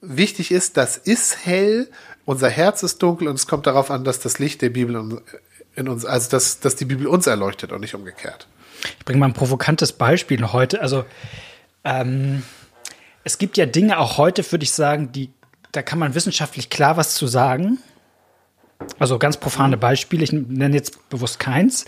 wichtig 0.01 0.51
ist, 0.51 0.77
das 0.77 0.97
ist 0.97 1.45
hell, 1.45 1.89
unser 2.25 2.49
Herz 2.49 2.83
ist 2.83 3.01
dunkel 3.01 3.27
und 3.27 3.35
es 3.35 3.47
kommt 3.47 3.67
darauf 3.67 3.89
an, 3.91 4.03
dass 4.03 4.19
das 4.19 4.39
Licht 4.39 4.61
der 4.61 4.69
Bibel 4.69 4.95
in- 5.75 5.87
uns, 5.87 6.05
also 6.05 6.29
dass, 6.31 6.59
dass 6.59 6.75
die 6.75 6.85
Bibel 6.85 7.07
uns 7.07 7.27
erleuchtet 7.27 7.71
und 7.71 7.81
nicht 7.81 7.93
umgekehrt. 7.95 8.47
Ich 8.99 9.05
bringe 9.05 9.19
mal 9.19 9.27
ein 9.27 9.33
provokantes 9.33 9.93
Beispiel 9.93 10.51
heute. 10.53 10.81
Also 10.81 11.05
ähm, 11.87 12.43
es 13.23 13.37
gibt 13.37 13.57
ja 13.57 13.65
Dinge 13.65 13.99
auch 13.99 14.17
heute, 14.17 14.49
würde 14.51 14.63
ich 14.63 14.71
sagen, 14.71 15.11
die 15.11 15.31
da 15.71 15.81
kann 15.81 15.99
man 15.99 16.15
wissenschaftlich 16.15 16.69
klar 16.69 16.97
was 16.97 17.13
zu 17.15 17.27
sagen. 17.27 17.77
Also 18.99 19.19
ganz 19.19 19.37
profane 19.37 19.77
Beispiele. 19.77 20.23
Ich 20.23 20.31
nenne 20.31 20.75
jetzt 20.75 21.09
bewusst 21.09 21.39
keins. 21.39 21.85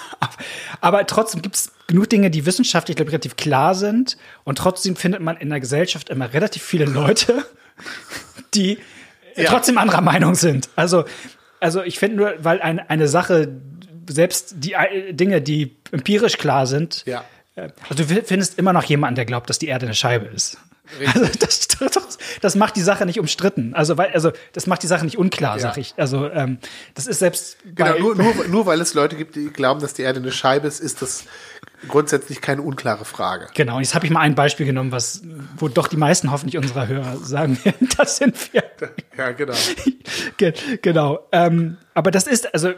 Aber 0.80 1.06
trotzdem 1.06 1.40
gibt 1.40 1.56
es 1.56 1.72
genug 1.86 2.10
Dinge, 2.10 2.30
die 2.30 2.46
wissenschaftlich 2.46 2.98
ich, 2.98 3.06
relativ 3.06 3.36
klar 3.36 3.74
sind. 3.74 4.16
Und 4.44 4.58
trotzdem 4.58 4.96
findet 4.96 5.20
man 5.22 5.36
in 5.36 5.50
der 5.50 5.60
Gesellschaft 5.60 6.08
immer 6.08 6.32
relativ 6.32 6.62
viele 6.62 6.84
Leute, 6.84 7.44
die 8.54 8.78
Ja. 9.36 9.50
trotzdem 9.50 9.78
anderer 9.78 10.00
Meinung 10.00 10.34
sind. 10.34 10.68
Also, 10.76 11.04
also 11.60 11.82
ich 11.82 11.98
finde 11.98 12.16
nur, 12.16 12.34
weil 12.38 12.60
eine, 12.60 12.90
eine 12.90 13.08
Sache, 13.08 13.60
selbst 14.08 14.56
die 14.58 14.72
äh, 14.72 15.12
Dinge, 15.12 15.40
die 15.40 15.76
empirisch 15.92 16.38
klar 16.38 16.66
sind, 16.66 17.04
Ja. 17.06 17.24
Also 17.56 18.04
du 18.04 18.04
findest 18.22 18.58
immer 18.58 18.72
noch 18.72 18.84
jemanden, 18.84 19.16
der 19.16 19.24
glaubt, 19.24 19.48
dass 19.50 19.58
die 19.58 19.66
Erde 19.66 19.86
eine 19.86 19.94
Scheibe 19.94 20.26
ist. 20.26 20.58
Also 21.06 21.26
das, 21.40 21.66
das, 21.68 22.18
das 22.40 22.54
macht 22.54 22.76
die 22.76 22.80
Sache 22.82 23.06
nicht 23.06 23.18
umstritten. 23.18 23.74
Also, 23.74 23.96
weil, 23.98 24.12
also 24.12 24.30
das 24.52 24.66
macht 24.66 24.82
die 24.82 24.86
Sache 24.86 25.04
nicht 25.04 25.18
unklar, 25.18 25.56
Ja. 25.56 25.62
sag 25.62 25.78
ich. 25.78 25.94
Also 25.96 26.30
ähm, 26.30 26.58
das 26.94 27.06
ist 27.06 27.18
selbst 27.18 27.56
Genau, 27.74 27.98
nur, 27.98 28.14
nur, 28.14 28.34
nur 28.48 28.66
weil 28.66 28.80
es 28.80 28.94
Leute 28.94 29.16
gibt, 29.16 29.34
die 29.34 29.46
glauben, 29.48 29.80
dass 29.80 29.94
die 29.94 30.02
Erde 30.02 30.20
eine 30.20 30.30
Scheibe 30.30 30.68
ist, 30.68 30.80
ist 30.80 31.02
das 31.02 31.24
grundsätzlich 31.88 32.40
keine 32.40 32.62
unklare 32.62 33.04
Frage. 33.04 33.48
Genau, 33.54 33.76
und 33.76 33.82
jetzt 33.82 33.94
habe 33.94 34.06
ich 34.06 34.12
mal 34.12 34.20
ein 34.20 34.34
Beispiel 34.34 34.66
genommen, 34.66 34.92
was, 34.92 35.22
wo 35.56 35.68
doch 35.68 35.88
die 35.88 35.96
meisten 35.96 36.30
hoffentlich 36.30 36.56
unserer 36.58 36.86
Hörer 36.88 37.16
sagen 37.18 37.58
werden, 37.64 37.88
das 37.96 38.16
sind 38.18 38.52
wir. 38.52 38.64
Ja, 39.16 39.32
genau. 39.32 39.54
Ge- 40.36 40.52
genau. 40.82 41.20
Ähm, 41.32 41.76
aber 41.94 42.10
das 42.10 42.26
ist, 42.26 42.52
also 42.52 42.72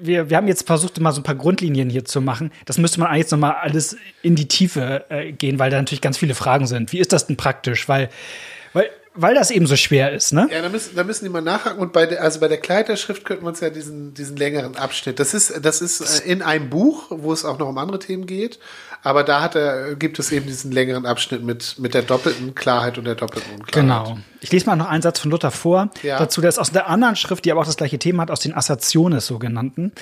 wir, 0.00 0.30
wir 0.30 0.36
haben 0.36 0.48
jetzt 0.48 0.66
versucht, 0.66 1.00
mal 1.00 1.12
so 1.12 1.20
ein 1.20 1.24
paar 1.24 1.34
Grundlinien 1.34 1.90
hier 1.90 2.04
zu 2.04 2.20
machen. 2.20 2.52
Das 2.64 2.78
müsste 2.78 3.00
man 3.00 3.08
eigentlich 3.08 3.30
noch 3.30 3.38
mal 3.38 3.52
alles 3.52 3.96
in 4.22 4.36
die 4.36 4.48
Tiefe 4.48 5.04
äh, 5.08 5.32
gehen, 5.32 5.58
weil 5.58 5.70
da 5.70 5.78
natürlich 5.78 6.00
ganz 6.00 6.18
viele 6.18 6.34
Fragen 6.34 6.66
sind. 6.66 6.92
Wie 6.92 6.98
ist 6.98 7.12
das 7.12 7.26
denn 7.26 7.36
praktisch? 7.36 7.88
Weil, 7.88 8.08
weil, 9.14 9.34
das 9.34 9.50
eben 9.50 9.66
so 9.66 9.76
schwer 9.76 10.12
ist, 10.12 10.32
ne? 10.32 10.48
Ja, 10.50 10.62
da 10.62 10.68
müssen, 10.68 10.96
da 10.96 11.04
müssen 11.04 11.24
die 11.24 11.30
mal 11.30 11.42
nachhaken. 11.42 11.80
Und 11.80 11.92
bei 11.92 12.06
der, 12.06 12.22
also 12.22 12.40
bei 12.40 12.48
der 12.48 12.58
Kleiderschrift 12.58 13.24
könnten 13.24 13.44
wir 13.44 13.48
uns 13.48 13.60
ja 13.60 13.70
diesen, 13.70 14.14
diesen 14.14 14.36
längeren 14.36 14.76
Abschnitt. 14.76 15.18
Das 15.18 15.34
ist, 15.34 15.52
das 15.62 15.82
ist 15.82 16.20
äh, 16.20 16.30
in 16.30 16.42
einem 16.42 16.70
Buch, 16.70 17.06
wo 17.10 17.32
es 17.32 17.44
auch 17.44 17.58
noch 17.58 17.68
um 17.68 17.78
andere 17.78 17.98
Themen 17.98 18.26
geht. 18.26 18.58
Aber 19.02 19.24
da 19.24 19.42
hat 19.42 19.56
er, 19.56 19.96
gibt 19.96 20.18
es 20.18 20.30
eben 20.30 20.46
diesen 20.46 20.70
längeren 20.70 21.06
Abschnitt 21.06 21.42
mit, 21.42 21.78
mit 21.78 21.92
der 21.92 22.02
doppelten 22.02 22.54
Klarheit 22.54 22.98
und 22.98 23.04
der 23.04 23.16
doppelten 23.16 23.52
Unklarheit. 23.52 24.06
Genau. 24.06 24.18
Ich 24.40 24.52
lese 24.52 24.66
mal 24.66 24.76
noch 24.76 24.88
einen 24.88 25.02
Satz 25.02 25.18
von 25.18 25.30
Luther 25.30 25.50
vor. 25.50 25.90
Ja. 26.02 26.18
Dazu, 26.18 26.40
der 26.40 26.48
ist 26.48 26.58
aus 26.58 26.70
der 26.70 26.88
anderen 26.88 27.16
Schrift, 27.16 27.44
die 27.44 27.50
aber 27.50 27.60
auch 27.60 27.66
das 27.66 27.76
gleiche 27.76 27.98
Thema 27.98 28.22
hat, 28.22 28.30
aus 28.30 28.40
den 28.40 28.54
Assertiones 28.54 29.26
sogenannten. 29.26 29.92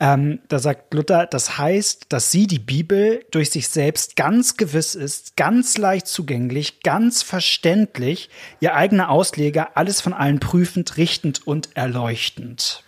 Ähm, 0.00 0.40
da 0.48 0.58
sagt 0.58 0.94
Luther, 0.94 1.26
das 1.26 1.58
heißt, 1.58 2.06
dass 2.08 2.30
sie, 2.30 2.46
die 2.46 2.58
Bibel, 2.58 3.22
durch 3.30 3.50
sich 3.50 3.68
selbst 3.68 4.16
ganz 4.16 4.56
gewiss 4.56 4.94
ist, 4.94 5.36
ganz 5.36 5.76
leicht 5.76 6.06
zugänglich, 6.06 6.80
ganz 6.82 7.22
verständlich, 7.22 8.30
ihr 8.60 8.74
eigener 8.74 9.10
Ausleger, 9.10 9.76
alles 9.76 10.00
von 10.00 10.14
allen 10.14 10.40
prüfend, 10.40 10.96
richtend 10.96 11.46
und 11.46 11.76
erleuchtend. 11.76 12.84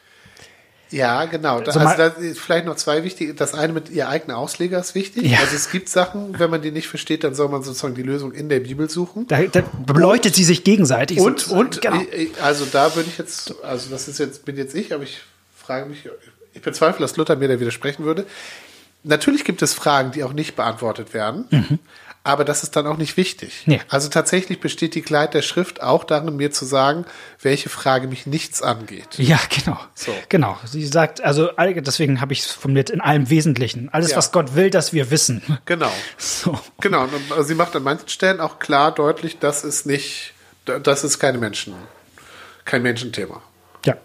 Ja, 0.93 1.25
genau. 1.25 1.59
Also 1.59 1.81
also 1.81 2.15
vielleicht 2.35 2.67
noch 2.67 2.77
zwei 2.77 3.03
wichtige. 3.03 3.35
Das 3.35 3.55
eine 3.55 3.73
mit 3.73 3.91
ihr 3.91 4.09
eigener 4.09 4.37
Ausleger 4.39 4.79
ist 4.79 4.95
wichtig. 4.95 5.25
Ja. 5.25 5.39
Also 5.41 5.57
es 5.57 5.71
gibt 5.71 5.89
Sachen, 5.89 6.39
wenn 6.39 6.51
man 6.51 6.63
die 6.63 6.71
nicht 6.71 6.87
versteht, 6.89 7.25
dann 7.25 7.35
soll 7.35 7.49
man 7.49 7.63
sozusagen 7.63 7.95
die 7.95 8.03
Lösung 8.03 8.33
in 8.33 8.49
der 8.49 8.61
Bibel 8.61 8.89
suchen. 8.91 9.27
Da, 9.27 9.43
da 9.43 9.63
beleuchtet 9.87 10.35
sie 10.35 10.45
sich 10.45 10.63
gegenseitig. 10.65 11.19
Und, 11.19 11.49
und, 11.49 11.81
genau. 11.81 12.01
ich- 12.03 12.33
ich- 12.33 12.43
also 12.43 12.65
da 12.71 12.95
würde 12.95 13.09
ich 13.09 13.19
jetzt, 13.19 13.55
also 13.65 13.91
das 13.91 14.07
ist 14.09 14.19
jetzt, 14.19 14.45
bin 14.45 14.57
jetzt 14.57 14.75
ich, 14.75 14.95
aber 14.95 15.03
ich 15.03 15.21
frage 15.57 15.87
mich, 15.89 16.09
ich 16.55 16.63
bezweifle, 16.63 17.01
dass 17.03 17.17
Luther 17.17 17.37
mir 17.37 17.49
da 17.49 17.59
widersprechen 17.59 18.05
würde. 18.05 18.27
Natürlich 19.05 19.45
gibt 19.45 19.63
es 19.63 19.75
Fragen, 19.75 20.13
die 20.13 20.23
auch 20.23 20.33
nicht 20.33 20.55
beantwortet 20.55 21.13
werden, 21.15 21.81
aber 22.25 22.45
das 22.45 22.63
ist 22.63 22.77
dann 22.77 22.87
auch 22.87 22.99
nicht 22.99 23.17
wichtig. 23.17 23.63
Nee. 23.67 23.81
Also 23.89 24.09
tatsächlich 24.09 24.61
besteht 24.61 24.95
die 24.95 25.03
Kleid 25.03 25.35
der 25.35 25.43
Schrift 25.43 25.83
auch 25.83 26.05
darin, 26.05 26.37
mir 26.37 26.53
zu 26.53 26.65
sagen, 26.65 27.05
welche 27.41 27.69
Frage 27.69 28.07
mich 28.07 28.27
nichts 28.27 28.63
angeht. 28.63 29.19
Ja, 29.19 29.41
genau. 29.49 29.77
So. 29.95 30.15
Genau. 30.29 30.57
Sie 30.65 30.87
sagt, 30.87 31.21
also 31.21 31.51
deswegen 31.59 32.21
habe 32.21 32.33
ich 32.33 32.41
es 32.41 32.53
formuliert, 32.53 32.91
in 32.91 33.01
allem 33.01 33.29
Wesentlichen. 33.29 33.89
Alles, 33.93 34.13
Ja. 34.13 34.19
was 34.19 34.31
Gott 34.31 34.55
will, 34.55 34.71
dass 34.71 34.93
wir 34.93 35.11
wissen. 35.11 35.43
Genau. 35.65 35.91
So. 36.17 36.59
Genau. 36.81 37.03
Und 37.05 37.33
also 37.33 37.43
sie 37.43 37.55
macht 37.57 37.75
an 37.75 37.83
manchen 37.83 38.09
Stellen 38.09 38.41
auch 38.41 38.61
klar 38.61 38.93
deutlich, 38.95 39.39
das 39.41 39.65
ist 39.65 39.87
nicht, 39.87 40.33
das 40.65 41.03
ist 41.03 41.19
keine 41.19 41.39
Menschen, 41.39 41.75
kein 42.65 42.83
Menschenthema. 42.83 43.43
Ja. 43.85 43.97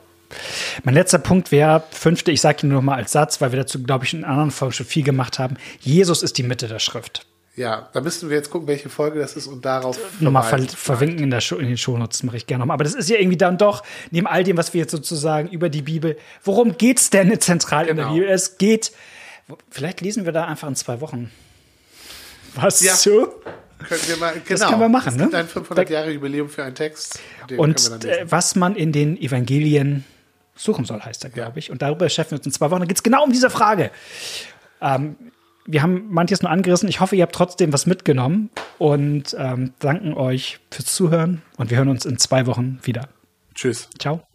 Mein 0.84 0.96
letzter 0.96 1.20
Punkt 1.20 1.52
wäre, 1.52 1.84
fünfte, 1.92 2.32
ich 2.32 2.42
sage 2.42 2.66
ihn 2.66 2.70
nur 2.70 2.80
noch 2.82 2.86
mal 2.86 2.96
als 2.96 3.12
Satz, 3.12 3.42
weil 3.42 3.52
wir 3.52 3.60
dazu, 3.60 3.84
glaube 3.84 4.06
ich, 4.06 4.14
in 4.16 4.24
anderen 4.26 4.50
Folgen 4.50 4.74
schon 4.74 4.88
viel 4.88 5.04
gemacht 5.04 5.38
haben. 5.38 5.58
Jesus 5.82 6.24
ist 6.24 6.40
die 6.40 6.44
Mitte 6.44 6.68
der 6.68 6.80
Schrift. 6.80 7.27
Ja, 7.58 7.90
da 7.92 8.02
müssten 8.02 8.30
wir 8.30 8.38
jetzt 8.38 8.52
gucken, 8.52 8.68
welche 8.68 8.88
Folge 8.88 9.18
das 9.18 9.36
ist 9.36 9.48
und 9.48 9.66
darauf 9.66 9.98
nochmal 10.20 10.44
ver 10.44 10.60
verwinken 10.60 11.24
in, 11.24 11.32
der 11.32 11.42
Show, 11.42 11.56
in 11.56 11.68
den 11.68 11.78
Shownotes, 11.78 12.22
mache 12.22 12.38
ich 12.38 12.46
gerne 12.46 12.60
nochmal. 12.60 12.76
Aber 12.76 12.84
das 12.84 12.94
ist 12.94 13.10
ja 13.10 13.18
irgendwie 13.18 13.36
dann 13.36 13.58
doch, 13.58 13.82
neben 14.12 14.28
all 14.28 14.44
dem, 14.44 14.58
was 14.58 14.76
wir 14.76 14.82
jetzt 14.82 14.92
sozusagen 14.92 15.50
über 15.50 15.68
die 15.70 15.82
Bibel, 15.82 16.18
worum 16.44 16.78
geht's 16.78 17.10
denn 17.10 17.40
zentral 17.42 17.88
genau. 17.88 17.92
in 17.92 18.08
der 18.08 18.14
Bibel? 18.14 18.30
Es 18.30 18.60
geht, 18.60 18.92
vielleicht 19.72 20.02
lesen 20.02 20.26
wir 20.26 20.34
da 20.34 20.46
einfach 20.46 20.68
in 20.68 20.76
zwei 20.76 21.02
Wochen. 21.02 21.32
Was 22.54 22.82
ja. 22.82 22.94
so? 22.94 23.34
Können 23.80 24.02
wir 24.06 24.18
mal, 24.18 24.34
genau. 24.34 24.44
Das 24.48 24.62
können 24.70 24.82
wir 24.82 24.90
machen, 24.90 25.20
es 25.20 25.32
ne? 25.32 25.38
Ein 25.38 25.48
500 25.48 25.90
Jahre 25.90 26.12
Jubiläum 26.12 26.50
für 26.50 26.64
einen 26.64 26.76
Text. 26.76 27.20
Und 27.58 28.06
äh, 28.06 28.26
was 28.30 28.56
man 28.56 28.76
in 28.76 28.92
den 28.92 29.18
Evangelien 29.18 30.06
suchen 30.56 30.86
soll, 30.86 31.02
heißt 31.02 31.24
er, 31.24 31.32
glaube 31.32 31.58
ich. 31.58 31.72
Und 31.72 31.82
darüber 31.82 32.06
beschäftigen 32.06 32.38
wir 32.38 32.40
uns 32.42 32.46
in 32.46 32.52
zwei 32.52 32.70
Wochen. 32.70 32.82
Da 32.82 32.86
geht 32.86 32.98
es 32.98 33.04
genau 33.04 33.24
um 33.24 33.32
diese 33.32 33.50
Frage. 33.50 33.90
Ähm, 34.80 35.16
wir 35.68 35.84
haben 35.84 36.08
manches 36.10 36.42
nur 36.42 36.50
angerissen. 36.50 36.90
Ich 36.90 37.00
hoffe, 37.00 37.16
ihr 37.16 37.24
habt 37.24 37.36
trotzdem 37.36 37.72
was 37.74 37.86
mitgenommen 37.86 38.50
und 38.80 39.36
ähm, 39.38 39.74
danken 39.80 40.14
euch 40.14 40.60
fürs 40.72 40.94
Zuhören 40.94 41.42
und 41.58 41.70
wir 41.70 41.78
hören 41.78 41.90
uns 41.90 42.06
in 42.06 42.18
zwei 42.18 42.48
Wochen 42.48 42.80
wieder. 42.84 43.10
Tschüss. 43.54 43.90
Ciao. 44.00 44.27